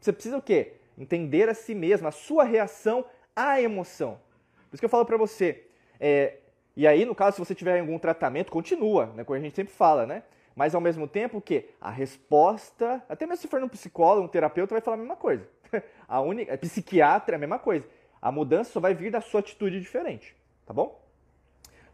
Você 0.00 0.12
precisa 0.12 0.38
o 0.38 0.42
quê? 0.42 0.72
Entender 0.96 1.48
a 1.48 1.54
si 1.54 1.74
mesmo, 1.74 2.08
a 2.08 2.12
sua 2.12 2.44
reação 2.44 3.04
à 3.34 3.60
emoção. 3.60 4.20
Por 4.68 4.74
isso 4.74 4.80
que 4.80 4.84
eu 4.84 4.90
falo 4.90 5.04
para 5.04 5.16
você, 5.16 5.64
é, 6.00 6.38
e 6.76 6.86
aí, 6.86 7.06
no 7.06 7.14
caso, 7.14 7.36
se 7.36 7.38
você 7.38 7.54
tiver 7.54 7.80
algum 7.80 7.98
tratamento, 7.98 8.52
continua, 8.52 9.06
né? 9.14 9.24
Como 9.24 9.36
a 9.36 9.40
gente 9.40 9.56
sempre 9.56 9.72
fala, 9.72 10.04
né? 10.04 10.22
Mas 10.54 10.74
ao 10.74 10.80
mesmo 10.80 11.08
tempo 11.08 11.40
que 11.40 11.70
a 11.80 11.90
resposta, 11.90 13.02
até 13.08 13.26
mesmo 13.26 13.42
se 13.42 13.48
for 13.48 13.62
um 13.62 13.68
psicólogo, 13.68 14.26
um 14.26 14.28
terapeuta, 14.28 14.74
vai 14.74 14.82
falar 14.82 14.96
a 14.96 15.00
mesma 15.00 15.16
coisa. 15.16 15.48
A 16.06 16.20
única, 16.20 16.54
a 16.54 16.58
psiquiatra 16.58 17.34
é 17.34 17.36
a 17.36 17.38
mesma 17.38 17.58
coisa. 17.58 17.88
A 18.22 18.30
mudança 18.30 18.70
só 18.70 18.78
vai 18.78 18.94
vir 18.94 19.10
da 19.10 19.20
sua 19.20 19.40
atitude 19.40 19.80
diferente, 19.80 20.36
tá 20.64 20.72
bom? 20.72 21.02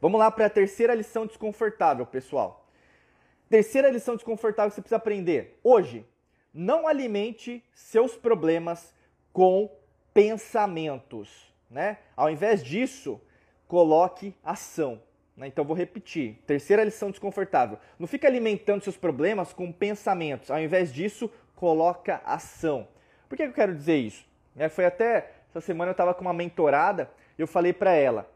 Vamos 0.03 0.19
lá 0.19 0.31
para 0.31 0.47
a 0.47 0.51
terceira 0.51 0.95
lição 0.95 1.27
desconfortável, 1.27 2.05
pessoal. 2.05 2.69
Terceira 3.49 3.89
lição 3.89 4.15
desconfortável 4.15 4.71
que 4.71 4.75
você 4.75 4.83
precisa 4.83 4.97
aprender. 4.97 5.59
Hoje, 5.65 6.05
não 6.53 6.87
alimente 6.87 7.65
seus 7.75 8.17
problemas 8.17 8.95
com 9.33 9.71
pensamentos, 10.13 11.53
né? 11.71 11.99
Ao 12.17 12.31
invés 12.31 12.63
disso, 12.63 13.21
coloque 13.67 14.35
ação. 14.45 15.01
Né? 15.37 15.47
Então 15.47 15.65
vou 15.65 15.77
repetir. 15.77 16.39
Terceira 16.47 16.85
lição 16.85 17.11
desconfortável. 17.11 17.79
Não 17.99 18.07
fica 18.07 18.29
alimentando 18.29 18.85
seus 18.85 18.97
problemas 18.97 19.53
com 19.53 19.73
pensamentos. 19.73 20.51
Ao 20.51 20.61
invés 20.61 20.93
disso, 20.93 21.31
coloca 21.57 22.21
ação. 22.25 22.87
Por 23.29 23.37
que 23.37 23.45
eu 23.45 23.53
quero 23.53 23.75
dizer 23.75 23.97
isso? 23.97 24.27
É, 24.57 24.69
foi 24.69 24.85
até 24.85 25.31
essa 25.49 25.61
semana 25.61 25.91
eu 25.91 25.93
estava 25.93 26.15
com 26.15 26.23
uma 26.23 26.33
mentorada 26.33 27.11
e 27.39 27.41
eu 27.41 27.47
falei 27.47 27.73
para 27.73 27.93
ela: 27.93 28.31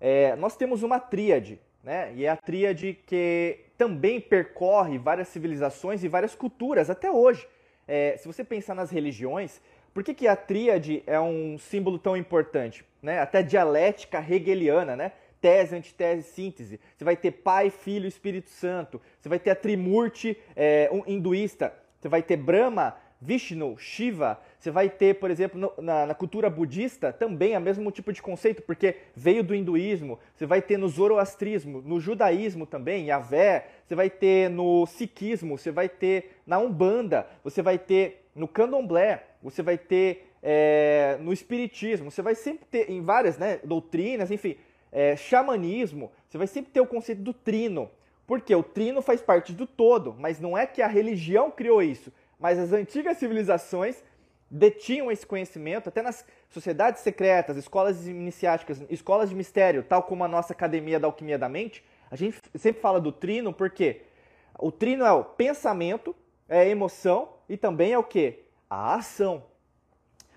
é, 0.00 0.34
nós 0.36 0.56
temos 0.56 0.82
uma 0.82 0.98
tríade, 0.98 1.60
né? 1.82 2.12
E 2.14 2.24
é 2.24 2.28
a 2.28 2.36
tríade 2.36 2.98
que 3.06 3.60
também 3.76 4.20
percorre 4.20 4.98
várias 4.98 5.28
civilizações 5.28 6.02
e 6.02 6.08
várias 6.08 6.34
culturas 6.34 6.88
até 6.88 7.10
hoje. 7.10 7.46
É, 7.88 8.16
se 8.18 8.26
você 8.26 8.44
pensar 8.44 8.74
nas 8.74 8.90
religiões, 8.90 9.60
por 9.92 10.04
que, 10.04 10.14
que 10.14 10.28
a 10.28 10.36
tríade 10.36 11.02
é 11.06 11.18
um 11.18 11.58
símbolo 11.58 11.98
tão 11.98 12.16
importante? 12.16 12.84
né? 13.02 13.20
Até 13.20 13.42
dialética 13.42 14.24
hegeliana, 14.28 14.96
né? 14.96 15.12
Tese, 15.40 15.76
antitese, 15.76 16.28
síntese. 16.30 16.80
Você 16.96 17.04
vai 17.04 17.16
ter 17.16 17.30
Pai, 17.30 17.70
Filho 17.70 18.08
Espírito 18.08 18.50
Santo. 18.50 19.00
Você 19.20 19.28
vai 19.28 19.38
ter 19.38 19.50
a 19.50 19.54
Trimurti 19.54 20.36
é, 20.56 20.88
um 20.92 21.02
hinduísta. 21.06 21.72
Você 22.00 22.08
vai 22.08 22.22
ter 22.22 22.36
Brahma, 22.36 22.96
Vishnu, 23.20 23.76
Shiva. 23.78 24.40
Você 24.58 24.70
vai 24.70 24.88
ter, 24.88 25.14
por 25.16 25.30
exemplo, 25.30 25.58
no, 25.58 25.72
na, 25.82 26.06
na, 26.06 26.14
cultura 26.14 26.48
budista 26.48 27.12
também 27.12 27.56
o 27.56 27.60
mesmo 27.60 27.90
tipo 27.90 28.12
de 28.12 28.22
conceito, 28.22 28.62
porque 28.62 28.96
veio 29.14 29.42
do 29.42 29.54
hinduísmo. 29.54 30.18
Você 30.34 30.46
vai 30.46 30.62
ter 30.62 30.78
no 30.78 30.88
zoroastrismo, 30.88 31.82
no 31.82 31.98
judaísmo 31.98 32.66
também, 32.66 33.06
Yahvé. 33.06 33.66
Você 33.84 33.94
vai 33.94 34.08
ter 34.08 34.48
no 34.48 34.86
sikhismo, 34.86 35.58
você 35.58 35.70
vai 35.70 35.88
ter 35.88 36.38
na 36.46 36.58
Umbanda, 36.58 37.26
você 37.42 37.60
vai 37.60 37.78
ter 37.78 38.24
no 38.34 38.46
candomblé, 38.46 39.24
você 39.42 39.62
vai 39.62 39.76
ter 39.76 40.28
é, 40.42 41.18
no 41.20 41.32
espiritismo, 41.32 42.10
você 42.10 42.22
vai 42.22 42.34
sempre 42.34 42.66
ter, 42.66 42.90
em 42.90 43.02
várias 43.02 43.36
né, 43.36 43.58
doutrinas, 43.64 44.30
enfim, 44.30 44.56
é, 44.92 45.16
xamanismo, 45.16 46.12
você 46.28 46.38
vai 46.38 46.46
sempre 46.46 46.70
ter 46.70 46.80
o 46.80 46.86
conceito 46.86 47.22
do 47.22 47.32
trino. 47.32 47.90
Porque 48.26 48.54
o 48.54 48.62
trino 48.62 49.00
faz 49.00 49.22
parte 49.22 49.54
do 49.54 49.66
todo, 49.66 50.14
mas 50.18 50.38
não 50.38 50.56
é 50.56 50.66
que 50.66 50.82
a 50.82 50.86
religião 50.86 51.50
criou 51.50 51.82
isso, 51.82 52.12
mas 52.38 52.58
as 52.58 52.72
antigas 52.72 53.18
civilizações 53.18 54.02
detinham 54.50 55.10
esse 55.10 55.26
conhecimento, 55.26 55.88
até 55.88 56.00
nas 56.00 56.24
sociedades 56.48 57.02
secretas, 57.02 57.56
escolas 57.56 58.06
iniciáticas, 58.06 58.82
escolas 58.88 59.28
de 59.28 59.34
mistério, 59.34 59.82
tal 59.82 60.02
como 60.02 60.24
a 60.24 60.28
nossa 60.28 60.52
Academia 60.52 60.98
da 60.98 61.06
Alquimia 61.06 61.38
da 61.38 61.48
Mente, 61.48 61.84
a 62.10 62.16
gente 62.16 62.40
sempre 62.56 62.80
fala 62.80 63.00
do 63.00 63.12
trino 63.12 63.52
porque 63.52 64.02
o 64.58 64.72
trino 64.72 65.04
é 65.04 65.12
o 65.12 65.22
pensamento, 65.22 66.16
é 66.48 66.60
a 66.60 66.66
emoção 66.66 67.34
e 67.48 67.56
também 67.56 67.92
é 67.92 67.98
o 67.98 68.04
que? 68.04 68.44
A 68.68 68.94
ação. 68.94 69.44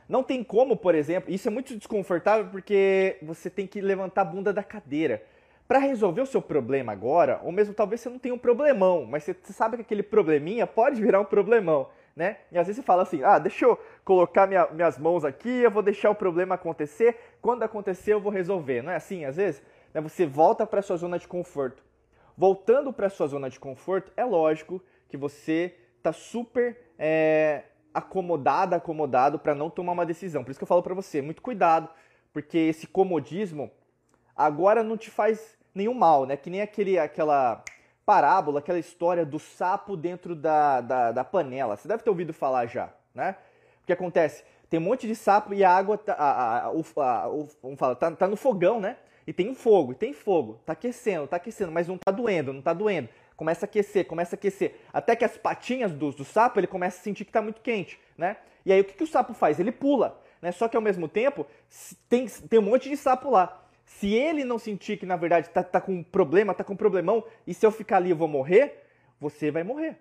Não 0.08 0.24
tem 0.24 0.44
como, 0.44 0.76
por 0.76 0.94
exemplo, 0.94 1.34
isso 1.34 1.48
é 1.48 1.52
muito 1.52 1.78
desconfortável 1.78 2.52
porque 2.52 3.18
você 3.22 3.50
tem 3.50 3.66
que 3.66 3.80
levantar 3.80 4.24
a 4.24 4.26
bunda 4.26 4.52
da 4.52 4.62
cadeira. 4.62 5.24
Para 5.72 5.80
resolver 5.80 6.20
o 6.20 6.26
seu 6.26 6.42
problema 6.42 6.92
agora, 6.92 7.40
ou 7.46 7.50
mesmo 7.50 7.74
talvez 7.74 8.02
você 8.02 8.10
não 8.10 8.20
tenha 8.20 8.36
um 8.36 8.38
problemão, 8.38 9.06
mas 9.06 9.24
você 9.24 9.54
sabe 9.54 9.78
que 9.78 9.84
aquele 9.84 10.04
probleminha 10.04 10.68
pode 10.68 11.02
virar 11.02 11.22
um 11.22 11.24
problemão, 11.24 11.88
né? 12.14 12.40
E 12.52 12.58
às 12.58 12.68
vezes 12.68 12.82
você 12.82 12.86
fala 12.86 13.04
assim: 13.04 13.24
ah, 13.24 13.40
deixa 13.40 13.64
eu 13.64 13.80
colocar 14.04 14.48
minha, 14.48 14.68
minhas 14.68 14.98
mãos 14.98 15.24
aqui, 15.24 15.62
eu 15.62 15.72
vou 15.72 15.82
deixar 15.82 16.10
o 16.10 16.16
problema 16.16 16.56
acontecer, 16.56 17.18
quando 17.42 17.64
acontecer 17.64 18.12
eu 18.12 18.20
vou 18.20 18.34
resolver. 18.34 18.82
Não 18.82 18.92
é 18.92 18.98
assim? 18.98 19.24
Às 19.24 19.38
vezes 19.38 19.64
né, 19.94 20.02
você 20.02 20.26
volta 20.26 20.68
para 20.68 20.82
sua 20.82 20.98
zona 20.98 21.18
de 21.18 21.26
conforto. 21.26 21.82
Voltando 22.38 22.92
para 22.92 23.10
sua 23.10 23.28
zona 23.28 23.50
de 23.50 23.58
conforto, 23.58 24.12
é 24.18 24.26
lógico 24.26 24.84
que 25.08 25.16
você 25.16 25.74
está 26.00 26.12
super 26.12 26.78
é, 27.00 27.64
acomodado, 27.94 28.76
acomodado 28.76 29.40
para 29.40 29.56
não 29.56 29.70
tomar 29.70 29.94
uma 29.94 30.06
decisão. 30.06 30.44
Por 30.44 30.52
isso 30.52 30.60
que 30.60 30.66
eu 30.66 30.68
falo 30.68 30.84
para 30.84 30.94
você, 30.94 31.22
muito 31.22 31.42
cuidado, 31.42 31.88
porque 32.34 32.58
esse 32.58 32.86
comodismo 32.88 33.72
agora 34.36 34.84
não 34.84 34.98
te 34.98 35.10
faz 35.10 35.61
nenhum 35.74 35.94
mal, 35.94 36.26
né? 36.26 36.38
Que 36.38 36.50
nem 36.50 36.62
aquele, 36.62 36.98
aquela 36.98 37.64
parábola, 38.06 38.60
aquela 38.60 38.80
história 38.80 39.26
do 39.26 39.40
sapo 39.40 39.96
dentro 39.96 40.36
da, 40.36 40.82
da, 40.82 41.12
da 41.12 41.24
panela. 41.24 41.76
Você 41.76 41.88
deve 41.88 42.04
ter 42.04 42.10
ouvido 42.10 42.34
falar 42.34 42.66
já, 42.66 42.90
né? 43.14 43.36
O 43.84 43.86
que 43.86 43.94
acontece? 43.94 44.44
Tem 44.70 44.80
um 44.80 44.84
monte 44.84 45.08
de 45.08 45.16
sapo 45.16 45.54
e 45.54 45.64
a 45.64 45.70
água, 45.70 45.98
tá, 45.98 46.14
a, 46.14 46.32
a, 46.32 46.68
a, 46.68 47.28
vamos 47.62 47.78
falar, 47.78 47.96
tá, 47.96 48.12
tá 48.12 48.28
no 48.28 48.38
fogão, 48.38 48.80
né? 48.80 48.98
E 49.28 49.34
tem 49.34 49.54
fogo, 49.54 49.92
e 49.92 49.96
tem 49.96 50.14
fogo, 50.14 50.60
tá 50.66 50.74
aquecendo, 50.74 51.28
tá 51.28 51.36
aquecendo, 51.36 51.72
mas 51.72 51.88
não 51.88 51.98
tá 51.98 52.12
doendo, 52.12 52.54
não 52.54 52.62
tá 52.62 52.74
doendo. 52.74 53.10
Começa 53.36 53.66
a 53.66 53.68
aquecer, 53.68 54.06
começa 54.06 54.36
a 54.36 54.38
aquecer. 54.38 54.76
Até 54.92 55.16
que 55.16 55.26
as 55.26 55.38
patinhas 55.38 55.92
do, 55.92 56.12
do 56.12 56.26
sapo, 56.26 56.60
ele 56.60 56.68
começa 56.68 57.00
a 57.00 57.04
sentir 57.04 57.26
que 57.26 57.32
tá 57.32 57.42
muito 57.42 57.62
quente, 57.62 58.00
né? 58.18 58.38
E 58.66 58.72
aí 58.72 58.82
o 58.82 58.84
que, 58.84 58.94
que 58.94 59.04
o 59.04 59.08
sapo 59.08 59.34
faz? 59.34 59.60
Ele 59.60 59.72
pula, 59.72 60.20
né? 60.42 60.52
Só 60.52 60.68
que 60.68 60.76
ao 60.76 60.82
mesmo 60.82 61.08
tempo, 61.08 61.46
tem, 62.08 62.28
tem 62.28 62.60
um 62.60 62.64
monte 62.64 62.90
de 62.90 62.98
sapo 62.98 63.30
lá. 63.30 63.61
Se 63.92 64.14
ele 64.14 64.44
não 64.44 64.58
sentir 64.58 64.98
que 64.98 65.06
na 65.06 65.16
verdade 65.16 65.50
tá, 65.50 65.62
tá 65.64 65.80
com 65.80 65.94
um 65.94 66.04
problema, 66.04 66.54
tá 66.56 66.64
com 66.64 66.74
um 66.74 66.78
problemão, 66.78 67.24
e 67.46 67.54
se 67.54 67.66
eu 67.66 67.72
ficar 67.72 67.98
ali 67.98 68.10
eu 68.10 68.16
vou 68.16 68.28
morrer, 68.28 68.84
você 69.20 69.52
vai 69.52 69.64
morrer. 69.64 70.00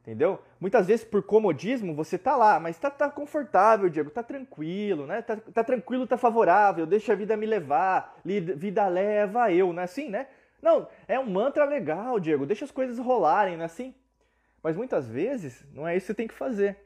Entendeu? 0.00 0.40
Muitas 0.60 0.86
vezes 0.86 1.04
por 1.04 1.22
comodismo 1.22 1.94
você 1.94 2.16
tá 2.16 2.36
lá, 2.36 2.58
mas 2.60 2.78
tá, 2.78 2.90
tá 2.90 3.10
confortável, 3.10 3.88
Diego, 3.90 4.10
tá 4.10 4.22
tranquilo, 4.22 5.06
né? 5.06 5.22
Tá, 5.22 5.36
tá 5.36 5.64
tranquilo, 5.64 6.06
tá 6.06 6.16
favorável, 6.16 6.86
deixa 6.86 7.12
a 7.12 7.16
vida 7.16 7.36
me 7.36 7.46
levar, 7.46 8.18
vida 8.24 8.86
leva 8.86 9.52
eu, 9.52 9.72
não 9.72 9.82
é 9.82 9.84
assim, 9.84 10.08
né? 10.08 10.28
Não, 10.62 10.88
é 11.06 11.18
um 11.18 11.28
mantra 11.28 11.64
legal, 11.64 12.18
Diego, 12.18 12.46
deixa 12.46 12.64
as 12.64 12.70
coisas 12.70 12.98
rolarem, 12.98 13.56
não 13.56 13.64
é 13.64 13.66
assim? 13.66 13.94
Mas 14.62 14.76
muitas 14.76 15.08
vezes 15.08 15.66
não 15.72 15.86
é 15.86 15.96
isso 15.96 16.06
que 16.06 16.12
você 16.12 16.14
tem 16.14 16.28
que 16.28 16.34
fazer. 16.34 16.78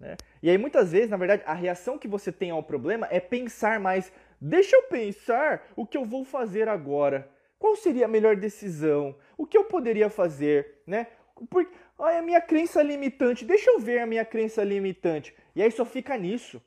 Né? 0.00 0.16
E 0.42 0.48
aí 0.48 0.56
muitas 0.56 0.90
vezes, 0.90 1.10
na 1.10 1.16
verdade, 1.16 1.42
a 1.46 1.54
reação 1.54 1.98
que 1.98 2.08
você 2.08 2.32
tem 2.32 2.50
ao 2.50 2.62
problema 2.62 3.06
é 3.10 3.20
pensar 3.20 3.78
mais, 3.78 4.10
deixa 4.40 4.74
eu 4.76 4.84
pensar 4.84 5.68
o 5.76 5.86
que 5.86 5.96
eu 5.96 6.04
vou 6.04 6.24
fazer 6.24 6.68
agora. 6.68 7.30
Qual 7.58 7.76
seria 7.76 8.06
a 8.06 8.08
melhor 8.08 8.36
decisão? 8.36 9.14
O 9.36 9.46
que 9.46 9.56
eu 9.56 9.64
poderia 9.64 10.08
fazer, 10.08 10.82
né? 10.86 11.08
Porque, 11.48 11.74
Olha 12.02 12.20
a 12.20 12.22
minha 12.22 12.40
crença 12.40 12.82
limitante. 12.82 13.44
Deixa 13.44 13.68
eu 13.68 13.78
ver 13.78 13.98
a 13.98 14.06
minha 14.06 14.24
crença 14.24 14.64
limitante. 14.64 15.36
E 15.54 15.62
aí 15.62 15.70
só 15.70 15.84
fica 15.84 16.16
nisso. 16.16 16.62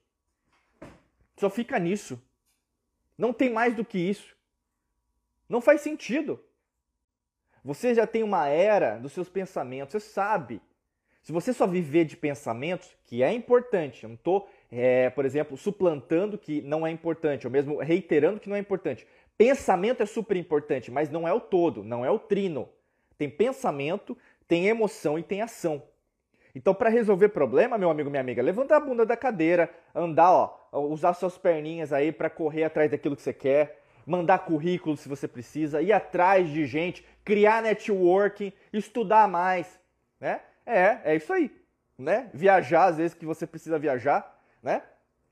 Só 1.36 1.50
fica 1.50 1.80
nisso. 1.80 2.22
Não 3.18 3.34
tem 3.34 3.50
mais 3.50 3.76
do 3.76 3.84
que 3.84 3.98
isso. 3.98 4.38
Não 5.50 5.60
faz 5.60 5.82
sentido. 5.82 6.40
Você 7.64 7.96
já 7.96 8.06
tem 8.06 8.22
uma 8.22 8.48
era 8.48 9.00
dos 9.00 9.12
seus 9.12 9.28
pensamentos, 9.28 9.94
você 9.94 10.00
sabe. 10.00 10.62
Se 11.24 11.32
você 11.32 11.54
só 11.54 11.66
viver 11.66 12.04
de 12.04 12.18
pensamentos, 12.18 12.94
que 13.06 13.24
é 13.24 13.32
importante, 13.32 14.04
eu 14.04 14.10
não 14.10 14.16
estou, 14.16 14.50
é, 14.70 15.10
por 15.10 15.24
exemplo, 15.24 15.56
suplantando 15.56 16.38
que 16.38 16.62
não 16.62 16.86
é 16.86 16.92
importante, 16.92 17.48
ou 17.48 17.52
mesmo 17.52 17.78
reiterando 17.78 18.42
que 18.42 18.50
não 18.50 18.58
é 18.58 18.60
importante. 18.60 19.08
Pensamento 19.38 20.04
é 20.04 20.06
super 20.06 20.36
importante, 20.36 20.92
mas 20.92 21.10
não 21.10 21.26
é 21.26 21.32
o 21.32 21.40
todo, 21.40 21.82
não 21.82 22.06
é 22.06 22.12
o 22.12 22.20
trino. 22.20 22.68
Tem 23.18 23.30
pensamento, 23.30 24.18
tem 24.50 24.68
emoção 24.68 25.18
e 25.18 25.24
tem 25.24 25.42
ação. 25.42 25.82
Então, 26.54 26.74
para 26.74 26.90
resolver 26.90 27.30
problema, 27.30 27.78
meu 27.78 27.90
amigo, 27.90 28.10
minha 28.10 28.22
amiga, 28.22 28.44
levantar 28.44 28.78
a 28.78 28.82
bunda 28.82 29.06
da 29.06 29.16
cadeira, 29.16 29.74
andar, 29.96 30.30
ó, 30.30 30.60
usar 30.74 31.14
suas 31.14 31.38
perninhas 31.38 31.94
aí 31.94 32.12
para 32.12 32.30
correr 32.30 32.66
atrás 32.66 32.92
daquilo 32.92 33.16
que 33.16 33.22
você 33.22 33.34
quer, 33.34 33.82
mandar 34.06 34.40
currículo 34.40 34.98
se 34.98 35.08
você 35.08 35.26
precisa, 35.26 35.82
ir 35.82 35.94
atrás 35.94 36.50
de 36.50 36.66
gente, 36.66 37.06
criar 37.24 37.64
networking, 37.64 38.52
estudar 38.74 39.26
mais, 39.28 39.80
né? 40.20 40.42
É, 40.66 41.00
é 41.04 41.16
isso 41.16 41.32
aí, 41.34 41.52
né? 41.98 42.30
Viajar 42.34 42.86
às 42.86 42.98
vezes 42.98 43.14
que 43.14 43.26
você 43.26 43.46
precisa 43.46 43.78
viajar, 43.80 44.40
né? 44.62 44.82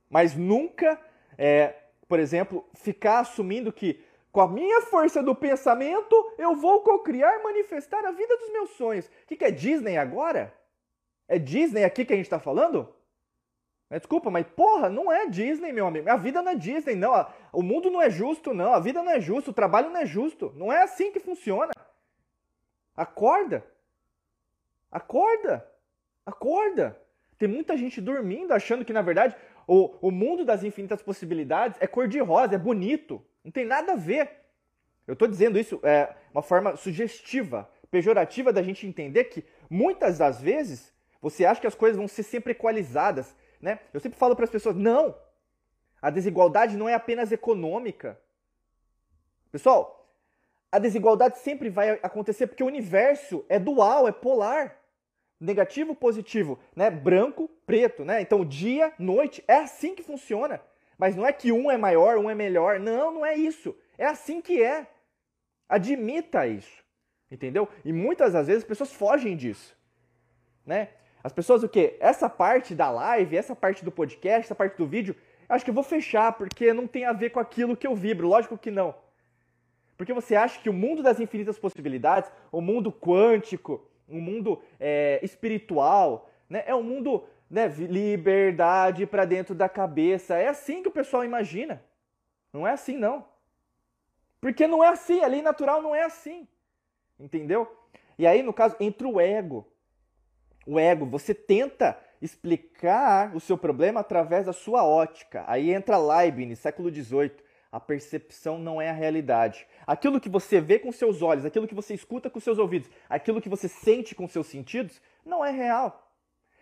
Mas 0.09 0.35
nunca, 0.35 0.99
é, 1.37 1.75
por 2.07 2.19
exemplo, 2.19 2.67
ficar 2.73 3.19
assumindo 3.19 3.71
que 3.71 4.03
com 4.31 4.41
a 4.41 4.47
minha 4.47 4.81
força 4.81 5.21
do 5.21 5.35
pensamento, 5.35 6.15
eu 6.37 6.55
vou 6.55 6.81
co-criar, 6.81 7.43
manifestar 7.43 8.05
a 8.05 8.11
vida 8.11 8.37
dos 8.37 8.51
meus 8.51 8.69
sonhos. 8.71 9.05
O 9.05 9.27
que, 9.27 9.35
que 9.35 9.45
é 9.45 9.51
Disney 9.51 9.97
agora? 9.97 10.53
É 11.27 11.37
Disney 11.37 11.83
aqui 11.83 12.05
que 12.05 12.13
a 12.13 12.15
gente 12.15 12.25
está 12.25 12.39
falando? 12.39 12.93
Desculpa, 13.89 14.31
mas 14.31 14.47
porra, 14.47 14.89
não 14.89 15.11
é 15.11 15.27
Disney, 15.27 15.73
meu 15.73 15.85
amigo. 15.85 16.09
A 16.09 16.15
vida 16.15 16.41
não 16.41 16.51
é 16.51 16.55
Disney, 16.55 16.95
não. 16.95 17.27
O 17.51 17.61
mundo 17.61 17.91
não 17.91 18.01
é 18.01 18.09
justo, 18.09 18.53
não. 18.53 18.73
A 18.73 18.79
vida 18.79 19.03
não 19.03 19.11
é 19.11 19.19
justa, 19.19 19.51
o 19.51 19.53
trabalho 19.53 19.89
não 19.89 19.99
é 19.99 20.05
justo. 20.05 20.53
Não 20.55 20.71
é 20.71 20.81
assim 20.81 21.11
que 21.11 21.19
funciona. 21.19 21.71
Acorda. 22.95 23.65
Acorda. 24.91 25.65
Acorda. 26.25 26.99
Tem 27.37 27.47
muita 27.47 27.77
gente 27.77 28.01
dormindo 28.01 28.53
achando 28.53 28.85
que, 28.85 28.93
na 28.93 29.01
verdade, 29.01 29.35
o, 29.67 29.95
o 30.01 30.11
mundo 30.11 30.43
das 30.43 30.63
infinitas 30.63 31.01
possibilidades 31.01 31.77
é 31.81 31.87
cor-de-rosa, 31.87 32.55
é 32.55 32.57
bonito. 32.57 33.25
Não 33.43 33.51
tem 33.51 33.65
nada 33.65 33.93
a 33.93 33.95
ver. 33.95 34.29
Eu 35.07 35.13
estou 35.13 35.27
dizendo 35.27 35.57
isso 35.57 35.79
é 35.83 36.15
uma 36.33 36.41
forma 36.41 36.75
sugestiva, 36.75 37.69
pejorativa 37.89 38.53
da 38.53 38.61
gente 38.61 38.85
entender 38.85 39.25
que 39.25 39.45
muitas 39.69 40.17
das 40.17 40.41
vezes 40.41 40.93
você 41.21 41.45
acha 41.45 41.61
que 41.61 41.67
as 41.67 41.75
coisas 41.75 41.97
vão 41.97 42.07
ser 42.07 42.23
sempre 42.23 42.51
equalizadas, 42.51 43.35
né? 43.59 43.79
Eu 43.93 43.99
sempre 43.99 44.17
falo 44.17 44.35
para 44.35 44.45
as 44.45 44.51
pessoas, 44.51 44.75
não. 44.75 45.15
A 46.01 46.09
desigualdade 46.09 46.77
não 46.77 46.89
é 46.89 46.93
apenas 46.93 47.31
econômica. 47.31 48.19
Pessoal, 49.51 50.09
a 50.71 50.79
desigualdade 50.79 51.37
sempre 51.39 51.69
vai 51.69 51.99
acontecer 52.01 52.47
porque 52.47 52.63
o 52.63 52.67
universo 52.67 53.45
é 53.49 53.59
dual, 53.59 54.07
é 54.07 54.11
polar. 54.11 54.80
Negativo, 55.41 55.95
positivo, 55.95 56.59
né? 56.75 56.91
Branco, 56.91 57.49
preto, 57.65 58.05
né? 58.05 58.21
Então, 58.21 58.45
dia, 58.45 58.93
noite, 58.99 59.43
é 59.47 59.55
assim 59.55 59.95
que 59.95 60.03
funciona. 60.03 60.61
Mas 60.99 61.15
não 61.15 61.25
é 61.25 61.33
que 61.33 61.51
um 61.51 61.71
é 61.71 61.77
maior, 61.77 62.15
um 62.19 62.29
é 62.29 62.35
melhor. 62.35 62.79
Não, 62.79 63.11
não 63.11 63.25
é 63.25 63.35
isso. 63.35 63.75
É 63.97 64.05
assim 64.05 64.39
que 64.39 64.61
é. 64.61 64.85
Admita 65.67 66.45
isso. 66.45 66.83
Entendeu? 67.31 67.67
E 67.83 67.91
muitas 67.91 68.33
das 68.33 68.45
vezes 68.45 68.61
as 68.61 68.67
pessoas 68.67 68.93
fogem 68.93 69.35
disso. 69.35 69.75
Né? 70.63 70.89
As 71.23 71.33
pessoas 71.33 71.63
o 71.63 71.69
quê? 71.69 71.97
Essa 71.99 72.29
parte 72.29 72.75
da 72.75 72.91
live, 72.91 73.35
essa 73.35 73.55
parte 73.55 73.83
do 73.83 73.91
podcast, 73.91 74.45
essa 74.45 74.53
parte 74.53 74.77
do 74.77 74.85
vídeo, 74.85 75.15
acho 75.49 75.65
que 75.65 75.71
eu 75.71 75.75
vou 75.75 75.83
fechar 75.83 76.33
porque 76.33 76.71
não 76.71 76.85
tem 76.85 77.05
a 77.05 77.13
ver 77.13 77.31
com 77.31 77.39
aquilo 77.39 77.75
que 77.75 77.87
eu 77.87 77.95
vibro. 77.95 78.27
Lógico 78.27 78.57
que 78.57 78.69
não. 78.69 78.93
Porque 79.97 80.13
você 80.13 80.35
acha 80.35 80.59
que 80.59 80.69
o 80.69 80.73
mundo 80.73 81.01
das 81.01 81.19
infinitas 81.19 81.57
possibilidades, 81.57 82.31
o 82.51 82.61
mundo 82.61 82.91
quântico, 82.91 83.87
o 84.11 84.21
mundo 84.21 84.61
é, 84.79 85.19
espiritual, 85.23 86.29
né, 86.49 86.63
é 86.65 86.75
um 86.75 86.83
mundo 86.83 87.23
né, 87.49 87.67
liberdade 87.67 89.05
para 89.05 89.25
dentro 89.25 89.55
da 89.55 89.67
cabeça. 89.67 90.37
É 90.37 90.47
assim 90.47 90.81
que 90.81 90.89
o 90.89 90.91
pessoal 90.91 91.23
imagina. 91.25 91.83
Não 92.53 92.67
é 92.67 92.71
assim, 92.71 92.97
não. 92.97 93.25
Porque 94.39 94.67
não 94.67 94.83
é 94.83 94.87
assim, 94.87 95.21
a 95.21 95.27
lei 95.27 95.41
natural 95.41 95.81
não 95.81 95.95
é 95.95 96.03
assim. 96.03 96.47
Entendeu? 97.19 97.77
E 98.17 98.25
aí, 98.25 98.41
no 98.41 98.53
caso, 98.53 98.75
entra 98.79 99.07
o 99.07 99.19
ego. 99.19 99.67
O 100.65 100.79
ego, 100.79 101.05
você 101.05 101.33
tenta 101.33 101.97
explicar 102.21 103.35
o 103.35 103.39
seu 103.39 103.57
problema 103.57 103.99
através 103.99 104.45
da 104.45 104.53
sua 104.53 104.83
ótica. 104.83 105.43
Aí 105.47 105.71
entra 105.71 105.97
Leibniz, 105.97 106.59
século 106.59 106.93
XVIII. 106.93 107.31
A 107.71 107.79
percepção 107.79 108.57
não 108.57 108.81
é 108.81 108.89
a 108.89 108.93
realidade. 108.93 109.65
Aquilo 109.87 110.19
que 110.19 110.27
você 110.27 110.59
vê 110.59 110.77
com 110.77 110.91
seus 110.91 111.21
olhos, 111.21 111.45
aquilo 111.45 111.67
que 111.67 111.73
você 111.73 111.93
escuta 111.93 112.29
com 112.29 112.39
seus 112.39 112.57
ouvidos, 112.57 112.89
aquilo 113.09 113.41
que 113.41 113.47
você 113.47 113.67
sente 113.67 114.13
com 114.13 114.27
seus 114.27 114.47
sentidos, 114.47 115.01
não 115.25 115.43
é 115.45 115.51
real. 115.51 116.11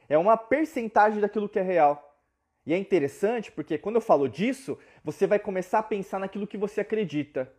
É 0.08 0.18
uma 0.18 0.38
percentagem 0.38 1.20
daquilo 1.20 1.50
que 1.50 1.58
é 1.58 1.64
real. 1.64 2.06
E 2.66 2.74
é 2.74 2.78
interessante 2.78 3.52
porque 3.52 3.78
quando 3.78 3.96
eu 3.96 4.02
falo 4.02 4.30
disso, 4.30 4.78
você 5.04 5.26
vai 5.26 5.40
começar 5.40 5.80
a 5.80 5.84
pensar 5.84 6.20
naquilo 6.20 6.46
que 6.46 6.58
você 6.58 6.82
acredita. 6.82 7.52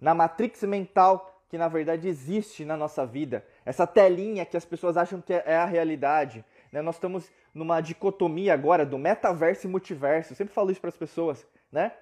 Na 0.00 0.14
matrix 0.14 0.62
mental 0.62 1.36
que 1.48 1.58
na 1.58 1.68
verdade 1.68 2.08
existe 2.08 2.64
na 2.64 2.76
nossa 2.76 3.06
vida. 3.06 3.44
Essa 3.64 3.86
telinha 3.86 4.44
que 4.44 4.56
as 4.56 4.64
pessoas 4.64 4.96
acham 4.96 5.20
que 5.20 5.32
é 5.32 5.56
a 5.56 5.64
realidade. 5.64 6.44
Né? 6.72 6.82
Nós 6.82 6.96
estamos 6.96 7.30
numa 7.54 7.80
dicotomia 7.80 8.54
agora 8.54 8.84
do 8.84 8.98
metaverso 8.98 9.66
e 9.66 9.70
multiverso. 9.70 10.32
Eu 10.32 10.36
sempre 10.36 10.54
falo 10.54 10.70
isso 10.70 10.80
para 10.80 10.90
as 10.90 10.96
pessoas, 10.96 11.46
né? 11.70 11.92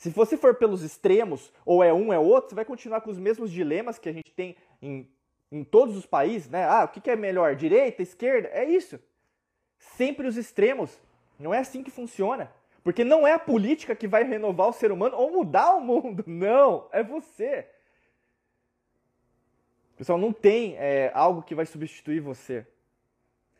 Se 0.00 0.10
você 0.10 0.36
for 0.36 0.56
pelos 0.56 0.82
extremos, 0.82 1.52
ou 1.64 1.84
é 1.84 1.92
um, 1.92 2.12
é 2.12 2.18
outro, 2.18 2.50
você 2.50 2.54
vai 2.56 2.64
continuar 2.64 3.02
com 3.02 3.10
os 3.10 3.18
mesmos 3.18 3.52
dilemas 3.52 3.98
que 3.98 4.08
a 4.08 4.12
gente 4.12 4.32
tem 4.32 4.56
em, 4.82 5.08
em 5.52 5.62
todos 5.62 5.96
os 5.96 6.06
países, 6.06 6.50
né? 6.50 6.64
Ah, 6.64 6.84
o 6.84 6.88
que 6.88 7.08
é 7.08 7.14
melhor? 7.14 7.54
Direita, 7.54 8.02
esquerda? 8.02 8.48
É 8.48 8.64
isso 8.64 8.98
sempre 9.80 10.26
os 10.26 10.36
extremos. 10.36 11.00
Não 11.38 11.52
é 11.52 11.58
assim 11.58 11.82
que 11.82 11.90
funciona. 11.90 12.52
Porque 12.84 13.04
não 13.04 13.26
é 13.26 13.32
a 13.32 13.38
política 13.38 13.94
que 13.94 14.06
vai 14.06 14.22
renovar 14.24 14.68
o 14.68 14.72
ser 14.72 14.92
humano 14.92 15.16
ou 15.16 15.30
mudar 15.30 15.74
o 15.74 15.80
mundo. 15.80 16.24
Não, 16.26 16.88
é 16.92 17.02
você. 17.02 17.66
Pessoal, 19.96 20.18
não 20.18 20.32
tem 20.32 20.76
é, 20.78 21.12
algo 21.14 21.42
que 21.42 21.54
vai 21.54 21.66
substituir 21.66 22.20
você. 22.20 22.66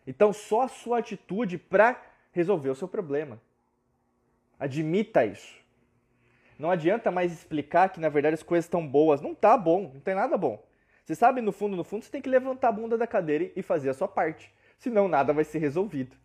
Então, 0.07 0.33
só 0.33 0.63
a 0.63 0.69
sua 0.69 0.99
atitude 0.99 1.59
para 1.59 2.03
resolver 2.33 2.71
o 2.71 2.75
seu 2.75 2.89
problema. 2.89 3.39
Admita 4.59 5.23
isso. 5.23 5.61
Não 6.61 6.71
adianta 6.71 7.11
mais 7.11 7.33
explicar 7.33 7.89
que 7.89 7.99
na 7.99 8.09
verdade 8.09 8.35
as 8.35 8.43
coisas 8.43 8.67
estão 8.67 8.87
boas. 8.87 9.21
Não 9.21 9.35
tá 9.35 9.57
bom, 9.57 9.91
não 9.95 10.01
tem 10.01 10.15
nada 10.15 10.37
bom. 10.37 10.63
Você 11.05 11.15
sabe, 11.15 11.41
no 11.41 11.51
fundo, 11.51 11.77
no 11.77 11.83
fundo, 11.83 12.05
você 12.05 12.11
tem 12.11 12.23
que 12.23 12.29
levantar 12.29 12.69
a 12.69 12.73
bunda 12.73 12.97
da 12.97 13.07
cadeira 13.07 13.51
e 13.57 13.63
fazer 13.63 13.91
a 13.91 13.95
sua 13.95 14.07
parte 14.07 14.53
senão 14.81 15.07
nada 15.07 15.33
vai 15.33 15.45
ser 15.45 15.59
resolvido. 15.59 16.17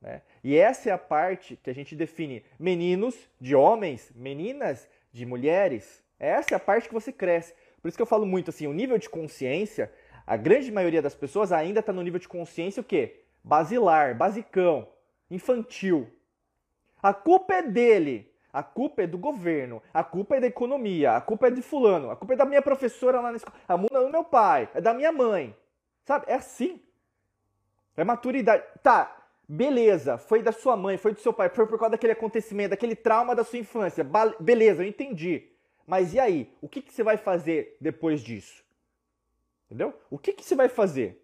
Né? 0.00 0.22
E 0.42 0.56
essa 0.56 0.88
é 0.88 0.92
a 0.92 0.98
parte 0.98 1.56
que 1.56 1.68
a 1.68 1.74
gente 1.74 1.94
define 1.94 2.44
meninos 2.58 3.14
de 3.40 3.54
homens, 3.54 4.10
meninas 4.14 4.88
de 5.12 5.26
mulheres. 5.26 6.02
Essa 6.18 6.54
é 6.54 6.56
a 6.56 6.60
parte 6.60 6.88
que 6.88 6.94
você 6.94 7.12
cresce. 7.12 7.52
Por 7.82 7.88
isso 7.88 7.98
que 7.98 8.02
eu 8.02 8.06
falo 8.06 8.24
muito 8.24 8.50
assim, 8.50 8.66
o 8.66 8.72
nível 8.72 8.96
de 8.96 9.10
consciência, 9.10 9.92
a 10.26 10.36
grande 10.36 10.70
maioria 10.72 11.02
das 11.02 11.14
pessoas 11.14 11.52
ainda 11.52 11.80
está 11.80 11.92
no 11.92 12.02
nível 12.02 12.20
de 12.20 12.28
consciência 12.28 12.80
o 12.80 12.84
quê? 12.84 13.20
Basilar, 13.44 14.16
basicão. 14.16 14.88
infantil. 15.30 16.08
A 17.02 17.12
culpa 17.12 17.54
é 17.54 17.62
dele. 17.62 18.32
A 18.56 18.62
culpa 18.62 19.02
é 19.02 19.06
do 19.06 19.18
governo, 19.18 19.82
a 19.92 20.02
culpa 20.02 20.34
é 20.34 20.40
da 20.40 20.46
economia, 20.46 21.12
a 21.12 21.20
culpa 21.20 21.48
é 21.48 21.50
de 21.50 21.60
fulano, 21.60 22.10
a 22.10 22.16
culpa 22.16 22.32
é 22.32 22.36
da 22.38 22.46
minha 22.46 22.62
professora 22.62 23.20
lá 23.20 23.30
na 23.30 23.36
escola, 23.36 23.54
a 23.68 23.76
multa 23.76 23.98
é 23.98 24.00
do 24.00 24.08
meu 24.08 24.24
pai, 24.24 24.66
é 24.72 24.80
da 24.80 24.94
minha 24.94 25.12
mãe. 25.12 25.54
Sabe? 26.06 26.24
É 26.26 26.36
assim. 26.36 26.80
É 27.94 28.02
maturidade. 28.02 28.64
Tá, 28.82 29.14
beleza, 29.46 30.16
foi 30.16 30.42
da 30.42 30.52
sua 30.52 30.74
mãe, 30.74 30.96
foi 30.96 31.12
do 31.12 31.20
seu 31.20 31.34
pai, 31.34 31.50
foi 31.50 31.66
por 31.66 31.78
causa 31.78 31.90
daquele 31.90 32.14
acontecimento, 32.14 32.70
daquele 32.70 32.96
trauma 32.96 33.34
da 33.34 33.44
sua 33.44 33.58
infância. 33.58 34.02
Beleza, 34.40 34.82
eu 34.82 34.88
entendi. 34.88 35.50
Mas 35.86 36.14
e 36.14 36.18
aí? 36.18 36.50
O 36.62 36.66
que, 36.66 36.80
que 36.80 36.94
você 36.94 37.02
vai 37.02 37.18
fazer 37.18 37.76
depois 37.78 38.22
disso? 38.22 38.64
Entendeu? 39.66 39.92
O 40.08 40.16
que, 40.16 40.32
que 40.32 40.42
você 40.42 40.54
vai 40.54 40.70
fazer? 40.70 41.22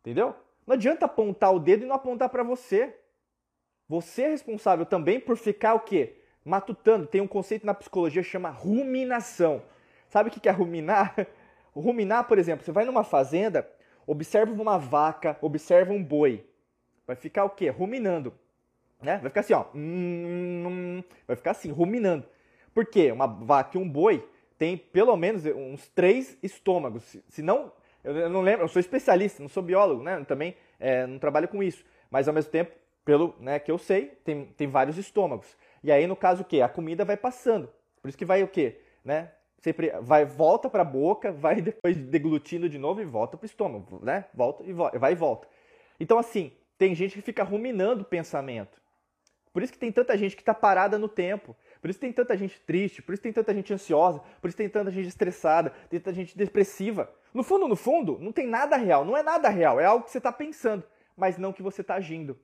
Entendeu? 0.00 0.34
Não 0.66 0.72
adianta 0.72 1.04
apontar 1.04 1.54
o 1.54 1.60
dedo 1.60 1.84
e 1.84 1.86
não 1.86 1.96
apontar 1.96 2.30
para 2.30 2.42
você. 2.42 2.98
Você 3.86 4.22
é 4.22 4.30
responsável 4.30 4.86
também 4.86 5.20
por 5.20 5.36
ficar 5.36 5.74
o 5.74 5.80
quê? 5.80 6.17
Matutando. 6.48 7.06
Tem 7.06 7.20
um 7.20 7.26
conceito 7.26 7.66
na 7.66 7.74
psicologia 7.74 8.22
que 8.22 8.28
chama 8.28 8.48
ruminação. 8.48 9.62
Sabe 10.08 10.30
o 10.30 10.32
que 10.32 10.48
é 10.48 10.52
ruminar? 10.52 11.14
Ruminar, 11.76 12.26
por 12.26 12.38
exemplo, 12.38 12.64
você 12.64 12.72
vai 12.72 12.84
numa 12.84 13.04
fazenda, 13.04 13.68
observa 14.04 14.50
uma 14.50 14.78
vaca, 14.78 15.38
observa 15.40 15.92
um 15.92 16.02
boi. 16.02 16.44
Vai 17.06 17.14
ficar 17.14 17.44
o 17.44 17.50
quê? 17.50 17.68
Ruminando. 17.68 18.34
Né? 19.00 19.18
Vai 19.18 19.30
ficar 19.30 19.40
assim, 19.40 19.52
ó. 19.52 19.66
Vai 21.24 21.36
ficar 21.36 21.52
assim, 21.52 21.70
ruminando. 21.70 22.26
Por 22.74 22.86
quê? 22.86 23.12
Uma 23.12 23.26
vaca 23.26 23.78
e 23.78 23.80
um 23.80 23.88
boi 23.88 24.26
tem 24.58 24.76
pelo 24.76 25.16
menos 25.16 25.44
uns 25.44 25.86
três 25.88 26.36
estômagos. 26.42 27.16
Se 27.28 27.42
não, 27.42 27.70
eu 28.02 28.28
não 28.28 28.40
lembro, 28.40 28.64
eu 28.64 28.68
sou 28.68 28.80
especialista, 28.80 29.40
não 29.40 29.48
sou 29.48 29.62
biólogo, 29.62 30.02
né? 30.02 30.24
Também 30.26 30.56
é, 30.80 31.06
não 31.06 31.18
trabalho 31.18 31.46
com 31.46 31.62
isso. 31.62 31.84
Mas 32.10 32.26
ao 32.26 32.34
mesmo 32.34 32.50
tempo, 32.50 32.72
pelo 33.04 33.34
né, 33.40 33.58
que 33.58 33.70
eu 33.70 33.78
sei, 33.78 34.06
tem, 34.24 34.46
tem 34.46 34.66
vários 34.66 34.98
estômagos. 34.98 35.56
E 35.82 35.92
aí, 35.92 36.06
no 36.06 36.16
caso, 36.16 36.42
o 36.42 36.44
quê? 36.44 36.60
A 36.60 36.68
comida 36.68 37.04
vai 37.04 37.16
passando. 37.16 37.68
Por 38.00 38.08
isso 38.08 38.18
que 38.18 38.24
vai 38.24 38.42
o 38.42 38.48
quê? 38.48 38.80
Né? 39.04 39.30
sempre 39.60 39.90
vai 40.00 40.24
volta 40.24 40.70
para 40.70 40.82
a 40.82 40.84
boca, 40.84 41.32
vai 41.32 41.60
depois 41.60 41.96
deglutindo 41.96 42.68
de 42.68 42.78
novo 42.78 43.00
e 43.00 43.04
volta 43.04 43.36
para 43.36 43.44
o 43.44 43.46
estômago, 43.46 44.00
né? 44.02 44.24
Volta 44.34 44.64
e 44.64 44.72
vai 44.72 45.12
e 45.12 45.14
volta. 45.14 45.48
Então 45.98 46.18
assim, 46.18 46.52
tem 46.76 46.94
gente 46.94 47.14
que 47.14 47.22
fica 47.22 47.42
ruminando 47.42 48.02
o 48.02 48.06
pensamento. 48.06 48.80
Por 49.52 49.62
isso 49.62 49.72
que 49.72 49.78
tem 49.78 49.90
tanta 49.90 50.16
gente 50.16 50.36
que 50.36 50.42
está 50.42 50.54
parada 50.54 50.98
no 50.98 51.08
tempo. 51.08 51.56
Por 51.80 51.90
isso 51.90 51.98
tem 51.98 52.12
tanta 52.12 52.36
gente 52.36 52.60
triste, 52.60 53.02
por 53.02 53.12
isso 53.12 53.22
tem 53.22 53.32
tanta 53.32 53.52
gente 53.54 53.72
ansiosa, 53.72 54.20
por 54.40 54.48
isso 54.48 54.56
tem 54.56 54.68
tanta 54.68 54.90
gente 54.90 55.08
estressada, 55.08 55.70
tem 55.88 55.98
tanta 55.98 56.14
gente 56.14 56.36
depressiva. 56.36 57.10
No 57.32 57.42
fundo, 57.42 57.66
no 57.66 57.76
fundo, 57.76 58.18
não 58.20 58.30
tem 58.30 58.46
nada 58.46 58.76
real, 58.76 59.04
não 59.04 59.16
é 59.16 59.22
nada 59.22 59.48
real, 59.48 59.80
é 59.80 59.84
algo 59.84 60.04
que 60.04 60.10
você 60.10 60.18
está 60.18 60.32
pensando, 60.32 60.84
mas 61.16 61.38
não 61.38 61.52
que 61.52 61.62
você 61.62 61.80
está 61.80 61.94
agindo. 61.94 62.38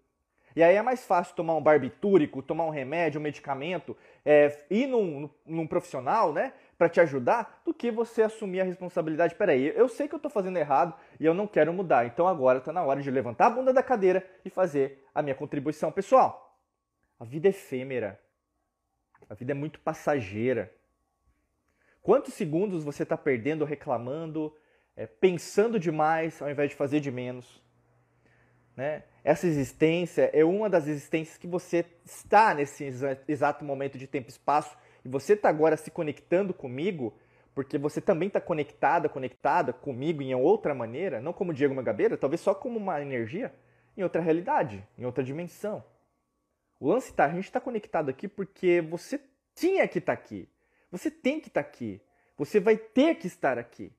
E 0.57 0.63
aí 0.63 0.77
é 0.77 0.83
mais 0.83 1.05
fácil 1.05 1.35
tomar 1.35 1.57
um 1.57 1.63
barbitúrico, 1.63 2.43
tomar 2.43 2.65
um 2.65 2.71
remédio, 2.71 3.21
um 3.21 3.23
medicamento, 3.23 3.97
é, 4.25 4.65
ir 4.71 4.87
num, 4.87 5.29
num 5.45 5.67
profissional, 5.67 6.33
né? 6.33 6.53
para 6.77 6.89
te 6.89 7.01
ajudar 7.01 7.63
do 7.65 7.73
que 7.73 7.91
você 7.91 8.23
assumir 8.23 8.61
a 8.61 8.65
responsabilidade. 8.65 9.35
Peraí, 9.35 9.73
eu 9.77 9.89
sei 9.89 10.09
que 10.09 10.15
eu 10.15 10.19
estou 10.19 10.31
fazendo 10.31 10.59
errado 10.59 10.95
e 11.19 11.25
eu 11.25 11.35
não 11.35 11.47
quero 11.47 11.73
mudar. 11.73 12.07
Então 12.07 12.27
agora 12.27 12.59
está 12.59 12.73
na 12.73 12.83
hora 12.83 13.01
de 13.01 13.11
levantar 13.11 13.47
a 13.47 13.51
bunda 13.51 13.73
da 13.73 13.83
cadeira 13.83 14.27
e 14.45 14.51
fazer 14.51 15.05
a 15.15 15.23
minha 15.23 15.35
contribuição 15.35 15.91
pessoal. 15.91 16.59
A 17.19 17.25
vida 17.25 17.49
é 17.49 17.51
efêmera. 17.51 18.21
A 19.29 19.35
vida 19.35 19.53
é 19.53 19.55
muito 19.55 19.81
passageira. 19.81 20.73
Quantos 22.03 22.35
segundos 22.35 22.85
você 22.85 23.03
está 23.03 23.17
perdendo 23.17 23.65
reclamando, 23.65 24.55
é, 24.95 25.07
pensando 25.07 25.79
demais 25.81 26.43
ao 26.43 26.51
invés 26.51 26.71
de 26.71 26.77
fazer 26.77 27.01
de 27.01 27.11
menos? 27.11 27.64
Né? 28.77 29.05
Essa 29.23 29.47
existência 29.47 30.31
é 30.33 30.45
uma 30.45 30.69
das 30.69 30.87
existências 30.87 31.39
que 31.39 31.47
você 31.47 31.85
está 32.05 32.55
nesse 32.55 32.85
exato 33.29 33.65
momento 33.65 33.97
de 33.97 34.07
tempo 34.07 34.29
e 34.29 34.31
espaço 34.31 34.77
e 35.05 35.09
você 35.09 35.35
está 35.35 35.49
agora 35.49 35.77
se 35.77 35.91
conectando 35.91 36.53
comigo, 36.53 37.17
porque 37.55 37.79
você 37.79 38.01
também 38.01 38.29
está 38.29 38.41
conectada, 38.41 39.09
conectada 39.09 39.73
comigo 39.73 40.23
em 40.23 40.35
outra 40.35 40.75
maneira, 40.75 41.21
não 41.21 41.33
como 41.33 41.55
Diego 41.55 41.75
Magabeira, 41.75 42.17
talvez 42.17 42.41
só 42.41 42.55
como 42.55 42.79
uma 42.79 43.01
energia, 43.01 43.55
em 43.97 44.03
outra 44.03 44.21
realidade, 44.21 44.87
em 44.99 45.05
outra 45.05 45.23
dimensão. 45.23 45.85
O 46.81 46.89
lance 46.89 47.11
está, 47.11 47.27
a 47.27 47.33
gente 47.33 47.45
está 47.45 47.61
conectado 47.61 48.09
aqui 48.09 48.27
porque 48.27 48.81
você 48.81 49.21
tinha 49.55 49.87
que 49.87 49.99
estar 49.99 50.17
tá 50.17 50.21
aqui. 50.21 50.49
Você 50.91 51.11
tem 51.11 51.41
que 51.41 51.49
estar 51.49 51.63
tá 51.63 51.69
aqui. 51.69 52.01
Você 52.37 52.59
vai 52.59 52.77
ter 52.77 53.15
que 53.15 53.27
estar 53.27 53.59
aqui. 53.59 53.93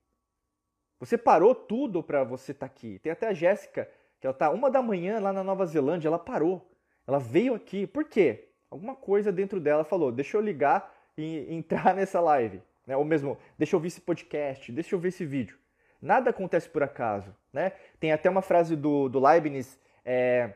Você 1.00 1.16
parou 1.16 1.54
tudo 1.54 2.02
para 2.02 2.24
você 2.24 2.52
estar 2.52 2.68
tá 2.68 2.72
aqui. 2.72 2.98
Tem 2.98 3.12
até 3.12 3.28
a 3.28 3.32
Jéssica, 3.32 3.90
que 4.20 4.26
ela 4.26 4.34
tá 4.34 4.50
uma 4.50 4.70
da 4.70 4.82
manhã 4.82 5.20
lá 5.20 5.32
na 5.32 5.44
Nova 5.44 5.66
Zelândia, 5.66 6.08
ela 6.08 6.18
parou. 6.18 6.70
Ela 7.06 7.18
veio 7.18 7.54
aqui. 7.54 7.86
Por 7.86 8.04
quê? 8.04 8.48
Alguma 8.70 8.94
coisa 8.94 9.30
dentro 9.30 9.60
dela 9.60 9.84
falou: 9.84 10.10
deixa 10.10 10.36
eu 10.36 10.40
ligar 10.40 10.92
e 11.16 11.46
entrar 11.54 11.94
nessa 11.94 12.20
live, 12.20 12.62
né? 12.86 12.96
ou 12.96 13.04
mesmo 13.04 13.38
deixa 13.58 13.74
eu 13.74 13.78
ouvir 13.78 13.88
esse 13.88 14.00
podcast, 14.00 14.72
deixa 14.72 14.94
eu 14.94 14.98
ver 14.98 15.08
esse 15.08 15.24
vídeo. 15.24 15.58
Nada 16.00 16.30
acontece 16.30 16.68
por 16.68 16.82
acaso. 16.82 17.34
Né? 17.52 17.72
Tem 17.98 18.12
até 18.12 18.28
uma 18.28 18.42
frase 18.42 18.76
do, 18.76 19.08
do 19.08 19.18
Leibniz, 19.18 19.78
é, 20.04 20.52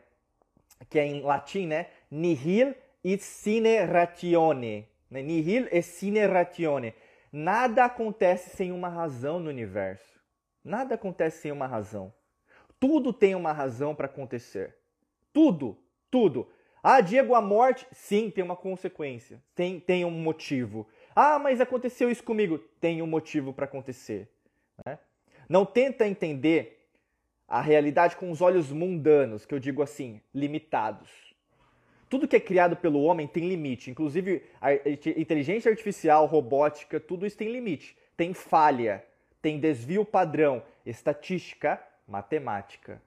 que 0.89 0.99
é 0.99 1.07
em 1.07 1.23
latim, 1.23 1.67
né? 1.67 1.87
Nihil 2.11 2.75
et 3.03 3.23
sine 3.23 3.79
ratione. 3.85 4.87
Né? 5.11 5.23
Nihil 5.23 5.67
et 5.71 5.83
sine 5.83 6.27
ratione. 6.27 6.95
Nada 7.33 7.85
acontece 7.85 8.51
sem 8.51 8.73
uma 8.73 8.89
razão 8.89 9.39
no 9.39 9.49
universo. 9.49 10.21
Nada 10.63 10.97
acontece 10.97 11.41
sem 11.41 11.53
uma 11.53 11.67
razão. 11.67 12.13
Tudo 12.81 13.13
tem 13.13 13.35
uma 13.35 13.53
razão 13.53 13.95
para 13.95 14.07
acontecer. 14.07 14.75
Tudo, 15.33 15.77
tudo. 16.11 16.49
Ah, 16.83 17.03
Diego, 17.03 17.35
a 17.35 17.43
morte, 17.43 17.87
sim, 17.93 18.31
tem 18.31 18.43
uma 18.43 18.57
consequência, 18.57 19.41
tem, 19.55 19.79
tem 19.79 20.05
um 20.05 20.11
motivo. 20.11 20.89
Ah, 21.15 21.39
mas 21.39 21.61
aconteceu 21.61 22.11
isso 22.11 22.25
comigo, 22.25 22.59
tem 22.81 23.03
um 23.03 23.07
motivo 23.07 23.53
para 23.53 23.67
acontecer. 23.67 24.31
Né? 24.85 24.99
Não 25.47 25.67
tenta 25.67 26.09
entender 26.09 26.89
a 27.47 27.61
realidade 27.61 28.17
com 28.17 28.31
os 28.31 28.41
olhos 28.41 28.73
mundanos, 28.73 29.45
que 29.45 29.55
eu 29.55 29.59
digo 29.59 29.83
assim, 29.83 30.21
limitados. 30.35 31.11
Tudo 32.09 32.27
que 32.27 32.37
é 32.37 32.41
criado 32.41 32.77
pelo 32.77 33.03
homem 33.03 33.27
tem 33.27 33.47
limite, 33.47 33.91
inclusive 33.91 34.43
a 34.61 34.73
inteligência 34.75 35.71
artificial, 35.71 36.27
robótica, 36.27 36.99
tudo 36.99 37.27
isso 37.27 37.37
tem 37.37 37.53
limite. 37.53 37.97
Tem 38.17 38.33
falha, 38.33 39.05
tem 39.43 39.61
desvio 39.61 40.05
padrão, 40.05 40.63
estatística, 40.87 41.81
matemática. 42.11 43.01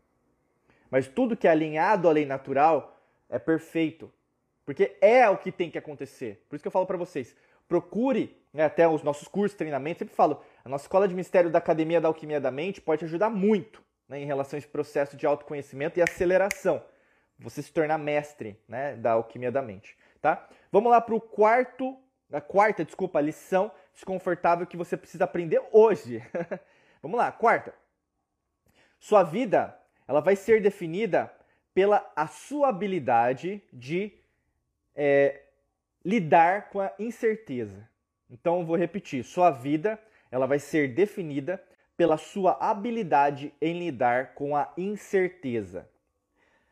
Mas 0.90 1.08
tudo 1.08 1.36
que 1.38 1.48
é 1.48 1.52
alinhado 1.52 2.08
à 2.08 2.12
lei 2.12 2.26
natural 2.26 2.98
é 3.30 3.38
perfeito. 3.38 4.12
Porque 4.66 4.96
é 5.02 5.30
o 5.30 5.38
que 5.38 5.52
tem 5.52 5.70
que 5.70 5.78
acontecer. 5.78 6.46
Por 6.48 6.56
isso 6.56 6.64
que 6.64 6.68
eu 6.68 6.72
falo 6.72 6.86
para 6.86 6.98
vocês, 6.98 7.36
procure, 7.68 8.42
né, 8.54 8.64
até 8.64 8.88
os 8.88 9.04
nossos 9.04 9.28
cursos, 9.28 9.58
treinamentos, 9.58 10.00
sempre 10.00 10.16
falo, 10.16 10.42
a 10.64 10.70
nossa 10.70 10.86
escola 10.86 11.08
de 11.08 11.14
mistério 11.14 11.50
da 11.50 11.58
Academia 11.58 12.00
da 12.00 12.08
Alquimia 12.08 12.40
da 12.40 12.52
Mente 12.52 12.80
pode 12.80 13.04
ajudar 13.04 13.30
muito 13.30 13.84
né, 14.08 14.22
em 14.22 14.26
relação 14.26 14.58
a 14.58 14.60
esse 14.60 14.68
processo 14.68 15.18
de 15.18 15.26
autoconhecimento 15.26 16.00
e 16.00 16.02
aceleração. 16.02 16.84
Você 17.40 17.62
se 17.62 17.74
tornar 17.74 17.98
mestre 17.98 18.60
né, 18.68 18.96
da 18.96 19.14
alquimia 19.14 19.52
da 19.52 19.62
mente. 19.62 19.98
Tá? 20.22 20.48
Vamos 20.72 20.92
lá 20.92 21.02
para 21.02 21.16
o 21.16 21.20
quarto, 21.20 21.98
a 22.32 22.40
quarta, 22.40 22.86
desculpa, 22.86 23.20
lição 23.20 23.72
desconfortável 23.94 24.66
que 24.66 24.78
você 24.78 24.96
precisa 24.96 25.26
aprender 25.26 25.62
hoje. 25.72 26.24
Vamos 27.02 27.18
lá, 27.18 27.32
quarta. 27.32 27.74
Sua 29.04 29.22
vida 29.22 29.78
ela 30.08 30.22
vai 30.22 30.34
ser 30.34 30.62
definida 30.62 31.30
pela 31.74 32.10
a 32.16 32.26
sua 32.26 32.70
habilidade 32.70 33.62
de 33.74 34.14
é, 34.96 35.42
lidar 36.06 36.70
com 36.70 36.80
a 36.80 36.90
incerteza. 36.98 37.86
Então, 38.30 38.66
vou 38.66 38.78
repetir: 38.78 39.22
sua 39.26 39.52
vida 39.52 40.00
ela 40.32 40.48
vai 40.48 40.58
ser 40.58 40.94
definida 40.94 41.62
pela 41.98 42.16
sua 42.16 42.54
habilidade 42.62 43.54
em 43.62 43.78
lidar 43.78 44.36
com 44.36 44.56
a 44.56 44.72
incerteza. 44.78 45.86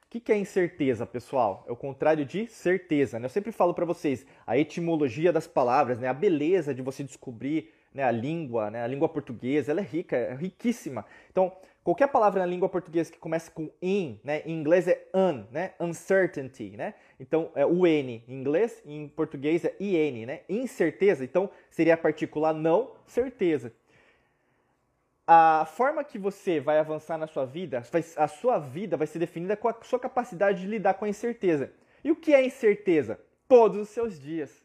O 0.06 0.08
que 0.08 0.32
é 0.32 0.38
incerteza, 0.38 1.06
pessoal? 1.06 1.66
É 1.68 1.72
o 1.74 1.76
contrário 1.76 2.26
de 2.26 2.48
certeza. 2.48 3.20
Né? 3.20 3.26
Eu 3.26 3.30
sempre 3.30 3.52
falo 3.52 3.74
para 3.74 3.84
vocês 3.84 4.26
a 4.48 4.58
etimologia 4.58 5.34
das 5.34 5.48
palavras, 5.48 6.00
né? 6.00 6.08
a 6.08 6.14
beleza 6.14 6.74
de 6.74 6.82
você 6.82 7.04
descobrir 7.04 7.74
né, 7.94 8.04
a 8.04 8.12
língua, 8.12 8.72
né, 8.72 8.84
a 8.84 8.88
língua 8.88 9.10
portuguesa, 9.10 9.72
ela 9.72 9.82
é 9.82 9.84
rica, 9.84 10.16
é 10.16 10.34
riquíssima. 10.34 11.06
Então, 11.30 11.52
Qualquer 11.84 12.08
palavra 12.08 12.42
na 12.42 12.46
língua 12.46 12.70
portuguesa 12.70 13.12
que 13.12 13.18
começa 13.18 13.50
com 13.50 13.72
in, 13.82 14.20
né? 14.24 14.44
Em 14.46 14.52
inglês 14.52 14.88
é 14.88 15.08
un, 15.14 15.46
né? 15.52 15.74
Uncertainty, 15.80 16.78
né? 16.78 16.94
Então 17.20 17.52
é 17.56 17.66
o 17.66 17.88
n 17.88 18.24
em 18.28 18.34
inglês, 18.34 18.82
em 18.86 19.08
português 19.08 19.66
é 19.66 19.76
in, 19.80 20.28
né? 20.28 20.42
Incerteza, 20.48 21.24
então 21.24 21.50
seria 21.72 21.96
a 21.96 21.98
partícula 21.98 22.54
não 22.54 22.92
certeza. 23.08 23.74
A 25.26 25.66
forma 25.66 26.04
que 26.04 26.20
você 26.20 26.60
vai 26.60 26.78
avançar 26.78 27.18
na 27.18 27.26
sua 27.26 27.46
vida, 27.46 27.82
a 28.18 28.28
sua 28.28 28.60
vida 28.60 28.96
vai 28.96 29.08
ser 29.08 29.18
definida 29.18 29.58
com 29.58 29.68
a 29.68 29.76
sua 29.82 30.00
capacidade 30.00 30.62
de 30.62 30.68
lidar 30.68 30.96
com 30.96 31.06
a 31.06 31.10
incerteza. 31.10 31.72
E 32.04 32.12
o 32.12 32.16
que 32.16 32.34
é 32.34 32.46
incerteza? 32.46 33.20
Todos 33.48 33.80
os 33.80 33.90
seus 33.90 34.20
dias. 34.20 34.64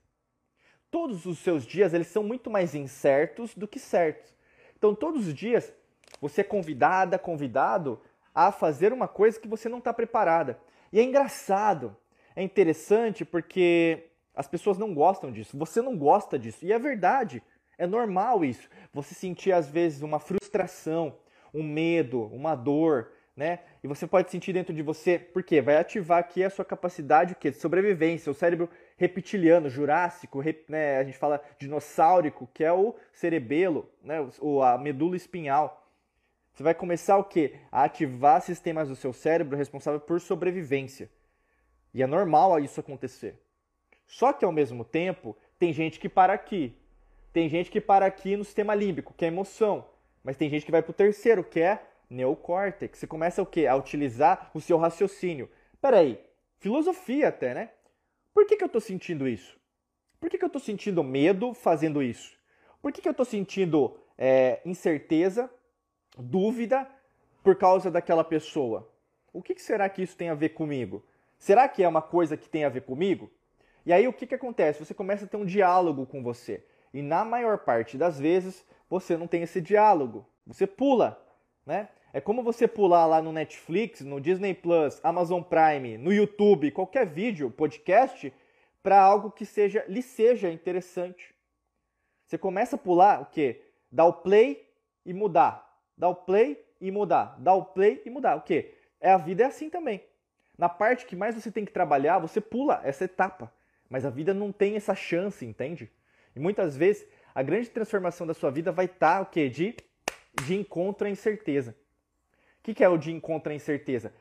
Todos 0.90 1.24
os 1.24 1.38
seus 1.38 1.64
dias 1.64 1.94
eles 1.94 2.08
são 2.08 2.22
muito 2.22 2.50
mais 2.50 2.74
incertos 2.74 3.54
do 3.54 3.66
que 3.66 3.78
certos. 3.78 4.36
Então 4.76 4.94
todos 4.94 5.28
os 5.28 5.34
dias 5.34 5.72
você 6.20 6.40
é 6.40 6.44
convidada, 6.44 7.18
convidado 7.18 8.00
a 8.34 8.52
fazer 8.52 8.92
uma 8.92 9.08
coisa 9.08 9.40
que 9.40 9.48
você 9.48 9.68
não 9.68 9.78
está 9.78 9.92
preparada. 9.92 10.58
E 10.92 11.00
é 11.00 11.02
engraçado, 11.02 11.96
é 12.34 12.42
interessante 12.42 13.24
porque 13.24 14.10
as 14.34 14.46
pessoas 14.46 14.76
não 14.76 14.92
gostam 14.94 15.32
disso, 15.32 15.56
você 15.56 15.80
não 15.80 15.96
gosta 15.96 16.38
disso. 16.38 16.64
E 16.64 16.72
é 16.72 16.78
verdade, 16.78 17.42
é 17.78 17.86
normal 17.86 18.44
isso. 18.44 18.68
Você 18.92 19.14
sentir 19.14 19.52
às 19.52 19.68
vezes 19.68 20.02
uma 20.02 20.18
frustração, 20.18 21.16
um 21.52 21.62
medo, 21.62 22.24
uma 22.26 22.54
dor, 22.54 23.10
né? 23.36 23.60
E 23.84 23.86
você 23.86 24.06
pode 24.06 24.30
sentir 24.30 24.54
dentro 24.54 24.72
de 24.74 24.82
você, 24.82 25.18
porque 25.18 25.60
vai 25.60 25.76
ativar 25.76 26.18
aqui 26.18 26.42
a 26.42 26.48
sua 26.48 26.64
capacidade 26.64 27.34
o 27.34 27.36
quê? 27.36 27.50
de 27.50 27.58
sobrevivência, 27.58 28.32
o 28.32 28.34
cérebro 28.34 28.68
reptiliano, 28.96 29.68
jurássico, 29.68 30.42
né? 30.68 30.98
a 30.98 31.04
gente 31.04 31.18
fala 31.18 31.42
dinossáurico, 31.58 32.48
que 32.54 32.64
é 32.64 32.72
o 32.72 32.94
cerebelo, 33.12 33.90
né? 34.02 34.26
o, 34.40 34.62
a 34.62 34.78
medula 34.78 35.16
espinhal. 35.16 35.85
Você 36.56 36.62
vai 36.62 36.74
começar 36.74 37.18
o 37.18 37.24
quê? 37.24 37.56
A 37.70 37.84
ativar 37.84 38.40
sistemas 38.40 38.88
do 38.88 38.96
seu 38.96 39.12
cérebro 39.12 39.58
responsável 39.58 40.00
por 40.00 40.18
sobrevivência. 40.22 41.10
E 41.92 42.02
é 42.02 42.06
normal 42.06 42.58
isso 42.58 42.80
acontecer. 42.80 43.38
Só 44.06 44.32
que 44.32 44.42
ao 44.42 44.50
mesmo 44.50 44.82
tempo, 44.82 45.36
tem 45.58 45.70
gente 45.70 46.00
que 46.00 46.08
para 46.08 46.32
aqui. 46.32 46.74
Tem 47.30 47.46
gente 47.46 47.70
que 47.70 47.78
para 47.78 48.06
aqui 48.06 48.38
no 48.38 48.42
sistema 48.42 48.74
límbico, 48.74 49.12
que 49.12 49.26
é 49.26 49.28
emoção. 49.28 49.86
Mas 50.24 50.38
tem 50.38 50.48
gente 50.48 50.64
que 50.64 50.72
vai 50.72 50.80
para 50.80 50.92
o 50.92 50.94
terceiro, 50.94 51.44
que 51.44 51.60
é 51.60 51.78
neocórtex. 52.08 53.00
Você 53.00 53.06
começa 53.06 53.42
o 53.42 53.46
quê? 53.46 53.66
A 53.66 53.76
utilizar 53.76 54.50
o 54.54 54.60
seu 54.60 54.78
raciocínio. 54.78 55.50
Peraí, 55.78 56.18
filosofia 56.56 57.28
até, 57.28 57.52
né? 57.52 57.70
Por 58.32 58.46
que, 58.46 58.56
que 58.56 58.64
eu 58.64 58.68
estou 58.68 58.80
sentindo 58.80 59.28
isso? 59.28 59.60
Por 60.18 60.30
que, 60.30 60.38
que 60.38 60.44
eu 60.44 60.48
estou 60.48 60.62
sentindo 60.62 61.04
medo 61.04 61.52
fazendo 61.52 62.02
isso? 62.02 62.34
Por 62.80 62.92
que, 62.92 63.02
que 63.02 63.08
eu 63.08 63.12
estou 63.12 63.26
sentindo 63.26 64.00
é, 64.16 64.62
incerteza, 64.64 65.50
dúvida 66.16 66.88
por 67.42 67.56
causa 67.56 67.90
daquela 67.90 68.24
pessoa? 68.24 68.90
O 69.32 69.42
que, 69.42 69.58
será 69.58 69.88
que 69.88 70.02
isso 70.02 70.16
tem 70.16 70.30
a 70.30 70.34
ver 70.34 70.50
comigo? 70.50 71.04
Será 71.38 71.68
que 71.68 71.82
é 71.82 71.88
uma 71.88 72.02
coisa 72.02 72.36
que 72.36 72.48
tem 72.48 72.64
a 72.64 72.68
ver 72.68 72.82
comigo? 72.82 73.30
E 73.84 73.92
aí 73.92 74.08
o 74.08 74.12
que, 74.12 74.26
que 74.26 74.34
acontece? 74.34 74.84
Você 74.84 74.94
começa 74.94 75.26
a 75.26 75.28
ter 75.28 75.36
um 75.36 75.44
diálogo 75.44 76.06
com 76.06 76.22
você. 76.22 76.64
E 76.92 77.02
na 77.02 77.24
maior 77.24 77.58
parte 77.58 77.98
das 77.98 78.18
vezes 78.18 78.64
você 78.88 79.16
não 79.16 79.26
tem 79.26 79.42
esse 79.42 79.60
diálogo. 79.60 80.26
Você 80.46 80.66
pula, 80.66 81.22
né? 81.64 81.88
É 82.12 82.20
como 82.20 82.42
você 82.42 82.66
pular 82.66 83.04
lá 83.04 83.20
no 83.20 83.30
Netflix, 83.30 84.00
no 84.00 84.20
Disney 84.20 84.54
Plus, 84.54 84.98
Amazon 85.04 85.42
Prime, 85.42 85.98
no 85.98 86.12
YouTube, 86.12 86.70
qualquer 86.70 87.06
vídeo, 87.06 87.50
podcast, 87.50 88.32
para 88.82 88.98
algo 88.98 89.30
que 89.30 89.44
seja 89.44 89.84
lhe 89.86 90.00
seja 90.00 90.50
interessante. 90.50 91.34
Você 92.24 92.38
começa 92.38 92.76
a 92.76 92.78
pular 92.78 93.20
o 93.20 93.26
quê? 93.26 93.62
Dar 93.92 94.06
o 94.06 94.14
play 94.14 94.66
e 95.04 95.12
mudar. 95.12 95.65
Dar 95.96 96.08
o 96.08 96.14
play 96.14 96.64
e 96.80 96.90
mudar. 96.90 97.36
Dar 97.38 97.54
o 97.54 97.64
play 97.64 98.02
e 98.04 98.10
mudar. 98.10 98.36
O 98.36 98.42
quê? 98.42 98.74
É 99.00 99.10
a 99.10 99.16
vida 99.16 99.42
é 99.42 99.46
assim 99.46 99.70
também. 99.70 100.02
Na 100.56 100.68
parte 100.68 101.06
que 101.06 101.16
mais 101.16 101.34
você 101.34 101.50
tem 101.50 101.64
que 101.64 101.72
trabalhar, 101.72 102.18
você 102.18 102.40
pula 102.40 102.80
essa 102.84 103.04
etapa. 103.04 103.52
Mas 103.88 104.04
a 104.04 104.10
vida 104.10 104.34
não 104.34 104.50
tem 104.50 104.76
essa 104.76 104.94
chance, 104.94 105.44
entende? 105.44 105.90
E 106.34 106.40
muitas 106.40 106.76
vezes 106.76 107.06
a 107.34 107.42
grande 107.42 107.70
transformação 107.70 108.26
da 108.26 108.34
sua 108.34 108.50
vida 108.50 108.72
vai 108.72 108.86
estar 108.86 109.16
tá, 109.16 109.20
o 109.22 109.26
quê? 109.26 109.48
De, 109.48 109.76
de 110.44 110.54
encontro 110.54 111.06
à 111.06 111.10
incerteza 111.10 111.74
que, 112.66 112.74
que 112.74 112.82
é 112.82 112.88
o 112.88 112.98
de 112.98 113.12
encontro 113.12 113.52
à 113.52 113.54
incerteza? 113.54 114.12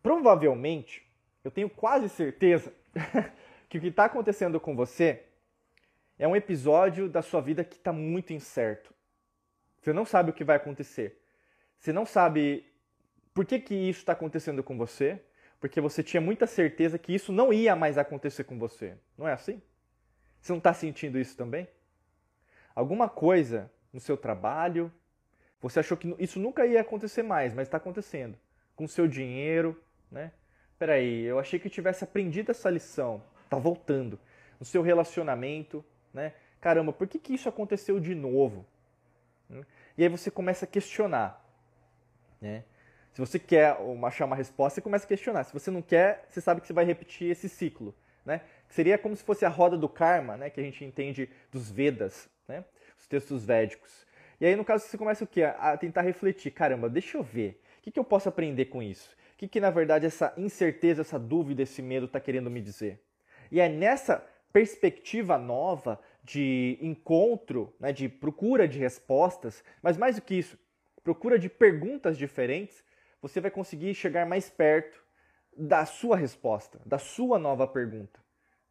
Provavelmente, 0.00 1.04
eu 1.42 1.50
tenho 1.50 1.68
quase 1.68 2.08
certeza 2.08 2.72
que 3.68 3.76
o 3.76 3.80
que 3.80 3.88
está 3.88 4.04
acontecendo 4.04 4.60
com 4.60 4.76
você 4.76 5.24
é 6.16 6.28
um 6.28 6.36
episódio 6.36 7.08
da 7.08 7.22
sua 7.22 7.40
vida 7.40 7.64
que 7.64 7.74
está 7.74 7.92
muito 7.92 8.32
incerto. 8.32 8.94
Você 9.82 9.92
não 9.92 10.04
sabe 10.04 10.30
o 10.30 10.32
que 10.32 10.44
vai 10.44 10.56
acontecer. 10.56 11.20
Você 11.76 11.92
não 11.92 12.06
sabe 12.06 12.64
por 13.34 13.44
que, 13.44 13.58
que 13.58 13.74
isso 13.74 13.98
está 13.98 14.12
acontecendo 14.12 14.62
com 14.62 14.78
você, 14.78 15.20
porque 15.60 15.80
você 15.80 16.04
tinha 16.04 16.20
muita 16.20 16.46
certeza 16.46 16.96
que 16.98 17.12
isso 17.12 17.32
não 17.32 17.52
ia 17.52 17.74
mais 17.74 17.98
acontecer 17.98 18.44
com 18.44 18.56
você. 18.56 18.96
Não 19.18 19.26
é 19.26 19.32
assim? 19.32 19.60
Você 20.40 20.52
não 20.52 20.58
está 20.58 20.72
sentindo 20.72 21.18
isso 21.18 21.36
também? 21.36 21.66
Alguma 22.76 23.08
coisa 23.08 23.70
no 23.92 23.98
seu 23.98 24.16
trabalho, 24.16 24.90
você 25.60 25.80
achou 25.80 25.96
que 25.96 26.14
isso 26.16 26.38
nunca 26.38 26.64
ia 26.64 26.80
acontecer 26.80 27.24
mais, 27.24 27.52
mas 27.52 27.66
está 27.66 27.76
acontecendo. 27.76 28.38
Com 28.76 28.84
o 28.84 28.88
seu 28.88 29.08
dinheiro, 29.08 29.82
né? 30.10 30.32
Peraí, 30.78 31.22
eu 31.22 31.40
achei 31.40 31.58
que 31.58 31.68
tivesse 31.68 32.04
aprendido 32.04 32.52
essa 32.52 32.70
lição. 32.70 33.20
Tá 33.50 33.58
voltando. 33.58 34.18
No 34.60 34.64
seu 34.64 34.80
relacionamento, 34.80 35.84
né? 36.14 36.34
Caramba, 36.60 36.92
por 36.92 37.08
que, 37.08 37.18
que 37.18 37.34
isso 37.34 37.48
aconteceu 37.48 37.98
de 37.98 38.14
novo? 38.14 38.64
E 39.96 40.02
aí 40.02 40.08
você 40.08 40.30
começa 40.30 40.64
a 40.64 40.68
questionar, 40.68 41.44
né? 42.40 42.64
Se 43.12 43.20
você 43.20 43.38
quer 43.38 43.76
achar 44.04 44.24
uma 44.24 44.36
resposta, 44.36 44.76
você 44.76 44.80
começa 44.80 45.04
a 45.04 45.08
questionar. 45.08 45.44
Se 45.44 45.52
você 45.52 45.70
não 45.70 45.82
quer, 45.82 46.24
você 46.28 46.40
sabe 46.40 46.62
que 46.62 46.66
você 46.66 46.72
vai 46.72 46.84
repetir 46.84 47.30
esse 47.30 47.48
ciclo, 47.48 47.94
né? 48.24 48.40
Seria 48.68 48.96
como 48.96 49.14
se 49.14 49.22
fosse 49.22 49.44
a 49.44 49.50
roda 49.50 49.76
do 49.76 49.88
karma, 49.88 50.36
né? 50.36 50.48
Que 50.48 50.60
a 50.60 50.62
gente 50.62 50.82
entende 50.82 51.28
dos 51.50 51.70
Vedas, 51.70 52.28
né? 52.48 52.64
Os 52.98 53.06
textos 53.06 53.44
védicos. 53.44 54.06
E 54.40 54.46
aí, 54.46 54.56
no 54.56 54.64
caso, 54.64 54.86
você 54.86 54.96
começa 54.96 55.24
o 55.24 55.26
quê? 55.26 55.42
A 55.42 55.76
tentar 55.76 56.00
refletir. 56.00 56.50
Caramba, 56.50 56.88
deixa 56.88 57.18
eu 57.18 57.22
ver. 57.22 57.60
O 57.78 57.82
que, 57.82 57.90
que 57.90 58.00
eu 58.00 58.04
posso 58.04 58.28
aprender 58.28 58.66
com 58.66 58.82
isso? 58.82 59.14
O 59.34 59.36
que, 59.36 59.46
que, 59.46 59.60
na 59.60 59.70
verdade, 59.70 60.06
essa 60.06 60.32
incerteza, 60.36 61.02
essa 61.02 61.18
dúvida, 61.18 61.62
esse 61.62 61.82
medo 61.82 62.06
está 62.06 62.18
querendo 62.18 62.48
me 62.48 62.60
dizer? 62.60 63.00
E 63.50 63.60
é 63.60 63.68
nessa 63.68 64.24
perspectiva 64.52 65.36
nova 65.36 66.00
de 66.22 66.78
encontro, 66.80 67.74
né, 67.80 67.92
de 67.92 68.08
procura 68.08 68.68
de 68.68 68.78
respostas, 68.78 69.64
mas 69.82 69.96
mais 69.96 70.16
do 70.16 70.22
que 70.22 70.34
isso, 70.34 70.58
procura 71.02 71.38
de 71.38 71.48
perguntas 71.48 72.16
diferentes, 72.16 72.84
você 73.20 73.40
vai 73.40 73.50
conseguir 73.50 73.94
chegar 73.94 74.26
mais 74.26 74.48
perto 74.48 75.02
da 75.56 75.84
sua 75.84 76.16
resposta, 76.16 76.80
da 76.84 76.98
sua 76.98 77.38
nova 77.38 77.66
pergunta. 77.66 78.20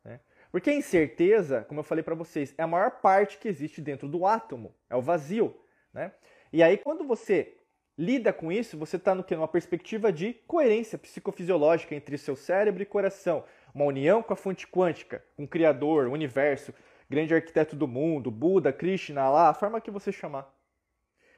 Né? 0.03 0.19
Porque 0.51 0.69
a 0.69 0.73
incerteza, 0.73 1.63
como 1.65 1.79
eu 1.79 1.83
falei 1.83 2.03
para 2.03 2.15
vocês, 2.15 2.53
é 2.57 2.63
a 2.63 2.67
maior 2.67 3.01
parte 3.01 3.37
que 3.37 3.47
existe 3.47 3.81
dentro 3.81 4.07
do 4.07 4.25
átomo, 4.25 4.73
é 4.89 4.95
o 4.95 5.01
vazio. 5.01 5.55
Né? 5.93 6.11
E 6.51 6.63
aí, 6.63 6.77
quando 6.77 7.05
você 7.05 7.57
lida 7.97 8.33
com 8.33 8.51
isso, 8.51 8.77
você 8.77 8.95
está 8.95 9.13
no 9.13 9.23
que? 9.23 9.35
Numa 9.35 9.47
perspectiva 9.47 10.11
de 10.11 10.33
coerência 10.47 10.97
psicofisiológica 10.97 11.93
entre 11.93 12.17
seu 12.17 12.35
cérebro 12.35 12.81
e 12.81 12.85
coração. 12.85 13.43
Uma 13.73 13.85
união 13.85 14.23
com 14.23 14.33
a 14.33 14.35
fonte 14.35 14.67
quântica, 14.67 15.23
com 15.35 15.43
o 15.43 15.47
Criador, 15.47 16.07
o 16.07 16.11
universo, 16.11 16.73
grande 17.11 17.35
arquiteto 17.35 17.75
do 17.75 17.87
mundo, 17.87 18.31
Buda, 18.31 18.71
Krishna, 18.71 19.29
lá, 19.29 19.49
a 19.49 19.53
forma 19.53 19.81
que 19.81 19.91
você 19.91 20.13
chamar. 20.13 20.49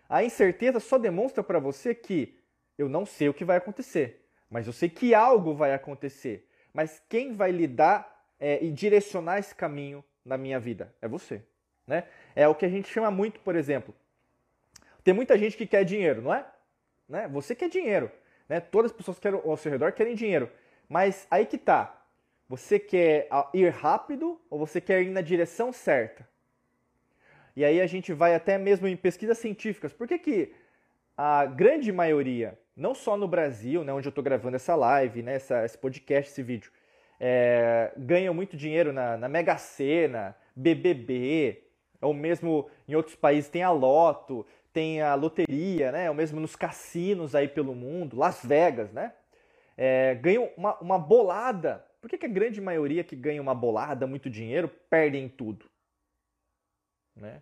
A 0.07 0.23
incerteza 0.23 0.79
só 0.79 0.99
demonstra 0.99 1.43
para 1.43 1.57
você 1.57 1.95
que 1.95 2.37
eu 2.77 2.87
não 2.87 3.07
sei 3.07 3.27
o 3.27 3.33
que 3.33 3.43
vai 3.43 3.57
acontecer, 3.57 4.23
mas 4.49 4.67
eu 4.67 4.73
sei 4.73 4.87
que 4.87 5.15
algo 5.15 5.55
vai 5.55 5.73
acontecer. 5.73 6.47
Mas 6.71 7.01
quem 7.09 7.33
vai 7.33 7.51
lidar 7.51 8.23
é, 8.39 8.63
e 8.63 8.71
direcionar 8.71 9.39
esse 9.39 9.55
caminho 9.55 10.03
na 10.23 10.37
minha 10.37 10.59
vida? 10.59 10.93
É 11.01 11.07
você. 11.07 11.43
Né? 11.87 12.03
É 12.35 12.47
o 12.47 12.53
que 12.53 12.65
a 12.65 12.69
gente 12.69 12.87
chama 12.87 13.09
muito, 13.09 13.39
por 13.39 13.55
exemplo, 13.55 13.95
tem 15.03 15.13
muita 15.13 15.37
gente 15.37 15.57
que 15.57 15.65
quer 15.65 15.83
dinheiro, 15.83 16.21
não 16.21 16.33
é? 16.33 16.45
Né? 17.09 17.27
Você 17.29 17.55
quer 17.55 17.67
dinheiro. 17.67 18.11
Né? 18.47 18.59
Todas 18.59 18.91
as 18.91 18.97
pessoas 18.97 19.17
que 19.17 19.23
querem, 19.23 19.41
ao 19.43 19.57
seu 19.57 19.71
redor 19.71 19.91
querem 19.91 20.13
dinheiro. 20.13 20.49
Mas 20.87 21.27
aí 21.31 21.47
que 21.47 21.57
tá. 21.57 22.02
Você 22.55 22.77
quer 22.77 23.27
ir 23.51 23.69
rápido 23.69 24.39
ou 24.47 24.59
você 24.59 24.79
quer 24.79 25.01
ir 25.01 25.09
na 25.09 25.21
direção 25.21 25.73
certa? 25.73 26.23
E 27.55 27.65
aí 27.65 27.81
a 27.81 27.87
gente 27.87 28.13
vai 28.13 28.35
até 28.35 28.59
mesmo 28.59 28.85
em 28.85 28.95
pesquisas 28.95 29.39
científicas. 29.39 29.91
Por 29.91 30.07
que, 30.07 30.19
que 30.19 30.53
a 31.17 31.47
grande 31.47 31.91
maioria, 31.91 32.55
não 32.77 32.93
só 32.93 33.17
no 33.17 33.27
Brasil, 33.27 33.83
né, 33.83 33.91
onde 33.91 34.07
eu 34.07 34.11
estou 34.11 34.23
gravando 34.23 34.55
essa 34.55 34.75
live, 34.75 35.23
né, 35.23 35.33
essa, 35.33 35.65
esse 35.65 35.75
podcast, 35.75 36.31
esse 36.31 36.43
vídeo, 36.43 36.71
é, 37.19 37.91
ganham 37.97 38.35
muito 38.35 38.55
dinheiro 38.55 38.93
na, 38.93 39.17
na 39.17 39.27
Mega 39.27 39.57
Sena, 39.57 40.37
BBB, 40.55 41.63
ou 41.99 42.13
mesmo 42.13 42.69
em 42.87 42.93
outros 42.93 43.15
países 43.15 43.49
tem 43.49 43.63
a 43.63 43.71
Loto, 43.71 44.45
tem 44.71 45.01
a 45.01 45.15
loteria, 45.15 45.91
né? 45.91 46.07
Ou 46.07 46.15
mesmo 46.15 46.39
nos 46.39 46.55
cassinos 46.55 47.33
aí 47.33 47.47
pelo 47.47 47.73
mundo, 47.73 48.15
Las 48.15 48.45
Vegas, 48.45 48.91
né? 48.91 49.11
É, 49.75 50.13
ganham 50.13 50.51
uma, 50.55 50.77
uma 50.79 50.99
bolada. 50.99 51.83
Por 52.03 52.09
que, 52.09 52.17
que 52.17 52.25
a 52.25 52.29
grande 52.29 52.59
maioria 52.59 53.01
que 53.01 53.15
ganha 53.15 53.41
uma 53.41 53.55
bolada, 53.55 54.05
muito 54.05 54.29
dinheiro, 54.29 54.67
perdem 54.89 55.29
tudo? 55.29 55.69
Né? 57.15 57.41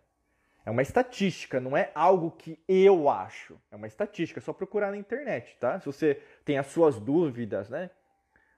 É 0.64 0.70
uma 0.70 0.84
estatística, 0.84 1.60
não 1.60 1.76
é 1.76 1.90
algo 1.96 2.30
que 2.30 2.60
eu 2.68 3.10
acho. 3.10 3.60
É 3.72 3.76
uma 3.76 3.88
estatística, 3.88 4.40
é 4.40 4.44
só 4.44 4.54
procurar 4.54 4.92
na 4.92 4.98
internet, 4.98 5.58
tá? 5.60 5.80
Se 5.80 5.88
você 5.88 6.22
tem 6.46 6.60
as 6.60 6.68
suas 6.68 7.00
dúvidas, 7.00 7.72
né? 7.72 7.90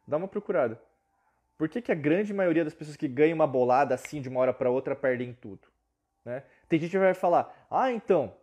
Dá 0.06 0.18
uma 0.18 0.28
procurada. 0.28 0.78
Por 1.58 1.70
que, 1.70 1.82
que 1.82 1.94
a 1.94 1.96
grande 1.96 2.34
maioria 2.34 2.66
das 2.66 2.76
pessoas 2.76 2.98
que 2.98 3.08
ganham 3.08 3.36
uma 3.36 3.48
bolada 3.48 3.96
assim 3.96 4.22
de 4.22 4.28
uma 4.28 4.42
hora 4.42 4.54
para 4.54 4.70
outra 4.70 4.98
perdem 4.98 5.34
tudo? 5.34 5.70
Né? 6.26 6.44
Tem 6.68 6.82
gente 6.82 6.92
que 6.92 7.00
vai 7.00 7.14
falar, 7.14 7.66
ah, 7.72 7.94
então, 7.94 8.36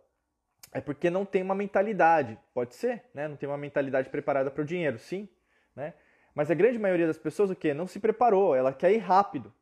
é 0.71 0.81
porque 0.81 1.11
não 1.11 1.25
tem 1.25 1.43
uma 1.43 1.53
mentalidade. 1.53 2.39
Pode 2.55 2.73
ser, 2.73 3.03
né? 3.13 3.27
Não 3.27 3.35
tem 3.35 3.47
uma 3.47 3.55
mentalidade 3.55 4.09
preparada 4.09 4.49
para 4.49 4.63
o 4.63 4.65
dinheiro, 4.65 4.97
sim, 4.97 5.29
né? 5.75 5.93
Mas 6.33 6.49
a 6.49 6.53
grande 6.53 6.79
maioria 6.79 7.07
das 7.07 7.17
pessoas 7.17 7.49
o 7.49 7.55
quê? 7.55 7.73
Não 7.73 7.87
se 7.87 7.99
preparou, 7.99 8.55
ela 8.55 8.73
quer 8.73 8.91
ir 8.91 8.99
rápido. 8.99 9.53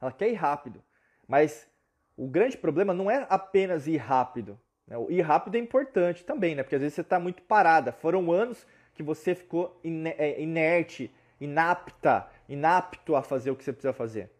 Ela 0.00 0.12
quer 0.12 0.30
ir 0.30 0.34
rápido. 0.34 0.82
Mas 1.26 1.68
o 2.16 2.26
grande 2.26 2.56
problema 2.56 2.92
não 2.92 3.10
é 3.10 3.26
apenas 3.28 3.86
ir 3.86 3.98
rápido. 3.98 4.58
Né? 4.86 4.96
O 4.96 5.10
ir 5.10 5.20
rápido 5.20 5.54
é 5.54 5.58
importante 5.58 6.24
também, 6.24 6.54
né? 6.54 6.62
Porque 6.62 6.74
às 6.74 6.82
vezes 6.82 6.94
você 6.94 7.00
está 7.02 7.18
muito 7.18 7.42
parada. 7.42 7.92
Foram 7.92 8.32
anos 8.32 8.66
que 8.94 9.02
você 9.02 9.34
ficou 9.34 9.80
é, 10.18 10.42
inerte, 10.42 11.10
inapta, 11.40 12.28
inapto 12.48 13.14
a 13.14 13.22
fazer 13.22 13.50
o 13.50 13.56
que 13.56 13.64
você 13.64 13.72
precisa 13.72 13.92
fazer. 13.92 14.30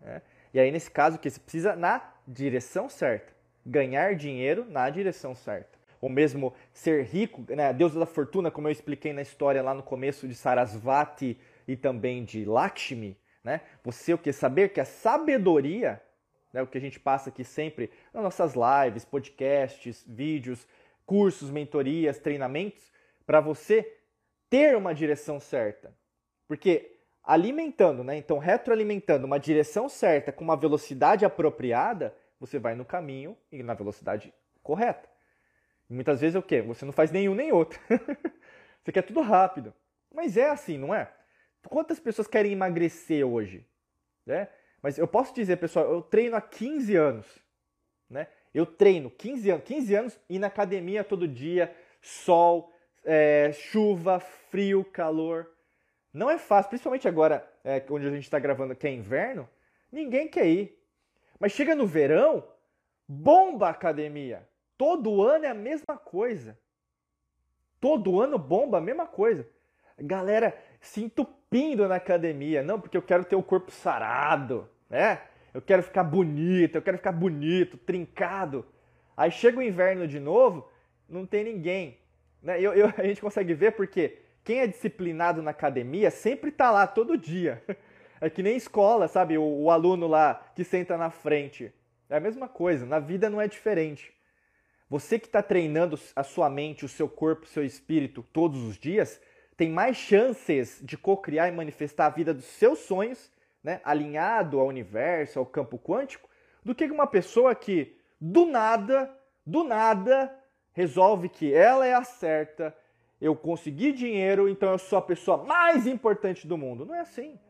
Né? 0.00 0.22
E 0.54 0.58
aí, 0.58 0.70
nesse 0.70 0.90
caso, 0.90 1.18
que 1.18 1.30
você 1.30 1.38
precisa 1.38 1.76
na 1.76 2.02
direção 2.26 2.88
certa. 2.88 3.32
Ganhar 3.64 4.16
dinheiro 4.16 4.64
na 4.68 4.90
direção 4.90 5.34
certa. 5.34 5.78
Ou 6.02 6.10
mesmo 6.10 6.52
ser 6.74 7.04
rico, 7.04 7.46
né? 7.48 7.68
a 7.68 7.72
deusa 7.72 7.98
da 7.98 8.04
fortuna, 8.04 8.50
como 8.50 8.66
eu 8.66 8.72
expliquei 8.72 9.12
na 9.12 9.22
história 9.22 9.62
lá 9.62 9.72
no 9.72 9.84
começo 9.84 10.26
de 10.26 10.34
Sarasvati 10.34 11.38
e 11.66 11.76
também 11.76 12.24
de 12.24 12.44
Lakshmi. 12.44 13.16
Né? 13.44 13.60
Você 13.84 14.12
o 14.12 14.18
que? 14.18 14.32
Saber 14.32 14.70
que 14.70 14.80
a 14.80 14.84
sabedoria, 14.84 16.02
né? 16.52 16.60
o 16.60 16.66
que 16.66 16.76
a 16.76 16.80
gente 16.80 16.98
passa 16.98 17.30
aqui 17.30 17.44
sempre 17.44 17.88
nas 18.12 18.22
nossas 18.22 18.54
lives, 18.54 19.04
podcasts, 19.04 20.04
vídeos, 20.06 20.66
cursos, 21.06 21.50
mentorias, 21.50 22.18
treinamentos, 22.18 22.92
para 23.24 23.40
você 23.40 23.96
ter 24.50 24.76
uma 24.76 24.92
direção 24.92 25.38
certa. 25.38 25.96
Porque 26.48 26.98
alimentando, 27.22 28.02
né? 28.02 28.16
Então, 28.16 28.38
retroalimentando 28.38 29.24
uma 29.24 29.38
direção 29.38 29.88
certa 29.88 30.32
com 30.32 30.42
uma 30.42 30.56
velocidade 30.56 31.24
apropriada, 31.24 32.12
você 32.40 32.58
vai 32.58 32.74
no 32.74 32.84
caminho 32.84 33.36
e 33.52 33.62
na 33.62 33.72
velocidade 33.72 34.34
correta. 34.64 35.11
Muitas 35.92 36.20
vezes 36.20 36.34
é 36.34 36.38
o 36.38 36.42
quê? 36.42 36.62
Você 36.62 36.84
não 36.84 36.92
faz 36.92 37.10
nenhum 37.10 37.34
nem 37.34 37.52
outro. 37.52 37.78
você 38.82 38.90
quer 38.90 39.02
tudo 39.02 39.20
rápido. 39.20 39.74
Mas 40.12 40.36
é 40.36 40.48
assim, 40.48 40.78
não 40.78 40.94
é? 40.94 41.12
Quantas 41.68 42.00
pessoas 42.00 42.26
querem 42.26 42.52
emagrecer 42.52 43.26
hoje? 43.26 43.66
Né? 44.24 44.48
Mas 44.82 44.98
eu 44.98 45.06
posso 45.06 45.34
dizer, 45.34 45.56
pessoal, 45.58 45.90
eu 45.90 46.02
treino 46.02 46.34
há 46.34 46.40
15 46.40 46.96
anos. 46.96 47.26
Né? 48.08 48.26
Eu 48.54 48.64
treino 48.64 49.10
15 49.10 49.50
anos, 49.50 49.64
15 49.64 49.94
anos 49.94 50.20
e 50.28 50.38
na 50.38 50.46
academia 50.46 51.04
todo 51.04 51.28
dia, 51.28 51.74
sol, 52.00 52.72
é, 53.04 53.52
chuva, 53.52 54.18
frio, 54.18 54.84
calor. 54.84 55.50
Não 56.12 56.30
é 56.30 56.38
fácil, 56.38 56.70
principalmente 56.70 57.06
agora, 57.06 57.48
é, 57.64 57.82
onde 57.90 58.06
a 58.06 58.10
gente 58.10 58.24
está 58.24 58.38
gravando 58.38 58.74
que 58.74 58.86
é 58.86 58.90
inverno, 58.90 59.48
ninguém 59.90 60.28
quer 60.28 60.46
ir. 60.46 60.78
Mas 61.38 61.52
chega 61.52 61.74
no 61.74 61.86
verão, 61.86 62.46
bomba 63.06 63.68
a 63.68 63.70
academia. 63.70 64.46
Todo 64.76 65.22
ano 65.22 65.44
é 65.44 65.48
a 65.48 65.54
mesma 65.54 65.96
coisa. 65.96 66.58
Todo 67.80 68.20
ano 68.20 68.38
bomba 68.38 68.78
a 68.78 68.80
mesma 68.80 69.06
coisa. 69.06 69.46
Galera 69.98 70.56
se 70.80 71.02
entupindo 71.02 71.86
na 71.88 71.96
academia. 71.96 72.62
Não, 72.62 72.80
porque 72.80 72.96
eu 72.96 73.02
quero 73.02 73.24
ter 73.24 73.36
o 73.36 73.42
corpo 73.42 73.70
sarado, 73.70 74.68
né? 74.88 75.20
Eu 75.52 75.60
quero 75.60 75.82
ficar 75.82 76.04
bonito, 76.04 76.76
eu 76.76 76.82
quero 76.82 76.96
ficar 76.96 77.12
bonito, 77.12 77.76
trincado. 77.76 78.64
Aí 79.16 79.30
chega 79.30 79.58
o 79.58 79.62
inverno 79.62 80.08
de 80.08 80.18
novo, 80.18 80.68
não 81.08 81.26
tem 81.26 81.44
ninguém. 81.44 81.98
Né? 82.42 82.60
Eu, 82.60 82.72
eu, 82.72 82.86
a 82.96 83.02
gente 83.02 83.20
consegue 83.20 83.54
ver 83.54 83.72
porque 83.72 84.18
quem 84.42 84.60
é 84.60 84.66
disciplinado 84.66 85.42
na 85.42 85.50
academia 85.50 86.10
sempre 86.10 86.50
está 86.50 86.70
lá 86.70 86.86
todo 86.86 87.16
dia. 87.16 87.62
É 88.24 88.30
que 88.30 88.40
nem 88.40 88.56
escola, 88.56 89.08
sabe? 89.08 89.36
O, 89.36 89.42
o, 89.42 89.68
aluno 89.68 90.06
lá 90.06 90.46
que 90.54 90.62
senta 90.62 90.96
na 90.96 91.10
frente. 91.10 91.74
É 92.08 92.18
a 92.18 92.20
mesma 92.20 92.48
coisa, 92.48 92.86
na 92.86 93.00
vida 93.00 93.28
não 93.28 93.40
é 93.40 93.48
diferente. 93.48 94.14
Você 94.92 95.18
que 95.18 95.24
está 95.24 95.42
treinando 95.42 95.98
a 96.14 96.22
sua 96.22 96.50
mente, 96.50 96.84
o 96.84 96.88
seu 96.88 97.08
corpo, 97.08 97.46
o 97.46 97.48
seu 97.48 97.64
espírito 97.64 98.22
todos 98.30 98.62
os 98.62 98.76
dias, 98.76 99.18
tem 99.56 99.70
mais 99.70 99.96
chances 99.96 100.82
de 100.82 100.98
co-criar 100.98 101.48
e 101.48 101.50
manifestar 101.50 102.04
a 102.04 102.10
vida 102.10 102.34
dos 102.34 102.44
seus 102.44 102.80
sonhos, 102.80 103.32
né? 103.64 103.80
alinhado 103.84 104.60
ao 104.60 104.66
universo, 104.66 105.38
ao 105.38 105.46
campo 105.46 105.78
quântico, 105.78 106.28
do 106.62 106.74
que 106.74 106.84
uma 106.84 107.06
pessoa 107.06 107.54
que 107.54 107.96
do 108.20 108.44
nada, 108.44 109.10
do 109.46 109.64
nada, 109.64 110.30
resolve 110.74 111.30
que 111.30 111.54
ela 111.54 111.86
é 111.86 111.94
a 111.94 112.04
certa, 112.04 112.76
eu 113.18 113.34
consegui 113.34 113.92
dinheiro, 113.92 114.46
então 114.46 114.72
eu 114.72 114.78
sou 114.78 114.98
a 114.98 115.02
pessoa 115.02 115.38
mais 115.38 115.86
importante 115.86 116.46
do 116.46 116.58
mundo. 116.58 116.84
Não 116.84 116.94
é 116.94 117.00
assim. 117.00 117.40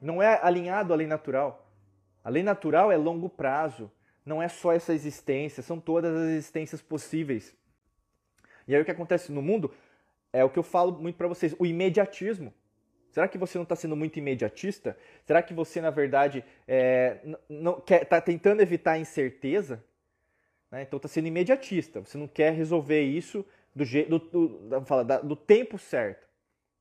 Não 0.00 0.22
é 0.22 0.38
alinhado 0.40 0.92
à 0.92 0.96
lei 0.96 1.08
natural. 1.08 1.68
A 2.22 2.30
lei 2.30 2.44
natural 2.44 2.92
é 2.92 2.96
longo 2.96 3.28
prazo. 3.28 3.90
Não 4.26 4.42
é 4.42 4.48
só 4.48 4.72
essa 4.72 4.92
existência, 4.92 5.62
são 5.62 5.78
todas 5.78 6.14
as 6.14 6.28
existências 6.30 6.82
possíveis. 6.82 7.56
E 8.66 8.74
aí 8.74 8.82
o 8.82 8.84
que 8.84 8.90
acontece 8.90 9.30
no 9.30 9.40
mundo 9.40 9.72
é 10.32 10.44
o 10.44 10.50
que 10.50 10.58
eu 10.58 10.64
falo 10.64 10.92
muito 10.92 11.16
para 11.16 11.28
vocês, 11.28 11.54
o 11.58 11.64
imediatismo. 11.64 12.52
Será 13.12 13.28
que 13.28 13.38
você 13.38 13.56
não 13.56 13.62
está 13.62 13.76
sendo 13.76 13.96
muito 13.96 14.18
imediatista? 14.18 14.98
Será 15.24 15.40
que 15.40 15.54
você, 15.54 15.80
na 15.80 15.90
verdade, 15.90 16.44
é, 16.68 17.20
está 18.02 18.20
tentando 18.20 18.60
evitar 18.60 18.92
a 18.92 18.98
incerteza? 18.98 19.82
Né? 20.70 20.82
Então 20.82 20.98
está 20.98 21.08
sendo 21.08 21.28
imediatista. 21.28 22.00
Você 22.00 22.18
não 22.18 22.28
quer 22.28 22.52
resolver 22.52 23.00
isso 23.00 23.46
do, 23.74 23.84
do, 23.84 24.18
do, 24.18 24.48
do, 24.80 25.22
do 25.22 25.36
tempo 25.36 25.78
certo. 25.78 26.28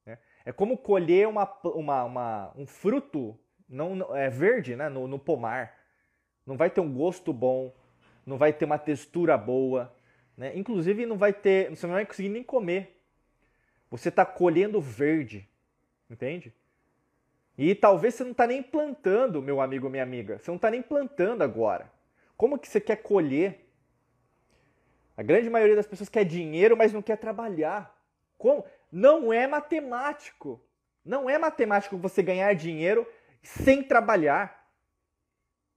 Né? 0.06 0.18
É 0.43 0.52
como 0.52 0.78
colher 0.78 1.28
uma, 1.28 1.50
uma, 1.64 2.04
uma, 2.04 2.54
um 2.58 2.66
fruto 2.66 3.39
não, 3.70 4.14
é 4.16 4.30
verde 4.30 4.76
né? 4.76 4.89
no, 4.89 5.08
no 5.08 5.20
pomar. 5.20 5.85
Não 6.46 6.56
vai 6.56 6.70
ter 6.70 6.82
um 6.82 6.93
gosto 6.93 7.34
bom, 7.34 7.74
não 8.26 8.38
vai 8.38 8.54
ter 8.54 8.66
uma 8.66 8.78
textura 8.78 9.38
boa. 9.38 9.93
Né? 10.38 10.56
Inclusive 10.56 11.06
não 11.06 11.18
vai 11.18 11.34
ter. 11.34 11.70
Você 11.70 11.88
não 11.88 11.93
vai 11.93 12.06
conseguir 12.06 12.30
nem 12.30 12.43
comer. 12.43 13.02
Você 13.89 14.10
está 14.10 14.26
colhendo 14.26 14.80
verde. 14.80 15.48
Entende? 16.10 16.54
E 17.58 17.74
talvez 17.74 18.16
você 18.16 18.24
não 18.24 18.32
está 18.32 18.46
nem 18.46 18.62
plantando, 18.62 19.41
meu 19.41 19.62
amigo, 19.62 19.89
minha 19.89 20.04
amiga. 20.04 20.38
Você 20.38 20.52
não 20.52 20.58
está 20.58 20.70
nem 20.70 20.82
plantando 20.82 21.41
agora. 21.41 21.91
Como 22.36 22.60
que 22.60 22.68
você 22.68 22.82
quer 22.82 22.98
colher 22.98 23.66
a 25.18 25.24
grande 25.24 25.50
maioria 25.50 25.76
das 25.76 25.88
pessoas 25.88 26.10
quer 26.10 26.26
dinheiro, 26.26 26.76
mas 26.76 26.91
não 26.91 27.02
quer 27.02 27.18
trabalhar. 27.18 27.96
Como? 28.38 28.66
Não 28.91 29.32
é 29.32 29.48
matemático. 29.48 30.62
Não 31.04 31.30
é 31.30 31.38
matemático 31.38 31.98
você 31.98 32.22
ganhar 32.22 32.54
dinheiro 32.54 33.08
sem 33.41 33.82
trabalhar. 33.82 34.64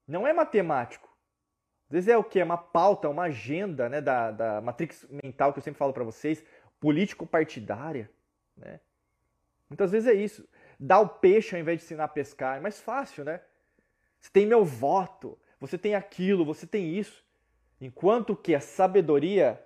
Não 0.08 0.26
é 0.26 0.32
matemático. 0.32 1.06
Às 1.88 1.92
vezes 1.92 2.08
é 2.08 2.16
o 2.16 2.24
que? 2.24 2.40
É 2.40 2.44
uma 2.44 2.56
pauta, 2.56 3.08
uma 3.08 3.24
agenda 3.24 3.88
né, 3.88 4.00
da, 4.00 4.30
da 4.30 4.60
matrix 4.60 5.06
mental 5.22 5.52
que 5.52 5.58
eu 5.58 5.62
sempre 5.62 5.78
falo 5.78 5.92
para 5.92 6.04
vocês, 6.04 6.42
político-partidária. 6.80 8.10
Né? 8.56 8.80
Muitas 9.68 9.92
vezes 9.92 10.08
é 10.08 10.14
isso. 10.14 10.48
Dar 10.80 11.00
o 11.00 11.08
peixe 11.08 11.54
ao 11.54 11.60
invés 11.60 11.78
de 11.78 11.84
ensinar 11.84 12.04
a 12.04 12.08
pescar. 12.08 12.56
É 12.56 12.60
mais 12.60 12.80
fácil, 12.80 13.24
né? 13.24 13.40
Você 14.18 14.30
tem 14.30 14.46
meu 14.46 14.64
voto, 14.64 15.38
você 15.60 15.76
tem 15.76 15.94
aquilo, 15.94 16.44
você 16.44 16.66
tem 16.66 16.96
isso. 16.96 17.24
Enquanto 17.80 18.34
que 18.34 18.54
a 18.54 18.60
sabedoria 18.60 19.62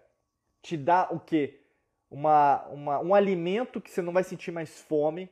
te 0.60 0.76
dá 0.76 1.08
o 1.10 1.18
quê? 1.18 1.60
Uma, 2.10 2.66
uma, 2.68 3.00
um 3.00 3.14
alimento 3.14 3.80
que 3.80 3.90
você 3.90 4.02
não 4.02 4.12
vai 4.12 4.22
sentir 4.22 4.50
mais 4.50 4.80
fome, 4.80 5.30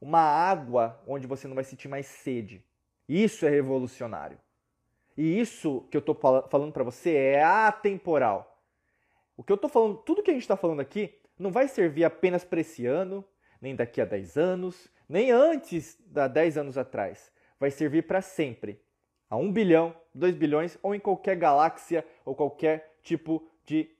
uma 0.00 0.20
água 0.20 1.00
onde 1.06 1.26
você 1.26 1.48
não 1.48 1.54
vai 1.54 1.64
sentir 1.64 1.88
mais 1.88 2.06
sede. 2.06 2.62
Isso 3.08 3.46
é 3.46 3.50
revolucionário. 3.50 4.38
E 5.18 5.40
isso 5.40 5.84
que 5.90 5.96
eu 5.96 5.98
estou 5.98 6.14
falando 6.14 6.72
para 6.72 6.84
você 6.84 7.12
é 7.12 7.42
atemporal. 7.42 8.56
O 9.36 9.42
que 9.42 9.50
eu 9.50 9.56
estou 9.56 9.68
falando, 9.68 9.96
tudo 9.96 10.22
que 10.22 10.30
a 10.30 10.32
gente 10.32 10.44
está 10.44 10.56
falando 10.56 10.78
aqui, 10.78 11.12
não 11.36 11.50
vai 11.50 11.66
servir 11.66 12.04
apenas 12.04 12.44
para 12.44 12.60
esse 12.60 12.86
ano, 12.86 13.24
nem 13.60 13.74
daqui 13.74 14.00
a 14.00 14.04
10 14.04 14.36
anos, 14.36 14.88
nem 15.08 15.32
antes 15.32 15.98
da 16.06 16.28
10 16.28 16.58
anos 16.58 16.78
atrás. 16.78 17.32
Vai 17.58 17.72
servir 17.72 18.06
para 18.06 18.22
sempre 18.22 18.80
a 19.28 19.36
1 19.36 19.52
bilhão, 19.52 19.92
2 20.14 20.36
bilhões 20.36 20.78
ou 20.84 20.94
em 20.94 21.00
qualquer 21.00 21.34
galáxia 21.34 22.06
ou 22.24 22.32
qualquer 22.32 23.00
tipo 23.02 23.44
de, 23.66 23.90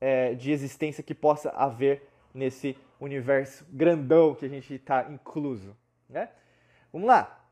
é, 0.00 0.34
de 0.34 0.50
existência 0.50 1.04
que 1.04 1.14
possa 1.14 1.50
haver 1.50 2.02
nesse 2.34 2.76
universo 2.98 3.64
grandão 3.70 4.34
que 4.34 4.44
a 4.44 4.48
gente 4.48 4.74
está 4.74 5.06
incluso. 5.08 5.76
Né? 6.08 6.28
Vamos 6.92 7.06
lá. 7.06 7.46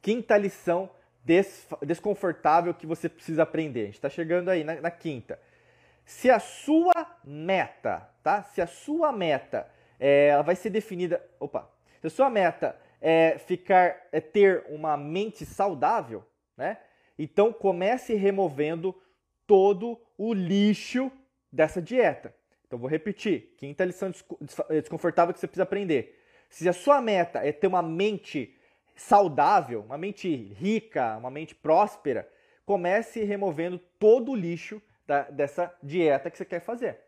Quinta 0.00 0.38
lição 0.38 0.88
des 1.24 1.68
desconfortável 1.82 2.74
que 2.74 2.86
você 2.86 3.08
precisa 3.08 3.42
aprender. 3.42 3.82
A 3.82 3.86
gente 3.86 3.94
está 3.94 4.10
chegando 4.10 4.48
aí 4.48 4.64
na, 4.64 4.80
na, 4.80 4.90
quinta. 4.90 5.38
Se 6.04 6.30
a 6.30 6.38
sua 6.38 6.92
meta, 7.24 8.08
tá? 8.22 8.42
Se 8.42 8.60
a 8.60 8.66
sua 8.66 9.12
meta 9.12 9.68
é, 9.98 10.28
ela 10.28 10.42
vai 10.42 10.56
ser 10.56 10.70
definida. 10.70 11.24
Opa! 11.38 11.70
Se 12.00 12.06
a 12.06 12.10
sua 12.10 12.30
meta 12.30 12.76
é 13.00 13.38
ficar, 13.38 13.96
é 14.10 14.20
ter 14.20 14.64
uma 14.68 14.96
mente 14.96 15.44
saudável, 15.44 16.24
né? 16.56 16.78
Então 17.18 17.52
comece 17.52 18.14
removendo 18.14 18.94
todo 19.46 20.00
o 20.16 20.32
lixo 20.32 21.12
dessa 21.52 21.82
dieta. 21.82 22.34
Então 22.66 22.78
vou 22.78 22.88
repetir, 22.88 23.52
quinta 23.58 23.84
lição 23.84 24.10
desconfortável 24.70 25.34
que 25.34 25.40
você 25.40 25.46
precisa 25.46 25.64
aprender. 25.64 26.18
Se 26.48 26.68
a 26.68 26.72
sua 26.72 27.00
meta 27.00 27.46
é 27.46 27.52
ter 27.52 27.66
uma 27.66 27.82
mente 27.82 28.56
saudável, 29.00 29.82
uma 29.82 29.98
mente 29.98 30.28
rica, 30.54 31.16
uma 31.16 31.30
mente 31.30 31.54
próspera, 31.54 32.28
comece 32.64 33.24
removendo 33.24 33.78
todo 33.98 34.32
o 34.32 34.36
lixo 34.36 34.80
da, 35.06 35.22
dessa 35.22 35.74
dieta 35.82 36.30
que 36.30 36.36
você 36.36 36.44
quer 36.44 36.60
fazer. 36.60 36.98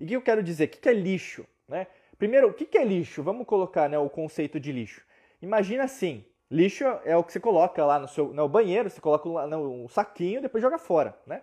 E 0.00 0.04
o 0.04 0.08
que 0.08 0.16
eu 0.16 0.22
quero 0.22 0.42
dizer? 0.42 0.64
O 0.64 0.68
que 0.68 0.88
é 0.88 0.92
lixo? 0.92 1.46
Né? 1.68 1.86
Primeiro, 2.18 2.48
o 2.48 2.52
que 2.54 2.76
é 2.76 2.84
lixo? 2.84 3.22
Vamos 3.22 3.46
colocar 3.46 3.88
né, 3.88 3.98
o 3.98 4.10
conceito 4.10 4.58
de 4.58 4.72
lixo. 4.72 5.02
Imagina 5.40 5.84
assim, 5.84 6.24
Lixo 6.52 6.84
é 7.06 7.16
o 7.16 7.24
que 7.24 7.32
você 7.32 7.40
coloca 7.40 7.82
lá 7.82 7.98
no 7.98 8.06
seu 8.06 8.34
no 8.34 8.46
banheiro, 8.46 8.90
você 8.90 9.00
coloca 9.00 9.26
lá 9.26 9.46
no 9.46 9.88
saquinho 9.88 10.36
e 10.36 10.42
depois 10.42 10.60
joga 10.60 10.76
fora, 10.76 11.18
né? 11.26 11.42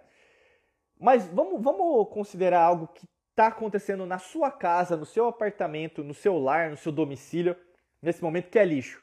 Mas 0.99 1.27
vamos, 1.29 1.59
vamos 1.63 2.07
considerar 2.09 2.61
algo 2.61 2.87
que 2.89 3.07
está 3.31 3.47
acontecendo 3.47 4.05
na 4.05 4.19
sua 4.19 4.51
casa, 4.51 4.95
no 4.95 5.07
seu 5.07 5.27
apartamento, 5.27 6.03
no 6.03 6.13
seu 6.13 6.37
lar, 6.37 6.69
no 6.69 6.77
seu 6.77 6.91
domicílio. 6.91 7.55
nesse 7.99 8.21
momento 8.21 8.51
que 8.51 8.59
é 8.59 8.63
lixo. 8.65 9.01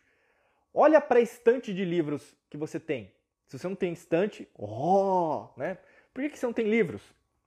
Olha 0.79 1.01
para 1.01 1.19
a 1.19 1.23
estante 1.23 1.73
de 1.73 1.87
livros 1.87 2.37
que 2.51 2.57
você 2.59 2.79
tem. 2.79 3.11
Se 3.47 3.59
você 3.59 3.67
não 3.67 3.75
tem 3.75 3.95
estante, 3.95 4.47
oh, 4.55 5.49
né? 5.57 5.79
Por 6.13 6.23
que, 6.23 6.29
que 6.29 6.39
você 6.39 6.45
não 6.45 6.53
tem 6.53 6.69
livros? 6.69 7.01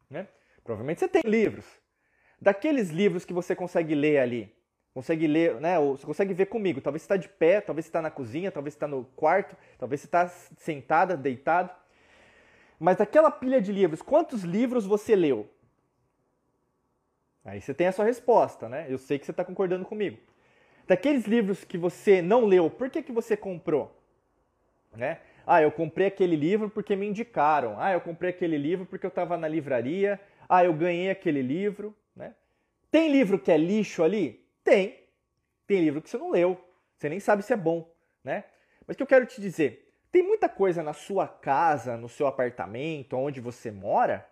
Né? 0.09 0.27
Provavelmente 0.63 0.99
você 0.99 1.07
tem 1.07 1.21
livros. 1.23 1.63
Daqueles 2.41 2.89
livros 2.89 3.25
que 3.25 3.31
você 3.31 3.55
consegue 3.55 3.93
ler 3.93 4.17
ali, 4.17 4.51
consegue 4.95 5.27
ler, 5.27 5.61
né? 5.61 5.77
Ou 5.77 5.95
você 5.95 6.07
consegue 6.07 6.33
ver 6.33 6.47
comigo. 6.47 6.81
Talvez 6.81 7.03
você 7.03 7.05
está 7.05 7.17
de 7.17 7.29
pé, 7.29 7.61
talvez 7.61 7.85
você 7.85 7.89
está 7.89 8.01
na 8.01 8.09
cozinha, 8.09 8.51
talvez 8.51 8.73
você 8.73 8.77
está 8.77 8.87
no 8.87 9.05
quarto, 9.15 9.55
talvez 9.77 10.01
você 10.01 10.07
está 10.07 10.27
sentada, 10.27 11.15
deitado. 11.15 11.69
Mas 12.79 12.97
daquela 12.97 13.29
pilha 13.29 13.61
de 13.61 13.71
livros, 13.71 14.01
quantos 14.01 14.41
livros 14.41 14.87
você 14.87 15.15
leu? 15.15 15.47
Aí 17.45 17.61
você 17.61 17.75
tem 17.75 17.85
a 17.85 17.91
sua 17.91 18.05
resposta, 18.05 18.67
né? 18.67 18.87
Eu 18.89 18.97
sei 18.97 19.19
que 19.19 19.25
você 19.25 19.31
está 19.31 19.45
concordando 19.45 19.85
comigo. 19.85 20.17
Daqueles 20.89 21.25
livros 21.25 21.63
que 21.63 21.77
você 21.77 22.19
não 22.19 22.45
leu, 22.45 22.67
por 22.67 22.89
que, 22.89 23.03
que 23.03 23.11
você 23.11 23.37
comprou? 23.37 23.95
Né? 24.91 25.19
Ah, 25.45 25.61
eu 25.61 25.71
comprei 25.71 26.07
aquele 26.07 26.35
livro 26.35 26.67
porque 26.67 26.95
me 26.95 27.05
indicaram. 27.05 27.79
Ah, 27.79 27.91
eu 27.93 28.01
comprei 28.01 28.31
aquele 28.31 28.57
livro 28.57 28.87
porque 28.87 29.05
eu 29.05 29.09
estava 29.09 29.37
na 29.37 29.47
livraria. 29.47 30.19
Ah, 30.49 30.65
eu 30.65 30.73
ganhei 30.73 31.11
aquele 31.11 31.43
livro. 31.43 31.95
Né? 32.15 32.33
Tem 32.89 33.11
livro 33.11 33.37
que 33.37 33.51
é 33.51 33.57
lixo 33.57 34.01
ali? 34.01 34.43
Tem. 34.63 35.03
Tem 35.67 35.79
livro 35.79 36.01
que 36.01 36.09
você 36.09 36.17
não 36.17 36.31
leu. 36.31 36.59
Você 36.97 37.07
nem 37.07 37.19
sabe 37.19 37.43
se 37.43 37.53
é 37.53 37.57
bom. 37.57 37.87
Né? 38.23 38.45
Mas 38.87 38.95
o 38.95 38.97
que 38.97 39.03
eu 39.03 39.07
quero 39.07 39.27
te 39.27 39.39
dizer? 39.39 39.93
Tem 40.11 40.23
muita 40.23 40.49
coisa 40.49 40.81
na 40.81 40.93
sua 40.93 41.27
casa, 41.27 41.97
no 41.97 42.09
seu 42.09 42.25
apartamento, 42.25 43.15
onde 43.15 43.39
você 43.39 43.69
mora, 43.69 44.27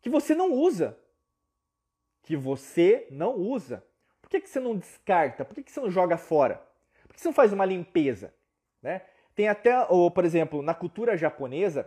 que 0.00 0.10
você 0.10 0.34
não 0.34 0.50
usa. 0.50 0.98
Que 2.20 2.36
você 2.36 3.06
não 3.12 3.36
usa. 3.36 3.86
Que, 4.32 4.40
que 4.40 4.48
você 4.48 4.60
não 4.60 4.74
descarta? 4.74 5.44
Por 5.44 5.54
que, 5.54 5.62
que 5.62 5.70
você 5.70 5.78
não 5.78 5.90
joga 5.90 6.16
fora? 6.16 6.62
Por 7.06 7.14
que 7.14 7.20
você 7.20 7.28
não 7.28 7.34
faz 7.34 7.52
uma 7.52 7.66
limpeza? 7.66 8.32
Né? 8.82 9.02
Tem 9.34 9.46
até, 9.46 9.84
ou, 9.90 10.10
por 10.10 10.24
exemplo, 10.24 10.62
na 10.62 10.72
cultura 10.72 11.18
japonesa, 11.18 11.86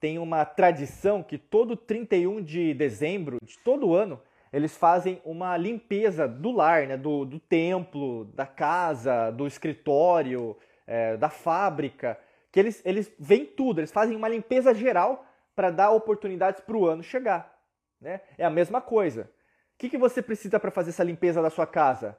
tem 0.00 0.18
uma 0.18 0.42
tradição 0.46 1.22
que 1.22 1.36
todo 1.36 1.76
31 1.76 2.42
de 2.42 2.72
dezembro 2.72 3.36
de 3.42 3.58
todo 3.58 3.94
ano 3.94 4.18
eles 4.50 4.74
fazem 4.74 5.20
uma 5.22 5.54
limpeza 5.58 6.26
do 6.26 6.50
lar, 6.50 6.86
né? 6.86 6.96
do, 6.96 7.26
do 7.26 7.38
templo, 7.38 8.24
da 8.24 8.46
casa, 8.46 9.30
do 9.30 9.46
escritório, 9.46 10.56
é, 10.86 11.14
da 11.18 11.28
fábrica, 11.28 12.18
que 12.50 12.58
eles, 12.58 12.80
eles 12.86 13.12
veem 13.18 13.44
tudo, 13.44 13.80
eles 13.80 13.92
fazem 13.92 14.16
uma 14.16 14.28
limpeza 14.28 14.72
geral 14.72 15.26
para 15.54 15.70
dar 15.70 15.90
oportunidades 15.90 16.62
para 16.62 16.74
o 16.74 16.86
ano 16.86 17.02
chegar. 17.02 17.54
Né? 18.00 18.22
É 18.38 18.46
a 18.46 18.50
mesma 18.50 18.80
coisa. 18.80 19.30
O 19.76 19.78
que, 19.78 19.90
que 19.90 19.98
você 19.98 20.22
precisa 20.22 20.58
para 20.58 20.70
fazer 20.70 20.88
essa 20.88 21.04
limpeza 21.04 21.42
da 21.42 21.50
sua 21.50 21.66
casa? 21.66 22.18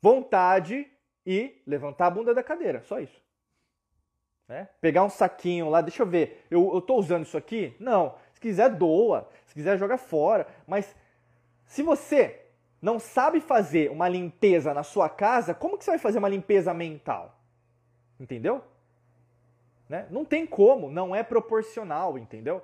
Vontade 0.00 0.90
e 1.26 1.60
levantar 1.66 2.06
a 2.06 2.10
bunda 2.10 2.32
da 2.32 2.42
cadeira, 2.42 2.82
só 2.84 2.98
isso. 2.98 3.20
Né? 4.48 4.66
Pegar 4.80 5.04
um 5.04 5.10
saquinho 5.10 5.68
lá, 5.68 5.82
deixa 5.82 6.02
eu 6.02 6.06
ver, 6.06 6.46
eu, 6.50 6.78
estou 6.78 6.98
usando 6.98 7.24
isso 7.24 7.36
aqui? 7.36 7.76
Não. 7.78 8.14
Se 8.32 8.40
quiser, 8.40 8.70
doa. 8.70 9.28
Se 9.44 9.52
quiser, 9.52 9.76
joga 9.76 9.98
fora. 9.98 10.46
Mas 10.66 10.96
se 11.66 11.82
você 11.82 12.40
não 12.80 12.98
sabe 12.98 13.42
fazer 13.42 13.90
uma 13.90 14.08
limpeza 14.08 14.72
na 14.72 14.82
sua 14.82 15.10
casa, 15.10 15.52
como 15.52 15.76
que 15.76 15.84
você 15.84 15.90
vai 15.90 15.98
fazer 15.98 16.18
uma 16.18 16.30
limpeza 16.30 16.72
mental? 16.72 17.38
Entendeu? 18.18 18.64
Né? 19.86 20.06
Não 20.10 20.24
tem 20.24 20.46
como, 20.46 20.90
não 20.90 21.14
é 21.14 21.22
proporcional, 21.22 22.16
entendeu? 22.16 22.62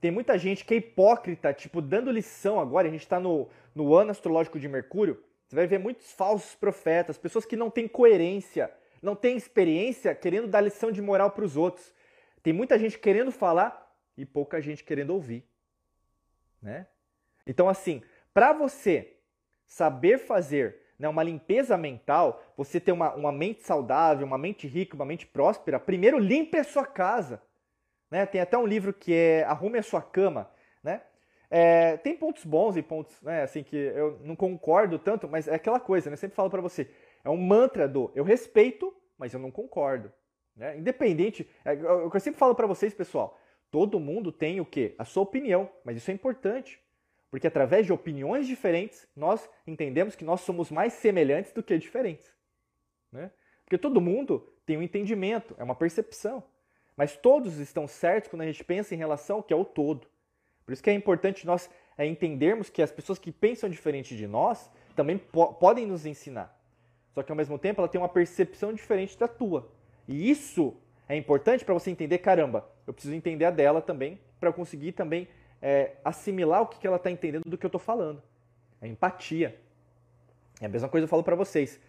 Tem 0.00 0.10
muita 0.10 0.38
gente 0.38 0.64
que 0.64 0.74
é 0.74 0.76
hipócrita, 0.78 1.52
tipo, 1.52 1.82
dando 1.82 2.10
lição 2.10 2.58
agora, 2.58 2.88
a 2.88 2.90
gente 2.90 3.02
está 3.02 3.20
no, 3.20 3.48
no 3.74 3.94
ano 3.94 4.10
astrológico 4.10 4.58
de 4.58 4.68
Mercúrio, 4.68 5.22
você 5.46 5.56
vai 5.56 5.66
ver 5.66 5.78
muitos 5.78 6.12
falsos 6.12 6.54
profetas, 6.54 7.18
pessoas 7.18 7.44
que 7.44 7.56
não 7.56 7.70
têm 7.70 7.88
coerência, 7.88 8.72
não 9.02 9.16
têm 9.16 9.36
experiência, 9.36 10.14
querendo 10.14 10.46
dar 10.46 10.60
lição 10.60 10.92
de 10.92 11.02
moral 11.02 11.30
para 11.30 11.44
os 11.44 11.56
outros. 11.56 11.92
Tem 12.42 12.52
muita 12.52 12.78
gente 12.78 12.98
querendo 12.98 13.32
falar 13.32 13.90
e 14.16 14.24
pouca 14.24 14.60
gente 14.60 14.84
querendo 14.84 15.10
ouvir. 15.10 15.44
Né? 16.62 16.86
Então, 17.46 17.68
assim, 17.68 18.02
para 18.32 18.52
você 18.52 19.16
saber 19.66 20.18
fazer 20.18 20.80
né, 20.98 21.08
uma 21.08 21.22
limpeza 21.22 21.76
mental, 21.76 22.44
você 22.56 22.78
ter 22.78 22.92
uma, 22.92 23.14
uma 23.14 23.32
mente 23.32 23.62
saudável, 23.62 24.26
uma 24.26 24.38
mente 24.38 24.68
rica, 24.68 24.94
uma 24.94 25.04
mente 25.04 25.26
próspera, 25.26 25.80
primeiro 25.80 26.18
limpe 26.18 26.58
a 26.58 26.64
sua 26.64 26.86
casa. 26.86 27.42
Né? 28.10 28.26
Tem 28.26 28.40
até 28.40 28.58
um 28.58 28.66
livro 28.66 28.92
que 28.92 29.12
é 29.14 29.42
Arrume 29.44 29.78
a 29.78 29.82
Sua 29.82 30.02
Cama. 30.02 30.50
Né? 30.82 31.02
É, 31.50 31.96
tem 31.96 32.16
pontos 32.16 32.44
bons 32.44 32.76
e 32.76 32.82
pontos 32.82 33.20
né, 33.22 33.42
assim 33.42 33.64
que 33.64 33.76
eu 33.76 34.20
não 34.22 34.36
concordo 34.36 34.98
tanto, 35.00 35.28
mas 35.28 35.48
é 35.48 35.54
aquela 35.56 35.80
coisa, 35.80 36.08
né? 36.08 36.14
Eu 36.14 36.18
sempre 36.18 36.36
falo 36.36 36.48
para 36.48 36.60
você, 36.60 36.88
é 37.24 37.28
um 37.28 37.36
mantra 37.36 37.88
do 37.88 38.12
eu 38.14 38.22
respeito, 38.22 38.94
mas 39.18 39.34
eu 39.34 39.40
não 39.40 39.50
concordo. 39.50 40.12
Né? 40.54 40.78
Independente, 40.78 41.48
é, 41.64 41.74
que 41.74 41.82
eu 41.84 42.20
sempre 42.20 42.38
falo 42.38 42.54
para 42.54 42.68
vocês, 42.68 42.94
pessoal, 42.94 43.36
todo 43.70 43.98
mundo 43.98 44.30
tem 44.30 44.60
o 44.60 44.64
quê? 44.64 44.94
A 44.96 45.04
sua 45.04 45.24
opinião, 45.24 45.68
mas 45.84 45.96
isso 45.96 46.10
é 46.10 46.14
importante. 46.14 46.80
Porque 47.30 47.46
através 47.46 47.86
de 47.86 47.92
opiniões 47.92 48.46
diferentes, 48.46 49.08
nós 49.14 49.48
entendemos 49.66 50.16
que 50.16 50.24
nós 50.24 50.40
somos 50.40 50.70
mais 50.70 50.92
semelhantes 50.94 51.52
do 51.52 51.62
que 51.62 51.78
diferentes. 51.78 52.32
Né? 53.12 53.30
Porque 53.64 53.78
todo 53.78 54.00
mundo 54.00 54.52
tem 54.66 54.76
um 54.76 54.82
entendimento, 54.82 55.54
é 55.58 55.62
uma 55.62 55.76
percepção. 55.76 56.42
Mas 56.96 57.16
todos 57.16 57.58
estão 57.58 57.86
certos 57.86 58.28
quando 58.28 58.42
a 58.42 58.46
gente 58.46 58.64
pensa 58.64 58.94
em 58.94 58.98
relação 58.98 59.36
ao 59.36 59.42
que 59.42 59.52
é 59.52 59.56
o 59.56 59.64
todo. 59.64 60.08
Por 60.70 60.74
isso 60.74 60.84
que 60.84 60.90
é 60.90 60.94
importante 60.94 61.44
nós 61.44 61.68
é, 61.98 62.06
entendermos 62.06 62.70
que 62.70 62.80
as 62.80 62.92
pessoas 62.92 63.18
que 63.18 63.32
pensam 63.32 63.68
diferente 63.68 64.16
de 64.16 64.28
nós 64.28 64.70
também 64.94 65.18
po 65.18 65.52
podem 65.54 65.84
nos 65.84 66.06
ensinar. 66.06 66.56
Só 67.12 67.24
que 67.24 67.32
ao 67.32 67.36
mesmo 67.36 67.58
tempo 67.58 67.80
ela 67.80 67.88
tem 67.88 68.00
uma 68.00 68.08
percepção 68.08 68.72
diferente 68.72 69.18
da 69.18 69.26
tua. 69.26 69.68
E 70.06 70.30
isso 70.30 70.76
é 71.08 71.16
importante 71.16 71.64
para 71.64 71.74
você 71.74 71.90
entender, 71.90 72.18
caramba, 72.18 72.70
eu 72.86 72.92
preciso 72.92 73.16
entender 73.16 73.46
a 73.46 73.50
dela 73.50 73.82
também, 73.82 74.20
para 74.38 74.52
conseguir 74.52 74.92
também 74.92 75.26
é, 75.60 75.96
assimilar 76.04 76.62
o 76.62 76.68
que 76.68 76.86
ela 76.86 76.98
está 76.98 77.10
entendendo 77.10 77.42
do 77.44 77.58
que 77.58 77.66
eu 77.66 77.68
estou 77.68 77.80
falando. 77.80 78.22
É 78.80 78.86
empatia. 78.86 79.60
É 80.60 80.66
a 80.66 80.68
mesma 80.68 80.88
coisa 80.88 81.04
que 81.04 81.08
eu 81.08 81.10
falo 81.10 81.24
para 81.24 81.34
vocês. 81.34 81.80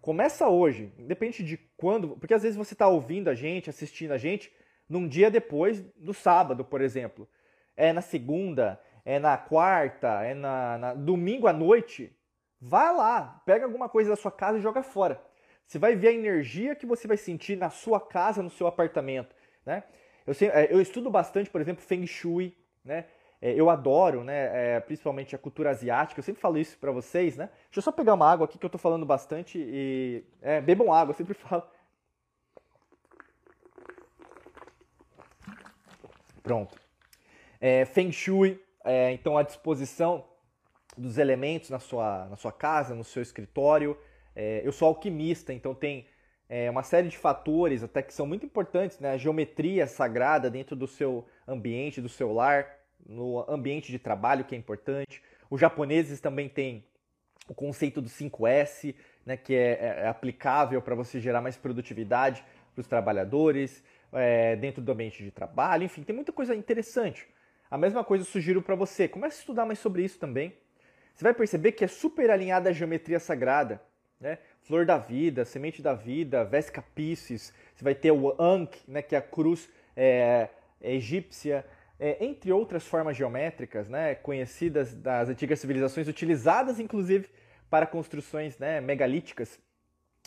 Começa 0.00 0.48
hoje, 0.48 0.90
independente 0.98 1.44
de 1.44 1.58
quando, 1.76 2.16
porque 2.16 2.32
às 2.32 2.42
vezes 2.42 2.56
você 2.56 2.72
está 2.72 2.88
ouvindo 2.88 3.28
a 3.28 3.34
gente, 3.34 3.68
assistindo 3.68 4.12
a 4.12 4.16
gente, 4.16 4.50
num 4.88 5.06
dia 5.06 5.30
depois 5.30 5.82
do 5.98 6.14
sábado, 6.14 6.64
por 6.64 6.80
exemplo. 6.80 7.28
É 7.76 7.92
na 7.92 8.00
segunda, 8.00 8.80
é 9.04 9.18
na 9.18 9.36
quarta, 9.36 10.22
é 10.22 10.34
na, 10.34 10.78
na 10.78 10.94
domingo 10.94 11.46
à 11.46 11.52
noite. 11.52 12.16
Vai 12.60 12.94
lá, 12.94 13.42
pega 13.44 13.64
alguma 13.64 13.88
coisa 13.88 14.10
da 14.10 14.16
sua 14.16 14.30
casa 14.30 14.58
e 14.58 14.62
joga 14.62 14.82
fora. 14.82 15.20
Você 15.66 15.78
vai 15.78 15.96
ver 15.96 16.08
a 16.08 16.12
energia 16.12 16.76
que 16.76 16.86
você 16.86 17.08
vai 17.08 17.16
sentir 17.16 17.56
na 17.56 17.70
sua 17.70 18.00
casa, 18.00 18.42
no 18.42 18.50
seu 18.50 18.66
apartamento. 18.66 19.34
Né? 19.64 19.82
Eu, 20.26 20.34
sei, 20.34 20.48
é, 20.48 20.72
eu 20.72 20.80
estudo 20.80 21.10
bastante, 21.10 21.50
por 21.50 21.60
exemplo, 21.60 21.82
Feng 21.82 22.06
Shui, 22.06 22.56
né? 22.84 23.06
É, 23.40 23.52
eu 23.54 23.68
adoro, 23.68 24.22
né, 24.22 24.76
é, 24.76 24.80
principalmente 24.80 25.34
a 25.34 25.38
cultura 25.38 25.70
asiática, 25.70 26.20
eu 26.20 26.22
sempre 26.22 26.40
falo 26.40 26.56
isso 26.58 26.78
para 26.78 26.92
vocês, 26.92 27.36
né? 27.36 27.46
Deixa 27.64 27.78
eu 27.78 27.82
só 27.82 27.90
pegar 27.90 28.14
uma 28.14 28.30
água 28.30 28.44
aqui 28.44 28.56
que 28.56 28.64
eu 28.64 28.70
tô 28.70 28.78
falando 28.78 29.04
bastante 29.04 29.58
e... 29.58 30.24
É, 30.40 30.60
bebam 30.60 30.92
água, 30.92 31.10
eu 31.10 31.16
sempre 31.16 31.34
falo. 31.34 31.64
Pronto. 36.40 36.81
É, 37.64 37.84
Feng 37.84 38.10
Shui, 38.10 38.60
é, 38.84 39.12
então 39.12 39.38
a 39.38 39.44
disposição 39.44 40.24
dos 40.98 41.16
elementos 41.16 41.70
na 41.70 41.78
sua, 41.78 42.26
na 42.28 42.34
sua 42.34 42.50
casa, 42.50 42.92
no 42.92 43.04
seu 43.04 43.22
escritório. 43.22 43.96
É, 44.34 44.62
eu 44.64 44.72
sou 44.72 44.88
alquimista, 44.88 45.52
então 45.52 45.72
tem 45.72 46.08
é, 46.48 46.68
uma 46.68 46.82
série 46.82 47.08
de 47.08 47.16
fatores 47.16 47.84
até 47.84 48.02
que 48.02 48.12
são 48.12 48.26
muito 48.26 48.44
importantes, 48.44 48.98
né? 48.98 49.12
A 49.12 49.16
geometria 49.16 49.86
sagrada 49.86 50.50
dentro 50.50 50.74
do 50.74 50.88
seu 50.88 51.24
ambiente, 51.46 52.00
do 52.00 52.08
seu 52.08 52.32
lar, 52.32 52.66
no 53.06 53.48
ambiente 53.48 53.92
de 53.92 53.98
trabalho, 54.00 54.44
que 54.44 54.56
é 54.56 54.58
importante. 54.58 55.22
Os 55.48 55.60
japoneses 55.60 56.20
também 56.20 56.48
têm 56.48 56.84
o 57.48 57.54
conceito 57.54 58.02
do 58.02 58.08
5S, 58.08 58.92
né, 59.24 59.36
que 59.36 59.54
é, 59.54 59.70
é, 59.70 60.00
é 60.00 60.08
aplicável 60.08 60.82
para 60.82 60.96
você 60.96 61.20
gerar 61.20 61.40
mais 61.40 61.56
produtividade 61.56 62.44
para 62.74 62.80
os 62.80 62.88
trabalhadores, 62.88 63.84
é, 64.12 64.56
dentro 64.56 64.82
do 64.82 64.90
ambiente 64.90 65.22
de 65.22 65.30
trabalho, 65.30 65.84
enfim, 65.84 66.02
tem 66.02 66.14
muita 66.14 66.32
coisa 66.32 66.56
interessante. 66.56 67.28
A 67.72 67.78
mesma 67.78 68.04
coisa 68.04 68.20
eu 68.22 68.26
sugiro 68.28 68.60
para 68.60 68.74
você, 68.74 69.08
comece 69.08 69.38
a 69.38 69.40
estudar 69.40 69.64
mais 69.64 69.78
sobre 69.78 70.04
isso 70.04 70.18
também. 70.18 70.54
Você 71.14 71.24
vai 71.24 71.32
perceber 71.32 71.72
que 71.72 71.82
é 71.82 71.88
super 71.88 72.30
alinhada 72.30 72.68
à 72.68 72.72
geometria 72.72 73.18
sagrada. 73.18 73.80
Né? 74.20 74.36
Flor 74.60 74.84
da 74.84 74.98
Vida, 74.98 75.42
Semente 75.46 75.80
da 75.80 75.94
Vida, 75.94 76.44
Vesca 76.44 76.84
Pisces, 76.94 77.50
você 77.74 77.82
vai 77.82 77.94
ter 77.94 78.10
o 78.10 78.36
Ankh, 78.38 78.76
né, 78.86 79.00
que 79.00 79.14
é 79.14 79.18
a 79.18 79.22
cruz 79.22 79.70
é, 79.96 80.50
egípcia, 80.82 81.64
é, 81.98 82.22
entre 82.22 82.52
outras 82.52 82.86
formas 82.86 83.16
geométricas 83.16 83.88
né, 83.88 84.16
conhecidas 84.16 84.94
das 84.94 85.30
antigas 85.30 85.58
civilizações, 85.58 86.06
utilizadas 86.06 86.78
inclusive 86.78 87.30
para 87.70 87.86
construções 87.86 88.58
né, 88.58 88.82
megalíticas. 88.82 89.58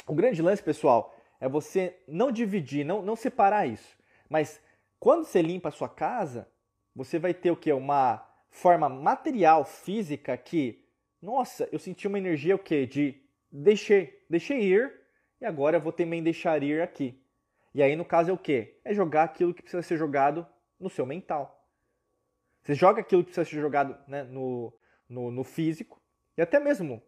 O 0.07 0.15
grande 0.15 0.41
lance, 0.41 0.63
pessoal, 0.63 1.15
é 1.39 1.47
você 1.47 1.95
não 2.07 2.31
dividir, 2.31 2.83
não, 2.83 3.03
não 3.03 3.15
separar 3.15 3.67
isso. 3.67 3.95
Mas 4.27 4.59
quando 4.99 5.25
você 5.25 5.43
limpa 5.43 5.69
a 5.69 5.71
sua 5.71 5.87
casa, 5.87 6.47
você 6.95 7.19
vai 7.19 7.33
ter 7.33 7.51
o 7.51 7.57
que? 7.57 7.71
Uma 7.73 8.25
forma 8.49 8.87
material, 8.87 9.65
física 9.65 10.35
que, 10.37 10.85
nossa, 11.21 11.67
eu 11.71 11.77
senti 11.77 12.07
uma 12.07 12.17
energia 12.17 12.55
o 12.55 12.59
quê? 12.59 12.85
De 12.85 13.21
deixei, 13.51 14.25
deixei 14.29 14.61
ir 14.63 14.93
e 15.41 15.45
agora 15.45 15.77
eu 15.77 15.81
vou 15.81 15.91
também 15.91 16.23
deixar 16.23 16.63
ir 16.63 16.81
aqui. 16.81 17.21
E 17.73 17.83
aí, 17.83 17.95
no 17.95 18.05
caso, 18.05 18.31
é 18.31 18.33
o 18.33 18.37
quê? 18.37 18.79
É 18.85 18.93
jogar 18.93 19.23
aquilo 19.23 19.53
que 19.53 19.61
precisa 19.61 19.83
ser 19.83 19.97
jogado 19.97 20.47
no 20.79 20.89
seu 20.89 21.05
mental. 21.05 21.69
Você 22.61 22.73
joga 22.73 23.01
aquilo 23.01 23.21
que 23.21 23.31
precisa 23.31 23.47
ser 23.47 23.59
jogado 23.59 23.97
né, 24.07 24.23
no, 24.23 24.73
no, 25.09 25.29
no, 25.29 25.43
físico. 25.43 26.01
E 26.37 26.41
até 26.41 26.59
mesmo 26.59 27.03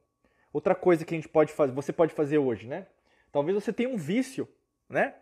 outra 0.51 0.75
coisa 0.75 1.05
que 1.05 1.15
a 1.15 1.17
gente 1.17 1.29
pode 1.29 1.53
fazer, 1.53 1.73
você 1.73 1.93
pode 1.93 2.13
fazer 2.13 2.38
hoje, 2.38 2.67
né? 2.67 2.85
Talvez 3.31 3.55
você 3.55 3.71
tenha 3.71 3.89
um 3.89 3.97
vício, 3.97 4.47
né? 4.89 5.15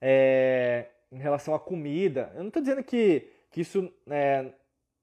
É, 0.00 0.88
em 1.10 1.18
relação 1.18 1.54
à 1.54 1.60
comida. 1.60 2.30
Eu 2.34 2.40
não 2.40 2.48
estou 2.48 2.62
dizendo 2.62 2.82
que, 2.82 3.30
que 3.56 3.62
isso, 3.62 3.90
é, 4.10 4.50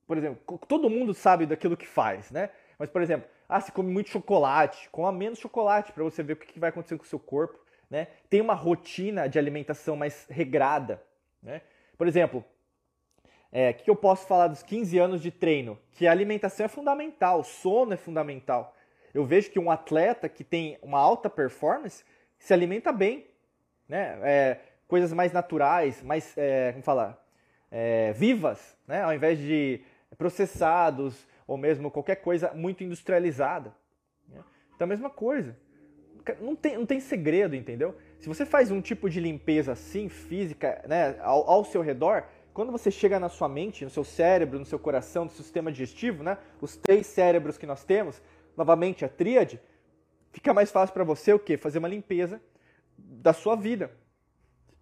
por 0.06 0.16
exemplo, 0.16 0.60
todo 0.68 0.88
mundo 0.88 1.12
sabe 1.12 1.48
daquilo 1.48 1.76
que 1.76 1.88
faz, 1.88 2.30
né? 2.30 2.52
Mas, 2.78 2.88
por 2.88 3.02
exemplo, 3.02 3.28
ah, 3.50 3.60
se 3.60 3.72
come 3.72 3.92
muito 3.92 4.12
chocolate, 4.12 4.88
coma 4.92 5.12
menos 5.12 5.40
chocolate 5.40 5.92
para 5.92 6.04
você 6.04 6.22
ver 6.22 6.34
o 6.34 6.36
que 6.36 6.60
vai 6.60 6.70
acontecer 6.70 6.96
com 6.96 7.04
o 7.04 7.08
seu 7.08 7.18
corpo. 7.18 7.58
Né? 7.90 8.10
Tem 8.30 8.42
uma 8.42 8.54
rotina 8.54 9.28
de 9.28 9.40
alimentação 9.40 9.96
mais 9.96 10.28
regrada. 10.30 11.02
Né? 11.42 11.64
Por 11.98 12.08
exemplo, 12.08 12.46
é, 13.52 13.72
o 13.72 13.74
que 13.74 13.90
eu 13.90 13.96
posso 13.96 14.28
falar 14.28 14.50
dos 14.50 14.62
15 14.62 15.00
anos 15.00 15.20
de 15.20 15.32
treino? 15.32 15.80
Que 15.94 16.06
a 16.06 16.12
alimentação 16.12 16.68
é 16.68 16.70
fundamental, 16.70 17.44
sono 17.44 17.96
é 17.96 17.98
fundamental. 17.98 18.76
Eu 19.16 19.26
vejo 19.26 19.50
que 19.50 19.58
um 19.58 19.72
atleta 19.72 20.30
que 20.30 20.44
tem 20.44 20.78
uma 20.80 21.00
alta 21.00 21.28
performance 21.28 22.06
se 22.38 22.54
alimenta 22.54 22.92
bem. 22.92 23.26
Né? 23.90 24.20
É, 24.22 24.60
coisas 24.88 25.12
mais 25.12 25.32
naturais, 25.32 26.04
mais, 26.04 26.38
é, 26.38 26.72
como 26.72 26.84
falar, 26.84 27.23
é, 27.74 28.14
vivas, 28.14 28.78
né? 28.88 29.02
ao 29.02 29.12
invés 29.12 29.40
de 29.40 29.82
processados, 30.16 31.28
ou 31.48 31.58
mesmo 31.58 31.90
qualquer 31.90 32.18
coisa 32.18 32.54
muito 32.54 32.84
industrializada. 32.84 33.74
Né? 34.30 34.40
Então, 34.76 34.86
a 34.86 34.88
mesma 34.88 35.10
coisa. 35.10 35.58
Não 36.40 36.56
tem, 36.56 36.78
não 36.78 36.86
tem 36.86 37.02
segredo, 37.02 37.54
entendeu? 37.54 37.98
Se 38.18 38.30
você 38.30 38.46
faz 38.46 38.72
um 38.72 38.80
tipo 38.80 39.10
de 39.10 39.20
limpeza 39.20 39.74
assim, 39.74 40.08
física, 40.08 40.82
né, 40.88 41.18
ao, 41.20 41.50
ao 41.50 41.66
seu 41.66 41.82
redor, 41.82 42.24
quando 42.54 42.72
você 42.72 42.90
chega 42.90 43.20
na 43.20 43.28
sua 43.28 43.50
mente, 43.50 43.84
no 43.84 43.90
seu 43.90 44.06
cérebro, 44.06 44.58
no 44.58 44.64
seu 44.64 44.80
coração, 44.80 45.26
no 45.26 45.32
sistema 45.32 45.70
digestivo, 45.70 46.24
né, 46.24 46.38
os 46.62 46.78
três 46.78 47.08
cérebros 47.08 47.58
que 47.58 47.66
nós 47.66 47.84
temos, 47.84 48.22
novamente 48.56 49.04
a 49.04 49.10
tríade, 49.10 49.60
fica 50.32 50.54
mais 50.54 50.72
fácil 50.72 50.94
para 50.94 51.04
você 51.04 51.34
o 51.34 51.40
quê? 51.40 51.58
Fazer 51.58 51.80
uma 51.80 51.90
limpeza 51.90 52.40
da 52.98 53.34
sua 53.34 53.56
vida. 53.56 53.92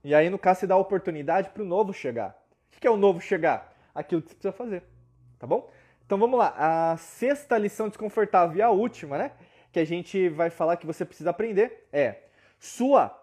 E 0.04 0.14
aí, 0.14 0.30
no 0.30 0.38
caso, 0.38 0.60
você 0.60 0.68
dá 0.68 0.76
oportunidade 0.76 1.50
para 1.50 1.64
o 1.64 1.66
novo 1.66 1.92
chegar. 1.92 2.41
O 2.76 2.80
que 2.80 2.88
é 2.88 2.92
o 2.92 2.98
novo 2.98 3.22
chegar? 3.22 3.74
Aquilo 3.94 4.22
que 4.22 4.30
você 4.30 4.36
precisa 4.36 4.52
fazer. 4.52 4.84
Tá 5.38 5.46
bom? 5.48 5.70
Então 6.06 6.20
vamos 6.20 6.38
lá, 6.38 6.54
a 6.58 6.98
sexta 6.98 7.58
lição 7.58 7.88
desconfortável 7.88 8.58
e 8.58 8.62
a 8.62 8.70
última, 8.70 9.18
né? 9.18 9.32
Que 9.72 9.80
a 9.80 9.86
gente 9.86 10.28
vai 10.30 10.50
falar 10.50 10.76
que 10.76 10.86
você 10.86 11.06
precisa 11.06 11.30
aprender 11.30 11.88
é 11.92 12.24
sua 12.60 13.18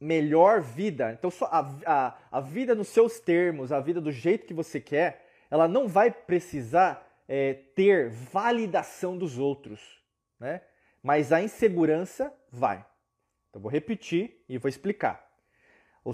melhor 0.00 0.60
vida. 0.60 1.12
Então 1.12 1.30
a, 1.42 1.70
a, 1.86 2.18
a 2.32 2.40
vida 2.40 2.74
nos 2.74 2.88
seus 2.88 3.20
termos, 3.20 3.72
a 3.72 3.80
vida 3.80 4.00
do 4.00 4.10
jeito 4.10 4.46
que 4.46 4.52
você 4.52 4.80
quer, 4.80 5.24
ela 5.50 5.68
não 5.68 5.86
vai 5.86 6.10
precisar 6.10 7.06
é, 7.28 7.54
ter 7.74 8.10
validação 8.10 9.16
dos 9.16 9.38
outros, 9.38 9.80
né? 10.38 10.62
Mas 11.02 11.32
a 11.32 11.40
insegurança 11.40 12.32
vai. 12.50 12.84
Então 13.50 13.62
vou 13.62 13.70
repetir 13.70 14.44
e 14.48 14.58
vou 14.58 14.68
explicar. 14.68 15.23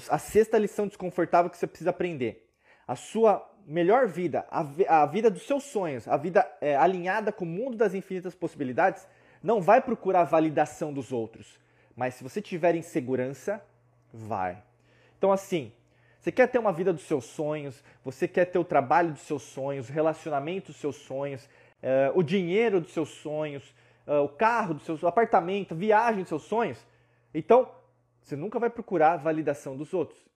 A 0.09 0.19
sexta 0.19 0.59
lição 0.59 0.87
desconfortável 0.87 1.51
que 1.51 1.57
você 1.57 1.67
precisa 1.67 1.91
aprender. 1.91 2.49
A 2.87 2.95
sua 2.95 3.47
melhor 3.67 4.07
vida, 4.07 4.47
a, 4.51 4.65
a 4.89 5.07
vida 5.07 5.31
dos 5.31 5.47
seus 5.47 5.65
sonhos, 5.65 6.07
a 6.09 6.17
vida 6.17 6.49
é, 6.61 6.77
alinhada 6.77 7.33
com 7.33 7.45
o 7.45 7.49
mundo 7.49 7.77
das 7.77 7.95
infinitas 7.95 8.35
possibilidades, 8.35 9.07
não 9.43 9.61
vai 9.61 9.81
procurar 9.81 10.25
validação 10.25 10.93
dos 10.93 11.13
outros. 11.13 11.59
Mas 11.97 12.15
se 12.15 12.23
você 12.23 12.41
tiver 12.41 12.75
insegurança, 12.75 13.63
vai. 14.13 14.63
Então, 15.19 15.33
assim, 15.33 15.73
você 16.21 16.31
quer 16.31 16.47
ter 16.49 16.59
uma 16.59 16.73
vida 16.73 16.93
dos 16.93 17.03
seus 17.03 17.25
sonhos, 17.25 17.83
você 18.05 18.29
quer 18.29 18.45
ter 18.47 18.59
o 18.59 18.65
trabalho 18.65 19.13
dos 19.13 19.23
seus 19.23 19.43
sonhos, 19.43 19.89
o 19.89 19.93
relacionamento 19.93 20.73
dos 20.73 20.81
seus 20.81 20.97
sonhos, 20.97 21.45
uh, 21.45 22.13
o 22.15 22.23
dinheiro 22.23 22.81
dos 22.81 22.93
seus 22.93 23.09
sonhos, 23.09 23.75
uh, 24.07 24.23
o 24.25 24.29
carro 24.29 24.75
dos 24.75 24.85
seus, 24.85 25.03
o 25.03 25.07
apartamento, 25.07 25.73
a 25.73 25.77
viagem 25.77 26.21
dos 26.21 26.29
seus 26.29 26.43
sonhos. 26.43 26.79
Então, 27.33 27.71
você 28.21 28.37
nunca 28.37 28.59
vai 28.59 28.71
procurar 28.71 29.17
validação 29.17 29.77
dos 29.77 29.95
outros. 29.95 30.29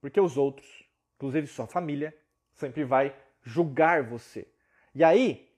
Porque 0.00 0.20
os 0.20 0.36
outros, 0.36 0.84
inclusive 1.16 1.46
sua 1.46 1.66
família, 1.66 2.16
sempre 2.54 2.84
vai 2.84 3.14
julgar 3.42 4.02
você. 4.02 4.46
E 4.94 5.02
aí, 5.02 5.48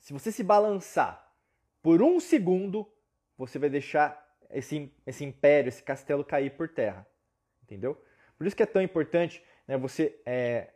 se 0.00 0.12
você 0.12 0.30
se 0.30 0.42
balançar 0.42 1.32
por 1.82 2.02
um 2.02 2.18
segundo, 2.18 2.90
você 3.36 3.58
vai 3.58 3.68
deixar 3.68 4.24
esse, 4.50 4.92
esse 5.06 5.24
império, 5.24 5.68
esse 5.68 5.82
castelo 5.82 6.24
cair 6.24 6.56
por 6.56 6.68
terra. 6.68 7.06
Entendeu? 7.62 8.00
Por 8.38 8.46
isso 8.46 8.56
que 8.56 8.62
é 8.62 8.66
tão 8.66 8.82
importante 8.82 9.42
né, 9.66 9.76
você 9.76 10.20
é, 10.24 10.72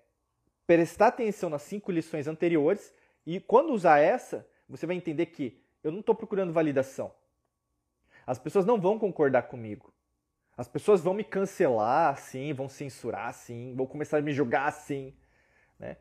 prestar 0.67 1.09
atenção 1.09 1.51
nas 1.51 1.63
cinco 1.63 1.93
lições 1.93 2.27
anteriores 2.27 2.93
e 3.27 3.41
quando 3.41 3.73
usar 3.73 3.99
essa, 3.99 4.49
você 4.69 4.87
vai 4.87 4.97
entender 4.97 5.27
que 5.27 5.63
eu 5.83 5.93
não 5.93 6.01
estou 6.01 6.15
procurando 6.15 6.53
validação. 6.53 7.13
As 8.27 8.39
pessoas 8.39 8.65
não 8.65 8.81
vão 8.81 8.99
concordar 8.99 9.43
comigo. 9.43 9.93
As 10.61 10.69
pessoas 10.69 11.01
vão 11.01 11.15
me 11.15 11.25
cancelar, 11.25 12.19
sim, 12.19 12.53
vão 12.53 12.69
censurar, 12.69 13.33
sim, 13.33 13.73
vão 13.75 13.87
começar 13.87 14.19
a 14.19 14.21
me 14.21 14.31
julgar, 14.31 14.71
sim. 14.71 15.15
Né? 15.79 15.97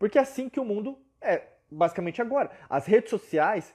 Porque 0.00 0.18
é 0.18 0.20
assim 0.20 0.48
que 0.48 0.58
o 0.58 0.64
mundo 0.64 0.98
é, 1.20 1.44
basicamente 1.70 2.20
agora. 2.20 2.50
As 2.68 2.86
redes 2.86 3.08
sociais, 3.08 3.72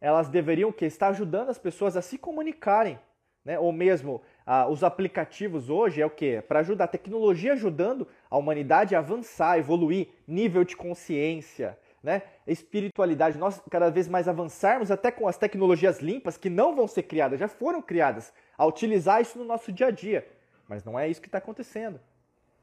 elas 0.00 0.30
deveriam 0.30 0.72
que 0.72 0.86
estar 0.86 1.08
ajudando 1.08 1.50
as 1.50 1.58
pessoas 1.58 1.98
a 1.98 2.00
se 2.00 2.16
comunicarem, 2.16 2.98
né? 3.44 3.58
Ou 3.58 3.70
mesmo 3.70 4.22
ah, 4.46 4.66
os 4.66 4.82
aplicativos 4.82 5.68
hoje 5.68 6.00
é 6.00 6.06
o 6.06 6.10
que? 6.10 6.40
Para 6.40 6.60
ajudar 6.60 6.84
a 6.84 6.88
tecnologia 6.88 7.52
ajudando 7.52 8.08
a 8.30 8.38
humanidade 8.38 8.96
a 8.96 9.00
avançar, 9.00 9.58
evoluir, 9.58 10.08
nível 10.26 10.64
de 10.64 10.78
consciência, 10.78 11.78
né? 12.02 12.22
Espiritualidade, 12.46 13.38
nós 13.38 13.60
cada 13.70 13.90
vez 13.90 14.08
mais 14.08 14.28
avançarmos 14.28 14.90
até 14.90 15.10
com 15.10 15.26
as 15.26 15.36
tecnologias 15.36 16.00
limpas 16.00 16.36
que 16.36 16.48
não 16.48 16.74
vão 16.74 16.86
ser 16.86 17.04
criadas, 17.04 17.40
já 17.40 17.48
foram 17.48 17.82
criadas, 17.82 18.32
a 18.56 18.66
utilizar 18.66 19.20
isso 19.20 19.38
no 19.38 19.44
nosso 19.44 19.72
dia 19.72 19.88
a 19.88 19.90
dia. 19.90 20.26
Mas 20.68 20.84
não 20.84 20.98
é 20.98 21.08
isso 21.08 21.20
que 21.20 21.28
está 21.28 21.38
acontecendo. 21.38 22.00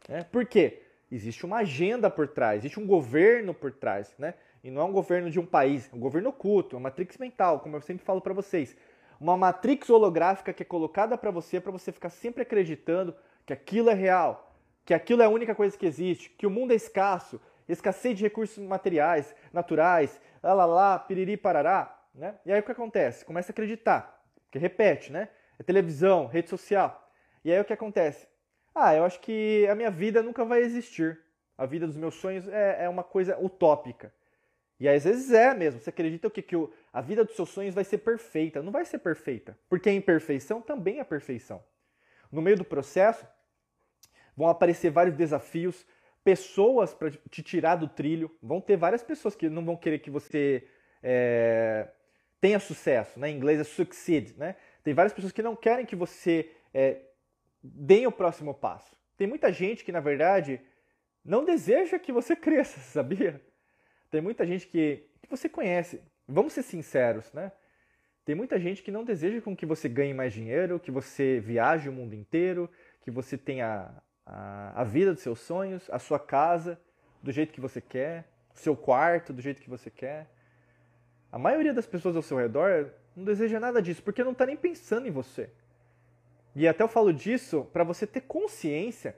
Né? 0.07 0.23
Por 0.23 0.45
quê? 0.45 0.81
existe 1.11 1.45
uma 1.45 1.57
agenda 1.57 2.09
por 2.09 2.27
trás, 2.27 2.59
existe 2.59 2.79
um 2.79 2.86
governo 2.86 3.53
por 3.53 3.71
trás, 3.71 4.13
né? 4.17 4.33
E 4.63 4.71
não 4.71 4.81
é 4.81 4.86
um 4.86 4.91
governo 4.91 5.29
de 5.29 5.39
um 5.39 5.45
país, 5.45 5.89
é 5.91 5.95
um 5.95 5.99
governo 5.99 6.29
oculto, 6.29 6.75
uma 6.75 6.83
matrix 6.83 7.17
mental, 7.17 7.59
como 7.59 7.75
eu 7.75 7.81
sempre 7.81 8.03
falo 8.03 8.19
para 8.19 8.33
vocês. 8.33 8.75
Uma 9.19 9.38
matrix 9.38 9.89
holográfica 9.89 10.51
que 10.51 10.63
é 10.63 10.65
colocada 10.65 11.17
para 11.17 11.29
você, 11.29 11.61
para 11.61 11.71
você 11.71 11.91
ficar 11.91 12.09
sempre 12.09 12.41
acreditando 12.41 13.15
que 13.45 13.53
aquilo 13.53 13.89
é 13.89 13.93
real, 13.93 14.51
que 14.83 14.93
aquilo 14.93 15.21
é 15.21 15.25
a 15.25 15.29
única 15.29 15.53
coisa 15.53 15.77
que 15.77 15.86
existe, 15.86 16.31
que 16.31 16.47
o 16.47 16.49
mundo 16.49 16.71
é 16.71 16.75
escasso, 16.75 17.39
escassez 17.68 18.18
de 18.18 18.24
recursos 18.24 18.57
materiais, 18.63 19.36
naturais, 19.51 20.20
lá 20.41 20.53
lá 20.53 20.66
lá, 20.66 20.99
piriri 20.99 21.38
parará, 21.38 21.97
né? 22.13 22.36
E 22.45 22.51
aí 22.51 22.59
o 22.59 22.63
que 22.63 22.72
acontece? 22.72 23.26
Começa 23.26 23.51
a 23.51 23.53
acreditar, 23.53 24.24
que 24.51 24.59
repete, 24.59 25.11
né? 25.11 25.30
É 25.59 25.63
televisão, 25.63 26.28
rede 26.28 26.49
social. 26.49 27.11
E 27.43 27.51
aí 27.51 27.59
o 27.59 27.66
que 27.66 27.74
acontece? 27.74 28.28
Ah, 28.74 28.93
eu 28.93 29.05
acho 29.05 29.20
que 29.20 29.68
a 29.70 29.76
minha 29.76 29.89
vida 29.89 30.22
nunca 30.22 30.43
vai 30.43 30.61
existir. 30.61 31.20
A 31.57 31.66
vida 31.66 31.88
dos 31.88 31.95
meus 31.95 32.16
sonhos 32.16 32.47
é, 32.49 32.84
é 32.84 32.89
uma 32.89 33.03
coisa 33.03 33.38
utópica. 33.39 34.13
E 34.80 34.89
às 34.89 35.05
vezes 35.05 35.32
é 35.32 35.53
mesmo. 35.53 35.80
Você 35.80 35.89
acredita 35.89 36.30
que, 36.30 36.41
que 36.41 36.55
o, 36.55 36.72
a 36.91 36.99
vida 37.01 37.24
dos 37.24 37.36
seus 37.36 37.49
sonhos 37.49 37.74
vai 37.74 37.86
ser 37.86 37.99
perfeita. 37.99 38.61
Não 38.61 38.72
vai 38.72 38.84
ser 38.84 38.99
perfeita. 38.99 39.57
Porque 39.70 39.89
a 39.89 39.93
imperfeição 39.93 40.61
também 40.61 40.99
é 40.99 41.03
perfeição. 41.03 41.63
No 42.30 42.41
meio 42.41 42.57
do 42.57 42.66
processo, 42.66 43.26
vão 44.36 44.49
aparecer 44.49 44.89
vários 44.89 45.16
desafios, 45.16 45.86
pessoas 46.26 46.91
para 46.91 47.11
te 47.11 47.43
tirar 47.43 47.76
do 47.76 47.88
trilho. 47.88 48.36
Vão 48.41 48.59
ter 48.59 48.76
várias 48.76 49.03
pessoas 49.03 49.36
que 49.36 49.47
não 49.47 49.63
vão 49.63 49.78
querer 49.78 49.99
que 49.99 50.09
você 50.09 50.67
é, 51.01 51.88
tenha 52.41 52.59
sucesso. 52.59 53.19
Né? 53.19 53.30
Em 53.30 53.38
inglês 53.38 53.59
é 53.59 53.63
succeed. 53.63 54.36
Né? 54.36 54.55
Tem 54.84 54.93
várias 54.93 55.13
pessoas 55.13 55.32
que 55.32 55.43
não 55.43 55.55
querem 55.55 55.86
que 55.86 55.95
você 55.95 56.49
é, 56.73 56.99
deem 57.63 58.07
o 58.07 58.11
próximo 58.11 58.55
passo. 58.55 58.97
Tem 59.15 59.28
muita 59.28 59.53
gente 59.53 59.86
que, 59.86 59.91
na 59.91 59.99
verdade, 59.99 60.59
não 61.23 61.45
deseja 61.45 61.99
que 61.99 62.11
você 62.11 62.36
cresça, 62.36 62.80
sabia? 62.80 63.39
Tem 64.09 64.19
muita 64.19 64.47
gente 64.47 64.67
que, 64.67 65.07
que 65.21 65.30
você 65.30 65.47
conhece. 65.47 66.01
Vamos 66.28 66.53
ser 66.53 66.63
sinceros, 66.63 67.32
né? 67.34 67.51
Tem 68.26 68.34
muita 68.34 68.59
gente 68.59 68.82
que 68.82 68.89
não 68.89 69.03
deseja 69.03 69.39
com 69.41 69.55
que 69.55 69.67
você 69.67 69.88
ganhe 69.88 70.11
mais 70.11 70.34
dinheiro, 70.34 70.80
que 70.80 70.89
você 70.89 71.39
viaje 71.39 71.88
o 71.88 71.93
mundo 71.93 72.15
inteiro, 72.15 72.67
que 73.01 73.11
você 73.11 73.38
tenha 73.38 73.91
a, 74.26 74.82
a 74.82 74.84
vida 74.84 75.13
dos 75.13 75.21
seus 75.21 75.39
sonhos, 75.39 75.89
a 75.89 75.99
sua 75.99 76.19
casa 76.19 76.80
do 77.21 77.32
jeito 77.32 77.53
que 77.53 77.61
você 77.61 77.80
quer, 77.80 78.28
seu 78.53 78.76
quarto 78.76 79.34
do 79.34 79.41
jeito 79.41 79.61
que 79.61 79.69
você 79.69 79.89
quer. 79.89 80.30
A 81.32 81.38
maioria 81.38 81.73
das 81.73 81.86
pessoas 81.86 82.15
ao 82.15 82.21
seu 82.21 82.38
redor 82.38 82.91
não 83.15 83.23
deseja 83.23 83.59
nada 83.59 83.82
disso, 83.82 84.01
porque 84.01 84.23
não 84.23 84.32
está 84.32 84.45
nem 84.45 84.57
pensando 84.57 85.07
em 85.07 85.11
você. 85.11 85.49
E 86.55 86.67
até 86.67 86.84
eu 86.84 86.88
falo 86.88 87.13
disso 87.13 87.65
para 87.73 87.84
você 87.84 88.07
ter 88.07 88.21
consciência 88.21 89.15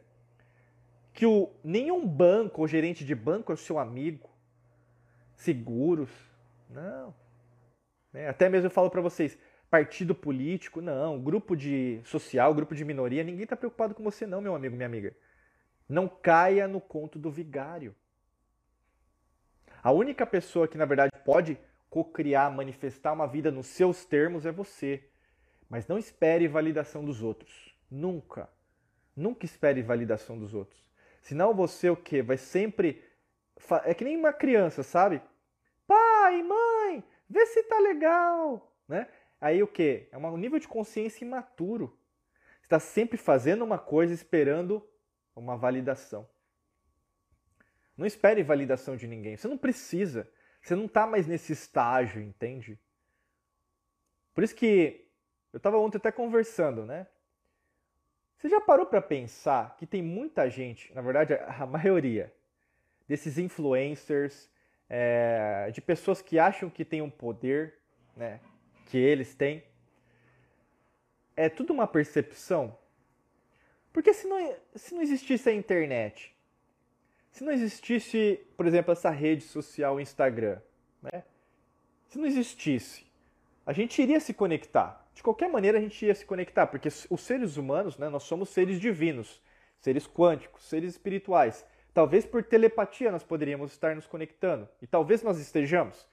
que 1.14 1.26
o, 1.26 1.52
nenhum 1.64 2.08
banco 2.08 2.62
ou 2.62 2.68
gerente 2.68 3.06
de 3.06 3.16
banco 3.16 3.52
é 3.52 3.56
o 3.56 3.58
seu 3.58 3.78
amigo. 3.78 4.30
Seguros. 5.36 6.10
Não. 6.70 7.14
É, 8.14 8.28
até 8.28 8.50
mesmo 8.50 8.68
eu 8.68 8.72
falo 8.72 8.90
para 8.90 9.02
vocês, 9.02 9.38
partido 9.70 10.16
político, 10.16 10.82
não, 10.82 11.22
grupo 11.22 11.56
de 11.56 12.00
social, 12.04 12.54
grupo 12.54 12.74
de 12.74 12.86
minoria, 12.86 13.24
ninguém 13.24 13.44
está 13.44 13.56
preocupado 13.56 13.94
com 13.94 14.04
você 14.04 14.26
não, 14.26 14.42
meu 14.42 14.56
amigo, 14.56 14.76
minha 14.76 14.88
amiga. 14.88 15.16
Não 15.88 16.08
caia 16.08 16.68
no 16.68 16.82
conto 16.82 17.20
do 17.20 17.32
vigário. 17.32 17.96
A 19.82 19.92
única 19.92 20.26
pessoa 20.26 20.68
que 20.68 20.78
na 20.78 20.86
verdade 20.86 21.12
pode 21.24 21.58
co-criar, 21.90 22.50
manifestar 22.50 23.14
uma 23.14 23.28
vida 23.28 23.52
nos 23.52 23.68
seus 23.68 24.06
termos 24.06 24.46
é 24.46 24.52
você. 24.52 25.04
Mas 25.70 25.88
não 25.88 25.98
espere 25.98 26.48
validação 26.48 27.04
dos 27.04 27.22
outros. 27.22 27.76
Nunca. 27.90 28.50
Nunca 29.16 29.46
espere 29.46 29.82
validação 29.82 30.38
dos 30.38 30.54
outros. 30.54 30.82
Senão 31.22 31.54
você 31.54 31.90
o 31.90 31.96
quê? 31.96 32.22
Vai 32.22 32.38
sempre. 32.38 33.04
É 33.84 33.94
que 33.94 34.04
nem 34.04 34.16
uma 34.16 34.32
criança, 34.32 34.84
sabe? 34.84 35.22
Pai, 35.86 36.44
mãe, 36.44 37.04
vê 37.30 37.46
se 37.48 37.64
tá 37.64 37.80
legal. 37.80 38.72
Né? 38.88 39.08
Aí 39.40 39.62
o 39.62 39.68
quê? 39.68 40.08
É 40.12 40.18
um 40.18 40.38
nível 40.38 40.60
de 40.60 40.68
consciência 40.68 41.24
imaturo. 41.24 41.98
Está 42.62 42.80
sempre 42.80 43.18
fazendo 43.18 43.64
uma 43.64 43.78
coisa 43.78 44.14
esperando 44.14 44.86
uma 45.36 45.56
validação. 45.56 46.28
Não 47.96 48.06
espere 48.06 48.44
validação 48.44 48.96
de 48.96 49.08
ninguém. 49.08 49.38
Você 49.38 49.48
não 49.48 49.58
precisa. 49.58 50.30
Você 50.62 50.76
não 50.76 50.86
está 50.86 51.08
mais 51.08 51.28
nesse 51.28 51.54
estágio, 51.54 52.22
entende? 52.22 52.80
Por 54.34 54.44
isso 54.44 54.56
que 54.56 55.08
eu 55.54 55.58
estava 55.58 55.78
ontem 55.78 55.98
até 55.98 56.12
conversando, 56.12 56.86
né? 56.86 57.08
Você 58.38 58.50
já 58.50 58.62
parou 58.62 58.86
para 58.86 59.02
pensar 59.02 59.76
que 59.78 59.88
tem 59.88 60.02
muita 60.02 60.50
gente, 60.50 60.94
na 60.94 61.02
verdade 61.02 61.34
a 61.34 61.66
maioria, 61.66 62.32
desses 63.08 63.38
influencers, 63.38 64.50
é, 64.90 65.72
de 65.72 65.82
pessoas 65.82 66.22
que 66.22 66.38
acham 66.38 66.70
que 66.70 66.86
têm 66.86 67.02
um 67.02 67.10
poder, 67.10 67.80
né, 68.16 68.40
que 68.88 68.98
eles 68.98 69.36
têm, 69.36 69.64
é 71.36 71.50
tudo 71.50 71.72
uma 71.74 71.88
percepção? 71.88 72.78
Porque 73.94 74.14
se 74.14 74.28
não, 74.28 74.56
se 74.76 74.94
não 74.94 75.02
existisse 75.02 75.50
a 75.50 75.54
internet, 75.54 76.36
se 77.32 77.44
não 77.44 77.52
existisse, 77.52 78.46
por 78.56 78.66
exemplo, 78.66 78.92
essa 78.92 79.10
rede 79.10 79.44
social 79.44 80.00
Instagram, 80.00 80.60
né, 81.02 81.24
se 82.08 82.18
não 82.18 82.26
existisse, 82.26 83.06
a 83.66 83.74
gente 83.74 84.02
iria 84.02 84.20
se 84.20 84.34
conectar 84.34 85.08
de 85.18 85.24
qualquer 85.24 85.50
maneira 85.50 85.80
a 85.80 85.82
gente 85.82 86.06
ia 86.06 86.14
se 86.14 86.24
conectar, 86.24 86.68
porque 86.68 86.88
os 86.88 87.22
seres 87.22 87.58
humanos, 87.58 87.98
né, 87.98 88.08
nós 88.08 88.22
somos 88.22 88.50
seres 88.50 88.80
divinos, 88.80 89.42
seres 89.80 90.08
quânticos, 90.08 90.64
seres 90.64 90.92
espirituais. 90.92 91.66
Talvez 91.92 92.24
por 92.24 92.44
telepatia 92.44 93.12
nós 93.12 93.24
poderíamos 93.24 93.72
estar 93.72 93.96
nos 93.96 94.06
conectando, 94.06 94.70
e 94.80 94.86
talvez 94.86 95.24
nós 95.24 95.40
estejamos. 95.40 96.08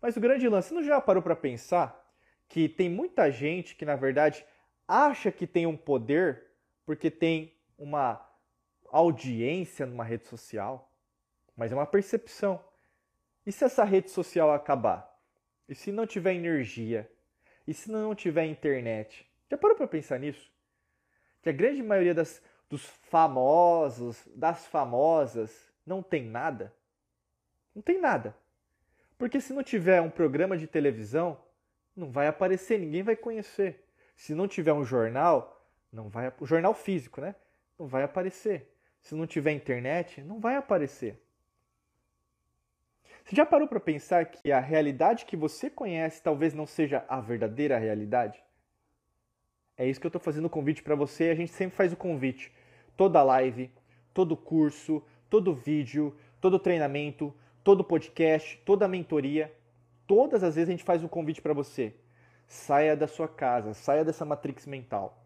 Mas 0.00 0.16
o 0.16 0.20
grande 0.20 0.48
lance, 0.48 0.72
não 0.72 0.82
já 0.82 0.98
parou 0.98 1.22
para 1.22 1.36
pensar 1.36 2.07
que 2.48 2.68
tem 2.68 2.88
muita 2.88 3.30
gente 3.30 3.74
que 3.74 3.84
na 3.84 3.96
verdade 3.96 4.44
acha 4.86 5.30
que 5.30 5.46
tem 5.46 5.66
um 5.66 5.76
poder 5.76 6.46
porque 6.86 7.10
tem 7.10 7.54
uma 7.76 8.26
audiência 8.90 9.84
numa 9.84 10.02
rede 10.02 10.26
social, 10.26 10.90
mas 11.54 11.70
é 11.70 11.74
uma 11.74 11.86
percepção. 11.86 12.64
E 13.44 13.52
se 13.52 13.64
essa 13.64 13.84
rede 13.84 14.10
social 14.10 14.52
acabar? 14.52 15.14
E 15.68 15.74
se 15.74 15.92
não 15.92 16.06
tiver 16.06 16.34
energia? 16.34 17.10
E 17.66 17.74
se 17.74 17.90
não 17.90 18.14
tiver 18.14 18.46
internet? 18.46 19.30
Já 19.50 19.58
parou 19.58 19.76
para 19.76 19.86
pensar 19.86 20.18
nisso? 20.18 20.50
Que 21.42 21.50
a 21.50 21.52
grande 21.52 21.82
maioria 21.82 22.14
das, 22.14 22.42
dos 22.70 22.84
famosos, 22.86 24.26
das 24.34 24.66
famosas, 24.66 25.70
não 25.84 26.02
tem 26.02 26.24
nada? 26.24 26.74
Não 27.74 27.82
tem 27.82 28.00
nada. 28.00 28.34
Porque 29.18 29.40
se 29.40 29.52
não 29.52 29.62
tiver 29.62 30.00
um 30.00 30.10
programa 30.10 30.56
de 30.56 30.66
televisão, 30.66 31.38
não 31.98 32.10
vai 32.10 32.26
aparecer, 32.26 32.78
ninguém 32.78 33.02
vai 33.02 33.16
conhecer. 33.16 33.84
Se 34.16 34.34
não 34.34 34.48
tiver 34.48 34.72
um 34.72 34.84
jornal, 34.84 35.66
não 35.92 36.08
vai, 36.08 36.32
o 36.40 36.46
jornal 36.46 36.74
físico, 36.74 37.20
né? 37.20 37.34
Não 37.78 37.86
vai 37.86 38.02
aparecer. 38.02 38.72
Se 39.00 39.14
não 39.14 39.26
tiver 39.26 39.52
internet, 39.52 40.22
não 40.22 40.40
vai 40.40 40.56
aparecer. 40.56 41.20
Você 43.24 43.36
já 43.36 43.44
parou 43.44 43.68
para 43.68 43.80
pensar 43.80 44.24
que 44.26 44.50
a 44.50 44.58
realidade 44.58 45.26
que 45.26 45.36
você 45.36 45.68
conhece 45.68 46.22
talvez 46.22 46.54
não 46.54 46.66
seja 46.66 47.04
a 47.08 47.20
verdadeira 47.20 47.78
realidade? 47.78 48.42
É 49.76 49.86
isso 49.86 50.00
que 50.00 50.06
eu 50.06 50.08
estou 50.08 50.20
fazendo 50.20 50.46
o 50.46 50.50
convite 50.50 50.82
para 50.82 50.94
você. 50.94 51.30
A 51.30 51.34
gente 51.34 51.52
sempre 51.52 51.76
faz 51.76 51.92
o 51.92 51.96
convite. 51.96 52.52
Toda 52.96 53.22
live, 53.22 53.70
todo 54.14 54.36
curso, 54.36 55.02
todo 55.28 55.54
vídeo, 55.54 56.16
todo 56.40 56.58
treinamento, 56.58 57.34
todo 57.62 57.84
podcast, 57.84 58.60
toda 58.64 58.88
mentoria, 58.88 59.54
todas 60.08 60.42
as 60.42 60.56
vezes 60.56 60.68
a 60.68 60.72
gente 60.72 60.82
faz 60.82 61.04
o 61.04 61.08
convite 61.08 61.40
para 61.40 61.54
você. 61.54 61.94
Saia 62.48 62.96
da 62.96 63.06
sua 63.06 63.28
casa, 63.28 63.72
saia 63.74 64.04
dessa 64.04 64.24
matrix 64.24 64.66
mental. 64.66 65.24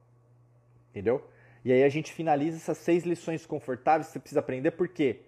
Entendeu? 0.90 1.26
E 1.64 1.72
aí 1.72 1.82
a 1.82 1.88
gente 1.88 2.12
finaliza 2.12 2.58
essas 2.58 2.76
seis 2.76 3.04
lições 3.04 3.46
confortáveis 3.46 4.08
que 4.08 4.12
você 4.12 4.18
precisa 4.18 4.40
aprender, 4.40 4.72
por 4.72 4.88
quê? 4.88 5.22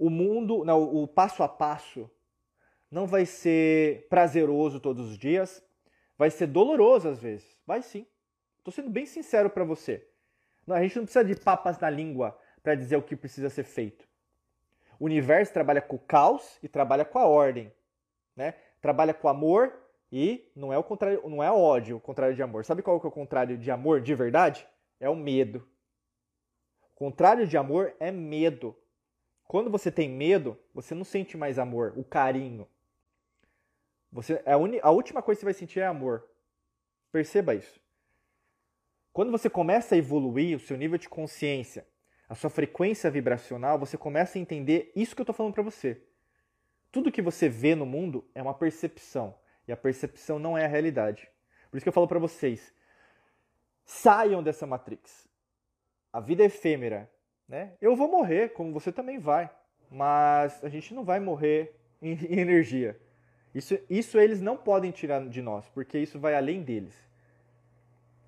o 0.00 0.08
mundo, 0.08 0.64
não, 0.64 0.82
o 0.82 1.06
passo 1.06 1.42
a 1.42 1.48
passo 1.48 2.10
não 2.90 3.06
vai 3.06 3.26
ser 3.26 4.06
prazeroso 4.08 4.80
todos 4.80 5.10
os 5.10 5.18
dias, 5.18 5.62
vai 6.16 6.30
ser 6.30 6.46
doloroso 6.46 7.06
às 7.06 7.20
vezes. 7.20 7.46
Vai 7.66 7.82
sim. 7.82 8.06
Estou 8.56 8.72
sendo 8.72 8.88
bem 8.88 9.04
sincero 9.04 9.50
para 9.50 9.62
você. 9.62 10.08
Não, 10.66 10.74
a 10.74 10.82
gente 10.82 10.96
não 10.96 11.04
precisa 11.04 11.22
de 11.22 11.36
papas 11.36 11.78
na 11.78 11.90
língua 11.90 12.36
para 12.62 12.74
dizer 12.74 12.96
o 12.96 13.02
que 13.02 13.14
precisa 13.14 13.50
ser 13.50 13.64
feito. 13.64 14.08
O 14.98 15.04
universo 15.04 15.52
trabalha 15.52 15.82
com 15.82 15.96
o 15.96 15.98
caos 15.98 16.58
e 16.62 16.68
trabalha 16.68 17.04
com 17.04 17.18
a 17.18 17.26
ordem, 17.26 17.70
né? 18.36 18.54
Trabalha 18.80 19.14
com 19.14 19.28
amor 19.28 19.72
e 20.12 20.50
não 20.56 20.72
é 20.72 20.78
o 20.78 20.82
contrário, 20.82 21.22
não 21.28 21.42
é 21.42 21.50
ódio, 21.50 21.96
o 21.96 22.00
contrário 22.00 22.34
de 22.34 22.42
amor. 22.42 22.64
Sabe 22.64 22.82
qual 22.82 23.00
é 23.02 23.06
o 23.06 23.10
contrário 23.10 23.56
de 23.56 23.70
amor 23.70 24.00
de 24.00 24.14
verdade? 24.14 24.66
É 24.98 25.08
o 25.08 25.16
medo. 25.16 25.68
O 26.92 26.94
contrário 26.94 27.46
de 27.46 27.56
amor 27.56 27.94
é 28.00 28.10
medo. 28.10 28.76
Quando 29.44 29.70
você 29.70 29.90
tem 29.90 30.08
medo, 30.08 30.58
você 30.74 30.94
não 30.94 31.04
sente 31.04 31.36
mais 31.36 31.58
amor, 31.58 31.92
o 31.96 32.04
carinho. 32.04 32.68
Você, 34.12 34.42
a, 34.44 34.86
a 34.86 34.90
última 34.90 35.22
coisa 35.22 35.38
que 35.38 35.40
você 35.40 35.46
vai 35.46 35.54
sentir 35.54 35.80
é 35.80 35.86
amor. 35.86 36.28
Perceba 37.12 37.54
isso. 37.54 37.80
Quando 39.12 39.30
você 39.30 39.50
começa 39.50 39.94
a 39.94 39.98
evoluir 39.98 40.56
o 40.56 40.60
seu 40.60 40.76
nível 40.76 40.98
de 40.98 41.08
consciência, 41.08 41.86
a 42.28 42.34
sua 42.34 42.48
frequência 42.48 43.10
vibracional, 43.10 43.78
você 43.78 43.96
começa 43.96 44.38
a 44.38 44.40
entender 44.40 44.92
isso 44.94 45.14
que 45.16 45.20
eu 45.20 45.24
estou 45.24 45.34
falando 45.34 45.54
para 45.54 45.64
você. 45.64 46.00
Tudo 46.90 47.12
que 47.12 47.22
você 47.22 47.48
vê 47.48 47.74
no 47.74 47.86
mundo 47.86 48.24
é 48.34 48.42
uma 48.42 48.54
percepção. 48.54 49.34
E 49.66 49.72
a 49.72 49.76
percepção 49.76 50.38
não 50.38 50.58
é 50.58 50.64
a 50.64 50.68
realidade. 50.68 51.28
Por 51.70 51.76
isso 51.76 51.84
que 51.84 51.88
eu 51.88 51.92
falo 51.92 52.08
para 52.08 52.18
vocês: 52.18 52.74
saiam 53.84 54.42
dessa 54.42 54.66
matrix. 54.66 55.28
A 56.12 56.20
vida 56.20 56.42
é 56.42 56.46
efêmera. 56.46 57.10
Né? 57.48 57.72
Eu 57.80 57.96
vou 57.96 58.08
morrer, 58.08 58.50
como 58.50 58.72
você 58.72 58.92
também 58.92 59.18
vai, 59.18 59.50
mas 59.90 60.62
a 60.62 60.68
gente 60.68 60.94
não 60.94 61.04
vai 61.04 61.18
morrer 61.18 61.74
em, 62.00 62.12
em 62.26 62.38
energia. 62.38 63.00
Isso, 63.52 63.76
isso 63.90 64.18
eles 64.18 64.40
não 64.40 64.56
podem 64.56 64.92
tirar 64.92 65.28
de 65.28 65.42
nós, 65.42 65.68
porque 65.70 65.98
isso 65.98 66.18
vai 66.20 66.34
além 66.36 66.62
deles. 66.62 66.96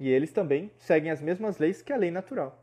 E 0.01 0.09
eles 0.09 0.33
também 0.33 0.73
seguem 0.77 1.13
as 1.13 1.21
mesmas 1.21 1.59
leis 1.59 1.81
que 1.81 1.93
a 1.93 1.97
lei 1.97 2.11
natural. 2.11 2.61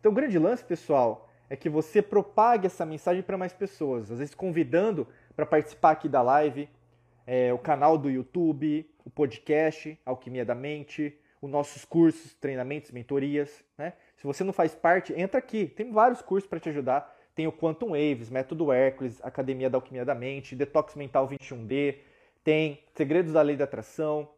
Então, 0.00 0.10
o 0.10 0.14
grande 0.14 0.38
lance, 0.38 0.64
pessoal, 0.64 1.23
é 1.48 1.56
que 1.56 1.68
você 1.68 2.00
propague 2.00 2.66
essa 2.66 2.84
mensagem 2.86 3.22
para 3.22 3.36
mais 3.36 3.52
pessoas, 3.52 4.10
às 4.10 4.18
vezes 4.18 4.34
convidando 4.34 5.06
para 5.36 5.44
participar 5.44 5.92
aqui 5.92 6.08
da 6.08 6.22
live, 6.22 6.68
é, 7.26 7.52
o 7.52 7.58
canal 7.58 7.98
do 7.98 8.10
YouTube, 8.10 8.88
o 9.04 9.10
podcast 9.10 9.98
Alquimia 10.04 10.44
da 10.44 10.54
Mente, 10.54 11.18
os 11.40 11.50
nossos 11.50 11.84
cursos, 11.84 12.34
treinamentos, 12.34 12.90
mentorias. 12.90 13.64
Né? 13.76 13.92
Se 14.16 14.24
você 14.24 14.42
não 14.42 14.52
faz 14.52 14.74
parte, 14.74 15.12
entra 15.12 15.38
aqui. 15.38 15.66
Tem 15.66 15.92
vários 15.92 16.22
cursos 16.22 16.48
para 16.48 16.58
te 16.58 16.68
ajudar. 16.70 17.14
Tem 17.34 17.46
o 17.46 17.52
Quantum 17.52 17.90
Waves, 17.90 18.30
Método 18.30 18.72
Hércules, 18.72 19.20
Academia 19.22 19.68
da 19.68 19.76
Alquimia 19.76 20.04
da 20.04 20.14
Mente, 20.14 20.54
Detox 20.54 20.94
Mental 20.94 21.28
21D, 21.28 21.96
tem 22.44 22.84
Segredos 22.94 23.32
da 23.32 23.42
Lei 23.42 23.56
da 23.56 23.64
Atração, 23.64 24.28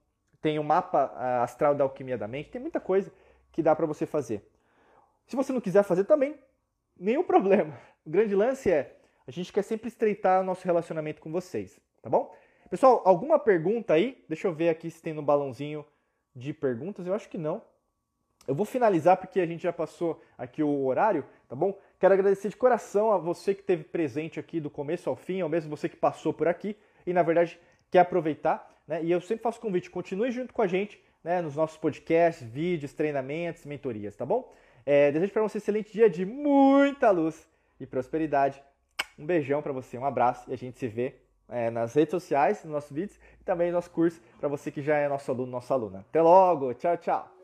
tem 0.41 0.59
o 0.59 0.65
Mapa 0.65 1.13
Astral 1.43 1.75
da 1.75 1.85
Alquimia 1.85 2.17
da 2.17 2.27
Mente, 2.27 2.51
tem 2.51 2.61
muita 2.61 2.81
coisa 2.81 3.13
que 3.53 3.63
dá 3.63 3.77
para 3.77 3.85
você 3.85 4.07
fazer. 4.07 4.49
Se 5.27 5.37
você 5.37 5.53
não 5.53 5.61
quiser 5.61 5.83
fazer 5.83 6.05
também, 6.05 6.37
nenhum 6.99 7.25
problema. 7.25 7.79
O 8.05 8.11
grande 8.11 8.35
lance 8.35 8.71
é, 8.71 8.97
a 9.27 9.31
gente 9.31 9.53
quer 9.53 9.63
sempre 9.63 9.89
estreitar 9.89 10.41
o 10.41 10.45
nosso 10.45 10.65
relacionamento 10.65 11.21
com 11.21 11.31
vocês, 11.31 11.81
tá 12.01 12.09
bom? 12.09 12.35
Pessoal, 12.71 13.03
alguma 13.05 13.39
pergunta 13.39 13.95
aí? 13.95 14.25
Deixa 14.29 14.49
eu 14.49 14.55
ver 14.55 14.69
aqui 14.69 14.91
se 14.91 15.01
tem 15.01 15.13
no 15.13 15.23
balãozinho 15.23 15.85
de 16.35 16.53
perguntas. 16.53 17.07
Eu 17.07 17.15
acho 17.15 17.29
que 17.29 17.39
não. 17.39 17.63
Eu 18.47 18.55
vou 18.55 18.65
finalizar 18.65 19.17
porque 19.17 19.41
a 19.41 19.47
gente 19.47 19.63
já 19.63 19.73
passou 19.73 20.23
aqui 20.39 20.63
o 20.63 20.85
horário, 20.87 21.25
tá 21.49 21.57
bom? 21.57 21.77
Quero 21.99 22.15
agradecer 22.15 22.49
de 22.49 22.57
coração 22.57 23.11
a 23.11 23.19
você 23.19 23.55
que 23.55 23.61
esteve 23.61 23.83
presente 23.83 24.39
aqui 24.39 24.61
do 24.61 24.71
começo 24.71 25.11
ao 25.11 25.17
fim, 25.17 25.41
ao 25.41 25.49
mesmo 25.49 25.71
você 25.71 25.89
que 25.89 25.97
passou 25.97 26.33
por 26.33 26.47
aqui 26.47 26.77
e 27.05 27.13
na 27.13 27.23
verdade 27.23 27.59
quer 27.91 28.01
aproveitar, 28.01 28.71
né? 28.87 29.03
E 29.03 29.11
eu 29.11 29.21
sempre 29.21 29.43
faço 29.43 29.61
convite, 29.61 29.91
continue 29.91 30.31
junto 30.31 30.53
com 30.53 30.63
a 30.63 30.67
gente, 30.67 31.03
né? 31.25 31.41
Nos 31.41 31.57
nossos 31.57 31.77
podcasts, 31.77 32.47
vídeos, 32.47 32.93
treinamentos, 32.93 33.65
mentorias, 33.65 34.15
tá 34.15 34.25
bom? 34.25 34.53
É, 34.87 35.11
desejo 35.11 35.33
para 35.33 35.43
você 35.43 35.59
um 35.59 35.61
excelente 35.61 35.93
dia 35.93 36.09
de 36.09 36.25
muita 36.25 37.11
luz 37.11 37.47
e 37.81 37.85
prosperidade. 37.85 38.63
Um 39.19 39.27
beijão 39.27 39.61
para 39.61 39.73
você, 39.73 39.99
um 39.99 40.05
abraço 40.05 40.49
e 40.49 40.55
a 40.55 40.57
gente 40.57 40.79
se 40.79 40.87
vê 40.87 41.17
é, 41.49 41.71
nas 41.71 41.95
redes 41.95 42.13
sociais, 42.13 42.63
nos 42.63 42.73
nossos 42.73 42.93
vídeos 42.93 43.19
e 43.41 43.45
também 43.45 43.69
no 43.69 43.75
nosso 43.75 43.91
curso 43.91 44.21
para 44.39 44.49
você 44.49 44.71
que 44.71 44.81
já 44.83 44.97
é 44.97 45.09
nosso 45.09 45.29
aluno, 45.31 45.51
nossa 45.51 45.75
aluna. 45.75 46.05
Até 46.09 46.23
logo, 46.23 46.73
tchau, 46.75 46.97
tchau! 46.97 47.36